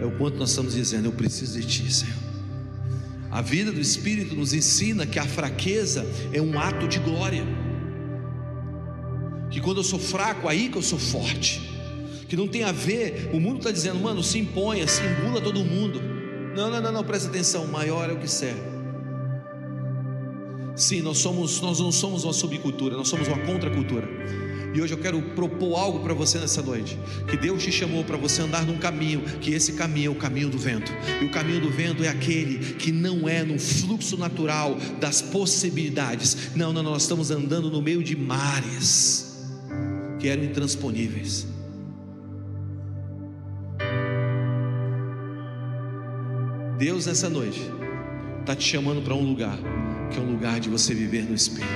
é 0.00 0.04
o 0.04 0.10
quanto 0.18 0.36
nós 0.36 0.50
estamos 0.50 0.74
dizendo: 0.74 1.06
Eu 1.06 1.12
preciso 1.12 1.60
de 1.60 1.64
Ti, 1.64 1.94
Senhor. 1.94 2.18
A 3.30 3.40
vida 3.40 3.70
do 3.70 3.80
Espírito 3.80 4.34
nos 4.34 4.52
ensina 4.52 5.06
que 5.06 5.20
a 5.20 5.24
fraqueza 5.24 6.04
é 6.32 6.42
um 6.42 6.58
ato 6.58 6.88
de 6.88 6.98
glória. 6.98 7.44
Que 9.52 9.60
quando 9.60 9.76
eu 9.76 9.84
sou 9.84 10.00
fraco, 10.00 10.48
aí 10.48 10.68
que 10.68 10.76
eu 10.76 10.82
sou 10.82 10.98
forte. 10.98 11.69
Que 12.30 12.36
não 12.36 12.46
tem 12.46 12.62
a 12.62 12.70
ver, 12.70 13.28
o 13.32 13.40
mundo 13.40 13.58
está 13.58 13.72
dizendo, 13.72 13.98
mano, 13.98 14.22
se 14.22 14.38
imponha, 14.38 14.86
se 14.86 15.02
engula 15.02 15.40
todo 15.40 15.64
mundo. 15.64 16.00
Não, 16.54 16.70
não, 16.70 16.80
não, 16.80 16.92
não, 16.92 17.02
presta 17.02 17.28
atenção, 17.28 17.66
maior 17.66 18.08
é 18.08 18.12
o 18.12 18.20
que 18.20 18.30
serve. 18.30 18.60
Sim, 20.76 21.02
nós 21.02 21.18
somos, 21.18 21.60
nós 21.60 21.80
não 21.80 21.90
somos 21.90 22.22
uma 22.22 22.32
subcultura, 22.32 22.96
nós 22.96 23.08
somos 23.08 23.26
uma 23.26 23.38
contracultura. 23.38 24.08
E 24.72 24.80
hoje 24.80 24.94
eu 24.94 24.98
quero 24.98 25.20
propor 25.34 25.74
algo 25.76 26.04
para 26.04 26.14
você 26.14 26.38
nessa 26.38 26.62
noite. 26.62 26.96
Que 27.28 27.36
Deus 27.36 27.64
te 27.64 27.72
chamou 27.72 28.04
para 28.04 28.16
você 28.16 28.42
andar 28.42 28.64
num 28.64 28.78
caminho, 28.78 29.22
que 29.40 29.52
esse 29.52 29.72
caminho 29.72 30.12
é 30.12 30.14
o 30.14 30.14
caminho 30.14 30.50
do 30.50 30.56
vento. 30.56 30.92
E 31.20 31.24
o 31.24 31.32
caminho 31.32 31.60
do 31.60 31.68
vento 31.68 32.04
é 32.04 32.08
aquele 32.08 32.74
que 32.74 32.92
não 32.92 33.28
é 33.28 33.42
no 33.42 33.58
fluxo 33.58 34.16
natural 34.16 34.78
das 35.00 35.20
possibilidades. 35.20 36.54
Não, 36.54 36.72
não, 36.72 36.84
nós 36.84 37.02
estamos 37.02 37.32
andando 37.32 37.68
no 37.72 37.82
meio 37.82 38.04
de 38.04 38.14
mares 38.14 39.36
que 40.20 40.28
eram 40.28 40.44
intransponíveis. 40.44 41.58
Deus 46.80 47.04
nessa 47.04 47.28
noite 47.28 47.60
está 48.40 48.56
te 48.56 48.64
chamando 48.64 49.02
para 49.02 49.14
um 49.14 49.22
lugar 49.22 49.58
que 50.10 50.18
é 50.18 50.22
um 50.22 50.32
lugar 50.32 50.58
de 50.58 50.70
você 50.70 50.94
viver 50.94 51.24
no 51.24 51.34
Espírito 51.34 51.68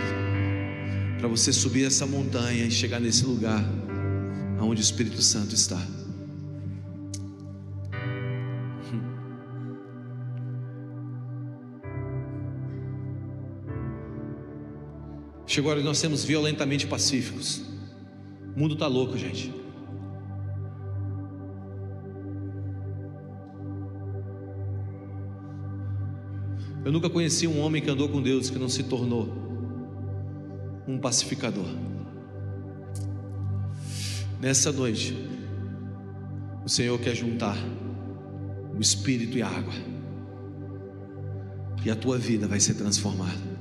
para 1.19 1.29
você 1.29 1.53
subir 1.53 1.85
essa 1.85 2.07
montanha 2.07 2.65
e 2.65 2.71
chegar 2.71 2.99
nesse 2.99 3.23
lugar 3.27 3.63
onde 4.59 4.81
o 4.81 4.83
Espírito 4.83 5.21
Santo 5.21 5.55
está. 5.55 5.79
Chegou 15.47 15.71
a 15.71 15.73
hora 15.73 15.81
de 15.83 15.87
nós 15.87 15.99
sermos 15.99 16.25
violentamente 16.25 16.87
pacíficos. 16.87 17.63
O 18.57 18.59
mundo 18.59 18.73
está 18.73 18.87
louco, 18.87 19.19
gente. 19.19 19.53
Eu 26.85 26.93
nunca 26.93 27.09
conheci 27.09 27.47
um 27.47 27.61
homem 27.61 27.81
que 27.81 27.89
andou 27.89 28.09
com 28.09 28.21
Deus 28.21 28.51
que 28.51 28.59
não 28.59 28.69
se 28.69 28.83
tornou 28.83 29.29
um 30.87 30.99
pacificador. 30.99 31.67
Nessa 34.41 34.71
noite, 34.71 35.17
o 36.65 36.69
Senhor 36.69 36.99
quer 37.01 37.15
juntar 37.15 37.57
o 38.77 38.81
Espírito 38.81 39.39
e 39.39 39.43
a 39.43 39.49
água, 39.49 39.73
e 41.85 41.91
a 41.91 41.97
tua 41.97 42.19
vida 42.19 42.47
vai 42.47 42.61
ser 42.61 42.75
transformada. 42.75 43.55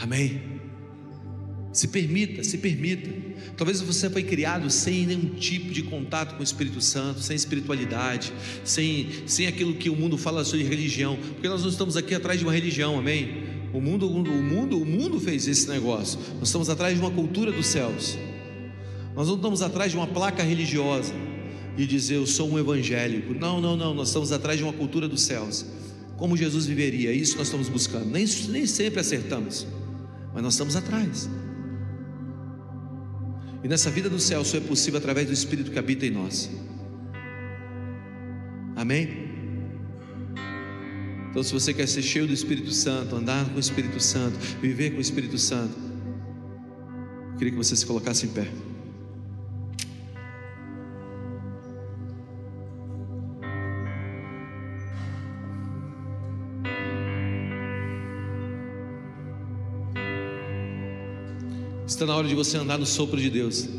Amém? 0.00 0.60
Se 1.76 1.88
permita, 1.88 2.42
se 2.42 2.56
permita. 2.56 3.10
Talvez 3.54 3.82
você 3.82 4.08
foi 4.08 4.22
criado 4.22 4.70
sem 4.70 5.04
nenhum 5.04 5.34
tipo 5.34 5.70
de 5.70 5.82
contato 5.82 6.34
com 6.34 6.40
o 6.40 6.42
Espírito 6.42 6.80
Santo, 6.80 7.20
sem 7.20 7.36
espiritualidade, 7.36 8.32
sem, 8.64 9.08
sem 9.26 9.46
aquilo 9.46 9.74
que 9.74 9.90
o 9.90 9.94
mundo 9.94 10.16
fala 10.16 10.42
sobre 10.42 10.64
religião, 10.64 11.18
porque 11.34 11.46
nós 11.46 11.60
não 11.60 11.68
estamos 11.68 11.94
aqui 11.94 12.14
atrás 12.14 12.38
de 12.38 12.46
uma 12.46 12.52
religião, 12.54 12.98
amém? 12.98 13.44
O 13.74 13.80
mundo, 13.82 14.10
o 14.10 14.42
mundo, 14.42 14.80
o 14.80 14.86
mundo 14.86 15.20
fez 15.20 15.46
esse 15.46 15.68
negócio. 15.68 16.18
Nós 16.38 16.48
estamos 16.48 16.70
atrás 16.70 16.94
de 16.94 17.00
uma 17.00 17.10
cultura 17.10 17.52
dos 17.52 17.66
céus. 17.66 18.16
Nós 19.14 19.28
não 19.28 19.36
estamos 19.36 19.60
atrás 19.60 19.90
de 19.90 19.98
uma 19.98 20.06
placa 20.06 20.42
religiosa 20.42 21.12
e 21.76 21.84
dizer 21.84 22.14
eu 22.14 22.26
sou 22.26 22.50
um 22.50 22.58
evangélico. 22.58 23.34
Não, 23.34 23.60
não, 23.60 23.76
não. 23.76 23.92
Nós 23.92 24.08
estamos 24.08 24.32
atrás 24.32 24.56
de 24.56 24.64
uma 24.64 24.72
cultura 24.72 25.06
dos 25.06 25.20
céus. 25.20 25.66
Como 26.16 26.38
Jesus 26.38 26.64
viveria? 26.64 27.12
Isso 27.12 27.36
nós 27.36 27.48
estamos 27.48 27.68
buscando. 27.68 28.06
Nem, 28.06 28.24
nem 28.48 28.64
sempre 28.64 29.00
acertamos, 29.00 29.66
mas 30.32 30.42
nós 30.42 30.54
estamos 30.54 30.74
atrás. 30.74 31.28
E 33.66 33.68
nessa 33.68 33.90
vida 33.90 34.08
do 34.08 34.20
céu 34.20 34.44
só 34.44 34.58
é 34.58 34.60
possível 34.60 34.96
através 34.98 35.26
do 35.26 35.32
Espírito 35.32 35.72
que 35.72 35.78
habita 35.80 36.06
em 36.06 36.10
nós. 36.10 36.48
Amém? 38.76 39.26
Então, 41.28 41.42
se 41.42 41.52
você 41.52 41.74
quer 41.74 41.88
ser 41.88 42.00
cheio 42.00 42.28
do 42.28 42.32
Espírito 42.32 42.70
Santo, 42.70 43.16
andar 43.16 43.44
com 43.46 43.56
o 43.56 43.58
Espírito 43.58 43.98
Santo, 43.98 44.38
viver 44.62 44.90
com 44.92 44.98
o 44.98 45.00
Espírito 45.00 45.36
Santo, 45.36 45.74
eu 47.32 47.38
queria 47.38 47.50
que 47.50 47.58
você 47.58 47.74
se 47.74 47.84
colocasse 47.84 48.26
em 48.26 48.28
pé. 48.28 48.46
Está 61.96 62.04
na 62.04 62.14
hora 62.14 62.28
de 62.28 62.34
você 62.34 62.58
andar 62.58 62.76
no 62.76 62.84
sopro 62.84 63.18
de 63.18 63.30
Deus. 63.30 63.70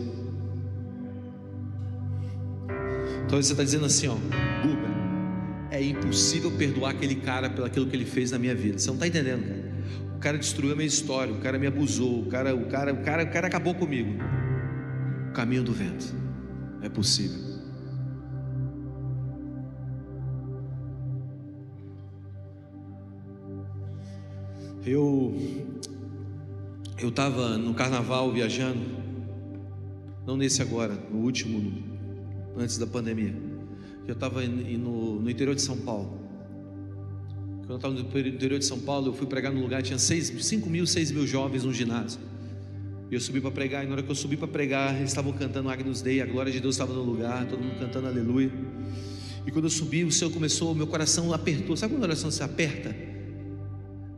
Talvez 3.29 3.45
você 3.45 3.53
está 3.53 3.63
dizendo 3.63 3.85
assim, 3.85 4.07
ó, 4.07 4.15
Guga, 4.15 5.69
é 5.69 5.83
impossível 5.83 6.49
perdoar 6.57 6.93
aquele 6.93 7.13
cara 7.17 7.47
pelo 7.47 7.67
aquilo 7.67 7.85
que 7.85 7.95
ele 7.95 8.05
fez 8.05 8.31
na 8.31 8.39
minha 8.39 8.55
vida. 8.55 8.79
Você 8.79 8.87
não 8.87 8.95
está 8.95 9.05
entendendo, 9.07 9.43
cara. 9.43 10.15
O 10.15 10.19
cara 10.19 10.37
destruiu 10.39 10.73
a 10.73 10.75
minha 10.75 10.87
história, 10.87 11.31
o 11.31 11.37
cara 11.37 11.59
me 11.59 11.67
abusou, 11.67 12.23
o 12.23 12.25
cara, 12.25 12.55
o 12.55 12.65
cara, 12.65 12.91
o 12.91 13.03
cara, 13.03 13.23
o 13.23 13.29
cara 13.29 13.45
acabou 13.45 13.75
comigo. 13.75 14.15
O 15.29 15.33
caminho 15.33 15.61
do 15.61 15.71
vento. 15.71 16.11
É 16.81 16.89
possível. 16.89 17.37
Eu 24.83 25.67
eu 26.99 27.09
estava 27.09 27.57
no 27.57 27.73
carnaval 27.73 28.31
viajando, 28.31 28.81
não 30.25 30.35
nesse 30.35 30.61
agora, 30.61 30.97
no 31.11 31.19
último, 31.19 31.83
antes 32.57 32.77
da 32.77 32.87
pandemia. 32.87 33.35
Eu 34.07 34.13
estava 34.13 34.41
no, 34.41 35.21
no 35.21 35.29
interior 35.29 35.53
de 35.53 35.61
São 35.61 35.77
Paulo. 35.77 36.19
Quando 37.59 37.71
eu 37.71 37.75
estava 37.75 37.93
no 37.93 38.27
interior 38.27 38.57
de 38.57 38.65
São 38.65 38.79
Paulo, 38.79 39.07
eu 39.07 39.13
fui 39.13 39.27
pregar 39.27 39.51
num 39.51 39.61
lugar, 39.61 39.83
tinha 39.83 39.99
5 39.99 40.69
mil, 40.69 40.87
6 40.87 41.11
mil 41.11 41.27
jovens 41.27 41.63
no 41.63 41.73
ginásio. 41.73 42.19
E 43.11 43.13
eu 43.13 43.21
subi 43.21 43.39
para 43.39 43.51
pregar, 43.51 43.83
e 43.83 43.87
na 43.87 43.93
hora 43.93 44.03
que 44.03 44.09
eu 44.09 44.15
subi 44.15 44.35
para 44.35 44.47
pregar, 44.47 44.95
eles 44.95 45.11
estavam 45.11 45.31
cantando 45.33 45.69
Agnus 45.69 46.01
Dei, 46.01 46.21
a 46.21 46.25
glória 46.25 46.51
de 46.51 46.59
Deus 46.59 46.75
estava 46.75 46.93
no 46.93 47.03
lugar, 47.03 47.45
todo 47.45 47.61
mundo 47.61 47.79
cantando 47.79 48.07
Aleluia. 48.07 48.51
E 49.45 49.51
quando 49.51 49.65
eu 49.65 49.69
subi, 49.69 50.03
o 50.03 50.11
Senhor 50.11 50.31
começou, 50.31 50.73
meu 50.73 50.87
coração 50.87 51.31
apertou. 51.31 51.77
Sabe 51.77 51.93
quando 51.93 52.03
a 52.03 52.07
oração 52.07 52.31
se 52.31 52.43
aperta? 52.43 52.93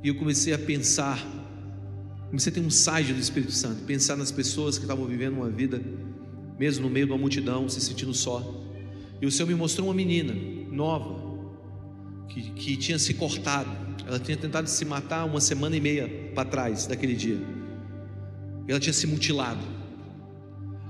E 0.03 0.07
eu 0.07 0.15
comecei 0.15 0.53
a 0.53 0.57
pensar 0.57 1.38
Comecei 2.29 2.51
a 2.51 2.53
ter 2.53 2.61
um 2.61 2.69
site 2.69 3.11
do 3.11 3.19
Espírito 3.19 3.51
Santo, 3.51 3.83
pensar 3.85 4.15
nas 4.15 4.31
pessoas 4.31 4.77
que 4.77 4.83
estavam 4.83 5.05
vivendo 5.05 5.33
uma 5.33 5.49
vida, 5.49 5.81
mesmo 6.59 6.83
no 6.83 6.89
meio 6.89 7.07
de 7.07 7.11
uma 7.11 7.17
multidão, 7.17 7.67
se 7.67 7.81
sentindo 7.81 8.13
só. 8.13 8.63
E 9.19 9.25
o 9.25 9.31
Senhor 9.31 9.47
me 9.47 9.55
mostrou 9.55 9.87
uma 9.87 9.95
menina 9.95 10.35
nova, 10.71 11.27
que, 12.29 12.51
que 12.51 12.77
tinha 12.77 12.99
se 12.99 13.15
cortado. 13.15 13.69
Ela 14.05 14.19
tinha 14.19 14.37
tentado 14.37 14.69
se 14.69 14.85
matar 14.85 15.25
uma 15.25 15.41
semana 15.41 15.75
e 15.75 15.81
meia 15.81 16.07
para 16.35 16.47
trás 16.47 16.85
daquele 16.85 17.15
dia. 17.15 17.39
Ela 18.67 18.79
tinha 18.79 18.93
se 18.93 19.07
mutilado. 19.07 19.61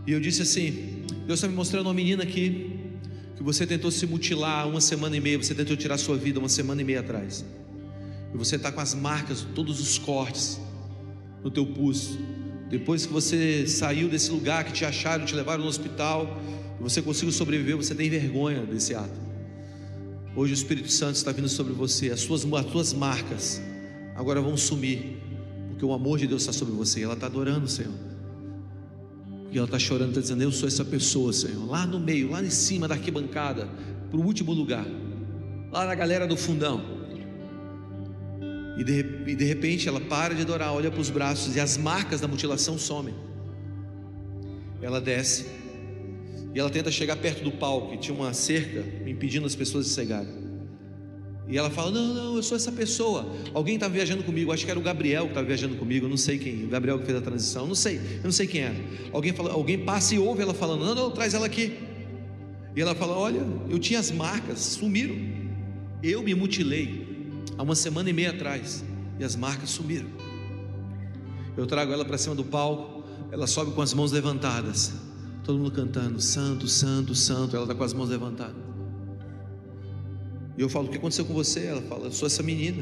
E 0.06 0.12
eu 0.12 0.20
disse 0.20 0.42
assim: 0.42 1.06
Deus 1.26 1.40
está 1.40 1.48
me 1.48 1.56
mostrando 1.56 1.88
uma 1.88 1.94
menina 1.94 2.24
aqui, 2.24 2.78
que 3.38 3.44
você 3.44 3.66
tentou 3.66 3.92
se 3.92 4.06
mutilar 4.06 4.68
uma 4.68 4.82
semana 4.82 5.16
e 5.16 5.22
meia, 5.22 5.38
você 5.38 5.56
tentou 5.56 5.78
tirar 5.78 5.98
sua 5.98 6.18
vida 6.18 6.38
uma 6.38 6.50
semana 6.50 6.82
e 6.82 6.84
meia 6.84 7.00
atrás. 7.00 7.46
E 8.34 8.38
você 8.38 8.58
está 8.58 8.74
com 8.74 8.82
as 8.82 8.94
marcas, 8.94 9.48
todos 9.56 9.80
os 9.80 9.98
cortes 9.98 10.60
no 11.44 11.50
teu 11.50 11.66
pulso. 11.66 12.20
Depois 12.70 13.06
que 13.06 13.12
você 13.12 13.66
saiu 13.68 14.08
desse 14.08 14.32
lugar 14.32 14.64
que 14.64 14.72
te 14.72 14.86
acharam, 14.86 15.26
te 15.26 15.36
levaram 15.36 15.64
no 15.64 15.70
hospital, 15.70 16.40
você 16.80 17.02
conseguiu 17.02 17.32
sobreviver, 17.32 17.76
você 17.76 17.96
tem 17.96 18.10
vergonha 18.10 18.66
desse 18.66 18.94
ato. 18.94 19.20
Hoje 20.36 20.54
o 20.54 20.56
Espírito 20.56 20.92
Santo 20.92 21.16
está 21.16 21.32
vindo 21.32 21.50
sobre 21.50 21.74
você, 21.74 22.12
as 22.12 22.22
suas, 22.22 22.46
as 22.46 22.72
suas 22.72 22.94
marcas 22.94 23.62
agora 24.16 24.42
vão 24.42 24.56
sumir, 24.56 25.18
porque 25.70 25.84
o 25.84 25.94
amor 25.94 26.20
de 26.20 26.28
Deus 26.28 26.44
está 26.44 26.54
sobre 26.54 26.74
você. 26.74 27.02
Ela 27.02 27.16
está 27.16 27.26
adorando 27.26 27.66
o 27.66 27.70
Senhor. 27.70 27.94
E 29.52 29.58
ela 29.58 29.66
está 29.66 29.80
chorando, 29.80 30.10
está 30.10 30.22
dizendo: 30.22 30.44
Eu 30.44 30.52
sou 30.52 30.68
essa 30.68 30.86
pessoa, 30.86 31.34
Senhor. 31.34 31.66
Lá 31.68 31.88
no 31.88 32.00
meio, 32.00 32.30
lá 32.30 32.44
em 32.44 32.50
cima 32.50 32.88
da 32.88 32.96
arquibancada, 32.96 33.68
para 34.10 34.20
o 34.20 34.24
último 34.24 34.54
lugar, 34.54 34.86
lá 35.72 35.86
na 35.86 35.96
galera 35.96 36.28
do 36.28 36.38
fundão. 36.38 36.99
E 38.80 38.84
de, 38.86 39.06
e 39.28 39.36
de 39.36 39.44
repente 39.44 39.90
ela 39.90 40.00
para 40.00 40.34
de 40.34 40.42
adorar, 40.42 40.74
olha 40.74 40.90
para 40.90 41.02
os 41.02 41.10
braços 41.10 41.54
e 41.54 41.60
as 41.60 41.78
marcas 41.78 42.22
da 42.22 42.30
mutilação 42.30 42.78
somem. 42.78 43.14
Ela 44.82 45.02
desce 45.02 45.48
e 46.56 46.58
ela 46.58 46.70
tenta 46.70 46.90
chegar 46.90 47.18
perto 47.18 47.44
do 47.44 47.52
palco, 47.52 47.92
que 47.92 47.98
tinha 47.98 48.18
uma 48.18 48.34
cerca 48.34 48.86
impedindo 49.06 49.46
as 49.46 49.54
pessoas 49.54 49.86
de 49.86 49.92
cegarem. 49.92 50.34
E 51.46 51.58
ela 51.58 51.70
fala: 51.70 51.92
Não, 51.92 52.14
não, 52.14 52.36
eu 52.38 52.42
sou 52.42 52.56
essa 52.56 52.72
pessoa. 52.72 53.30
Alguém 53.54 53.76
estava 53.76 53.94
viajando 53.94 54.24
comigo, 54.24 54.50
acho 54.54 54.64
que 54.64 54.72
era 54.72 54.80
o 54.80 54.84
Gabriel 54.84 55.24
que 55.24 55.32
estava 55.32 55.46
viajando 55.46 55.76
comigo, 55.76 56.08
não 56.08 56.16
sei 56.16 56.38
quem, 56.38 56.64
o 56.64 56.70
Gabriel 56.70 57.00
que 57.00 57.06
fez 57.06 57.18
a 57.18 57.22
transição, 57.22 57.68
não 57.68 57.76
sei, 57.76 57.98
eu 57.98 58.24
não 58.24 58.32
sei 58.32 58.48
quem 58.48 58.62
era. 58.62 58.76
Alguém, 59.12 59.34
fala, 59.34 59.52
alguém 59.52 59.80
passa 59.80 60.16
e 60.16 60.20
ouve 60.20 60.42
ela 60.42 60.54
falando: 60.54 60.86
Não, 60.86 60.96
não, 60.96 61.12
traz 61.12 61.34
ela 61.34 61.48
aqui. 61.48 61.74
E 62.74 62.82
ela 62.82 62.96
fala: 62.96 63.18
Olha, 63.18 63.46
eu 63.70 63.78
tinha 63.78 64.00
as 64.00 64.10
marcas, 64.10 64.60
sumiram. 64.60 65.18
Eu 66.02 66.24
me 66.24 66.34
mutilei 66.34 67.09
há 67.60 67.62
uma 67.62 67.76
semana 67.76 68.10
e 68.10 68.14
meia 68.14 68.30
atrás 68.30 68.86
e 69.20 69.24
as 69.24 69.36
marcas 69.36 69.70
sumiram. 69.70 70.08
Eu 71.58 71.68
trago 71.68 71.92
ela 71.92 72.06
para 72.06 72.18
cima 72.18 72.34
do 72.34 72.46
palco, 72.46 73.04
ela 73.34 73.46
sobe 73.46 73.72
com 73.72 73.82
as 73.82 73.94
mãos 73.94 74.14
levantadas, 74.14 74.94
todo 75.44 75.58
mundo 75.58 75.72
cantando: 75.72 76.22
Santo, 76.22 76.70
Santo, 76.70 77.14
Santo. 77.14 77.58
Ela 77.58 77.66
está 77.66 77.76
com 77.76 77.84
as 77.84 77.92
mãos 77.92 78.08
levantadas. 78.08 78.56
E 80.58 80.62
eu 80.62 80.70
falo: 80.70 80.88
O 80.88 80.90
que 80.90 80.96
aconteceu 80.96 81.26
com 81.26 81.34
você? 81.34 81.66
Ela 81.66 81.82
fala: 81.82 82.06
Eu 82.06 82.14
sou 82.14 82.28
essa 82.28 82.42
menina, 82.42 82.82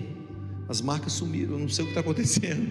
as 0.70 0.80
marcas 0.80 1.14
sumiram, 1.14 1.54
eu 1.54 1.60
não 1.60 1.70
sei 1.70 1.84
o 1.84 1.88
que 1.88 1.92
está 1.92 2.02
acontecendo. 2.02 2.70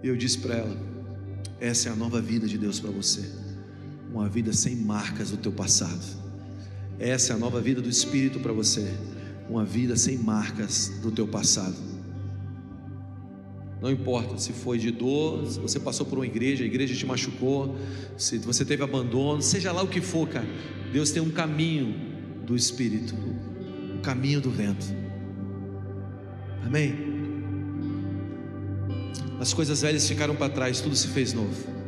E 0.00 0.06
eu 0.06 0.16
disse 0.16 0.38
para 0.38 0.54
ela: 0.54 0.76
Essa 1.58 1.88
é 1.88 1.92
a 1.92 1.96
nova 1.96 2.20
vida 2.20 2.46
de 2.46 2.56
Deus 2.56 2.78
para 2.78 2.92
você, 2.92 3.28
uma 4.12 4.28
vida 4.28 4.52
sem 4.52 4.76
marcas 4.76 5.32
do 5.32 5.38
teu 5.38 5.50
passado. 5.50 6.27
Essa 6.98 7.32
é 7.32 7.36
a 7.36 7.38
nova 7.38 7.60
vida 7.60 7.80
do 7.80 7.88
Espírito 7.88 8.40
para 8.40 8.52
você, 8.52 8.92
uma 9.48 9.64
vida 9.64 9.96
sem 9.96 10.18
marcas 10.18 10.90
do 11.00 11.12
teu 11.12 11.28
passado. 11.28 11.76
Não 13.80 13.88
importa 13.88 14.36
se 14.38 14.52
foi 14.52 14.78
de 14.78 14.90
dor, 14.90 15.46
se 15.46 15.60
você 15.60 15.78
passou 15.78 16.04
por 16.04 16.18
uma 16.18 16.26
igreja, 16.26 16.64
a 16.64 16.66
igreja 16.66 16.96
te 16.96 17.06
machucou, 17.06 17.76
se 18.16 18.38
você 18.38 18.64
teve 18.64 18.82
abandono, 18.82 19.40
seja 19.40 19.70
lá 19.70 19.82
o 19.82 19.86
que 19.86 20.00
for, 20.00 20.28
cara. 20.28 20.46
Deus 20.92 21.12
tem 21.12 21.22
um 21.22 21.30
caminho 21.30 21.94
do 22.44 22.56
Espírito, 22.56 23.14
o 23.96 24.00
caminho 24.00 24.40
do 24.40 24.50
vento. 24.50 24.86
Amém? 26.66 27.06
As 29.38 29.54
coisas 29.54 29.82
velhas 29.82 30.08
ficaram 30.08 30.34
para 30.34 30.52
trás, 30.52 30.80
tudo 30.80 30.96
se 30.96 31.06
fez 31.06 31.32
novo. 31.32 31.78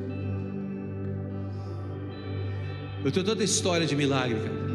Eu 3.04 3.10
tenho 3.10 3.26
toda 3.26 3.42
a 3.42 3.44
história 3.44 3.84
de 3.84 3.96
milagre, 3.96 4.38
cara 4.38 4.69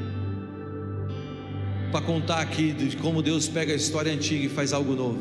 para 1.96 2.06
contar 2.06 2.41
aqui 2.41 2.74
de 2.74 2.98
como 2.98 3.22
Deus 3.22 3.48
pega 3.48 3.72
a 3.72 3.76
história 3.76 4.12
antiga 4.12 4.48
e 4.48 4.50
faz 4.50 4.74
algo 4.74 4.93
novo. 4.93 5.18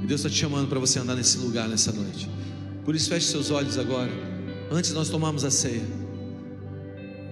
E 0.00 0.06
Deus 0.06 0.20
está 0.20 0.30
te 0.30 0.36
chamando 0.36 0.68
para 0.68 0.78
você 0.78 1.00
andar 1.00 1.16
nesse 1.16 1.38
lugar 1.38 1.68
nessa 1.68 1.90
noite. 1.90 2.30
Por 2.84 2.94
isso, 2.94 3.08
feche 3.08 3.26
seus 3.26 3.50
olhos 3.50 3.76
agora. 3.76 4.12
Antes 4.70 4.92
nós 4.92 5.08
tomarmos 5.08 5.44
a 5.44 5.50
ceia. 5.50 5.82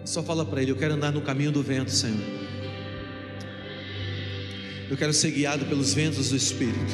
Só 0.05 0.21
fala 0.21 0.45
para 0.45 0.61
Ele: 0.61 0.73
Eu 0.73 0.77
quero 0.77 0.95
andar 0.95 1.13
no 1.13 1.21
caminho 1.21 1.53
do 1.53 1.63
vento, 1.63 1.93
Senhor. 1.93 2.19
Eu 4.91 4.97
quero 4.97 5.13
ser 5.13 5.31
guiado 5.31 5.65
pelos 5.67 5.95
ventos 5.95 6.31
do 6.31 6.37
Espírito. 6.37 6.93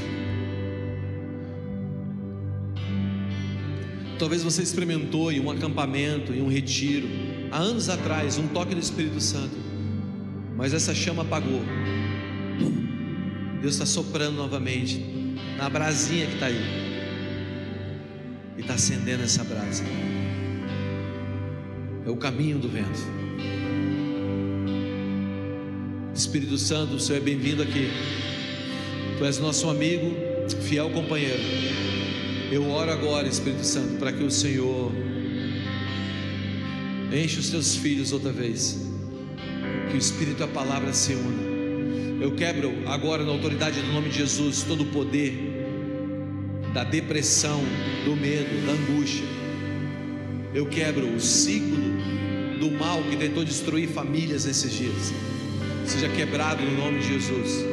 Talvez 4.19 4.43
você 4.43 4.61
experimentou 4.61 5.33
em 5.33 5.41
um 5.41 5.51
acampamento, 5.51 6.35
em 6.35 6.43
um 6.43 6.49
retiro, 6.49 7.09
há 7.51 7.57
anos 7.57 7.89
atrás, 7.89 8.37
um 8.37 8.47
toque 8.49 8.75
do 8.75 8.81
Espírito 8.81 9.19
Santo 9.19 9.72
mas 10.63 10.73
essa 10.73 10.95
chama 10.95 11.23
apagou. 11.23 11.61
Deus 13.61 13.75
está 13.75 13.85
soprando 13.85 14.37
novamente 14.37 15.05
na 15.59 15.69
brasinha 15.69 16.25
que 16.25 16.35
está 16.35 16.47
aí, 16.47 16.63
e 18.57 18.61
está 18.61 18.75
acendendo 18.75 19.25
essa 19.25 19.43
brasa. 19.43 19.83
É 22.07 22.11
o 22.11 22.17
caminho 22.17 22.61
do 22.61 22.69
vento. 22.69 23.01
Espírito 26.15 26.57
Santo, 26.57 26.95
o 26.95 27.01
Senhor 27.01 27.19
é 27.19 27.25
bem-vindo 27.25 27.61
aqui. 27.61 27.91
Tu 29.19 29.25
és 29.25 29.41
nosso 29.41 29.69
amigo, 29.69 30.15
fiel 30.63 30.91
companheiro. 30.91 31.43
Eu 32.53 32.71
oro 32.71 32.93
agora, 32.93 33.27
Espírito 33.27 33.65
Santo, 33.65 33.99
para 33.99 34.13
que 34.13 34.23
o 34.23 34.31
Senhor 34.31 34.93
enche 37.13 37.41
os 37.41 37.51
teus 37.51 37.75
filhos 37.75 38.13
outra 38.13 38.31
vez 38.31 38.92
que 39.93 39.97
o 39.97 39.99
Espírito 39.99 40.41
e 40.41 40.45
a 40.45 40.49
palavra 40.49 40.91
se 40.95 41.13
unam. 41.13 41.53
Eu 42.23 42.33
quebro 42.33 42.73
agora, 42.87 43.25
na 43.25 43.31
autoridade 43.31 43.79
do 43.79 43.93
nome 43.93 44.09
de 44.09 44.17
Jesus, 44.17 44.63
todo 44.63 44.85
o 44.85 44.87
poder 44.87 45.35
da 46.73 46.83
depressão, 46.83 47.63
do 48.07 48.17
medo, 48.17 48.67
da 48.67 48.73
angústia. 48.73 49.27
Eu 50.55 50.65
quebro 50.65 51.07
o 51.15 51.21
ciclo 51.21 51.77
do 52.59 52.71
mal 52.71 53.03
que 53.03 53.17
tentou 53.17 53.45
destruir 53.45 53.89
famílias 53.89 54.47
nesses 54.47 54.73
dias. 54.73 55.13
Seja 55.85 56.09
quebrado 56.09 56.65
no 56.65 56.75
nome 56.79 57.01
de 57.01 57.09
Jesus. 57.09 57.67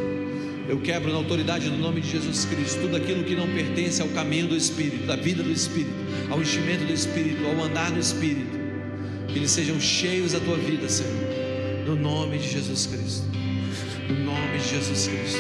Eu 0.68 0.80
quebro 0.82 1.12
na 1.12 1.18
autoridade 1.18 1.70
do 1.70 1.78
nome 1.78 2.02
de 2.02 2.12
Jesus 2.12 2.44
Cristo 2.44 2.82
tudo 2.82 2.98
aquilo 2.98 3.24
que 3.24 3.36
não 3.36 3.48
pertence 3.48 4.02
ao 4.02 4.10
caminho 4.10 4.48
do 4.48 4.58
Espírito, 4.58 5.06
da 5.06 5.16
vida 5.16 5.42
do 5.42 5.52
Espírito, 5.52 5.96
ao 6.30 6.42
enchimento 6.42 6.84
do 6.84 6.92
Espírito, 6.94 7.46
ao 7.46 7.64
andar 7.64 7.92
do 7.92 8.00
Espírito. 8.00 8.60
Que 9.30 9.40
eles 9.40 9.52
sejam 9.52 9.80
cheios 9.80 10.34
da 10.34 10.40
tua 10.42 10.58
vida, 10.58 10.90
Senhor 10.90 11.29
no 11.90 11.96
nome 11.96 12.38
de 12.38 12.44
Jesus 12.44 12.86
Cristo. 12.86 13.26
No 14.10 14.34
nome 14.34 14.52
de 14.54 14.60
Jesus 14.60 15.08
Cristo. 15.08 15.40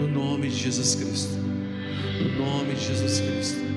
No 0.00 0.08
nome 0.08 0.48
de 0.48 0.54
Jesus 0.54 0.96
Cristo. 0.96 1.36
No 1.36 2.46
nome 2.46 2.74
de 2.74 2.80
Jesus 2.80 3.20
Cristo. 3.20 3.67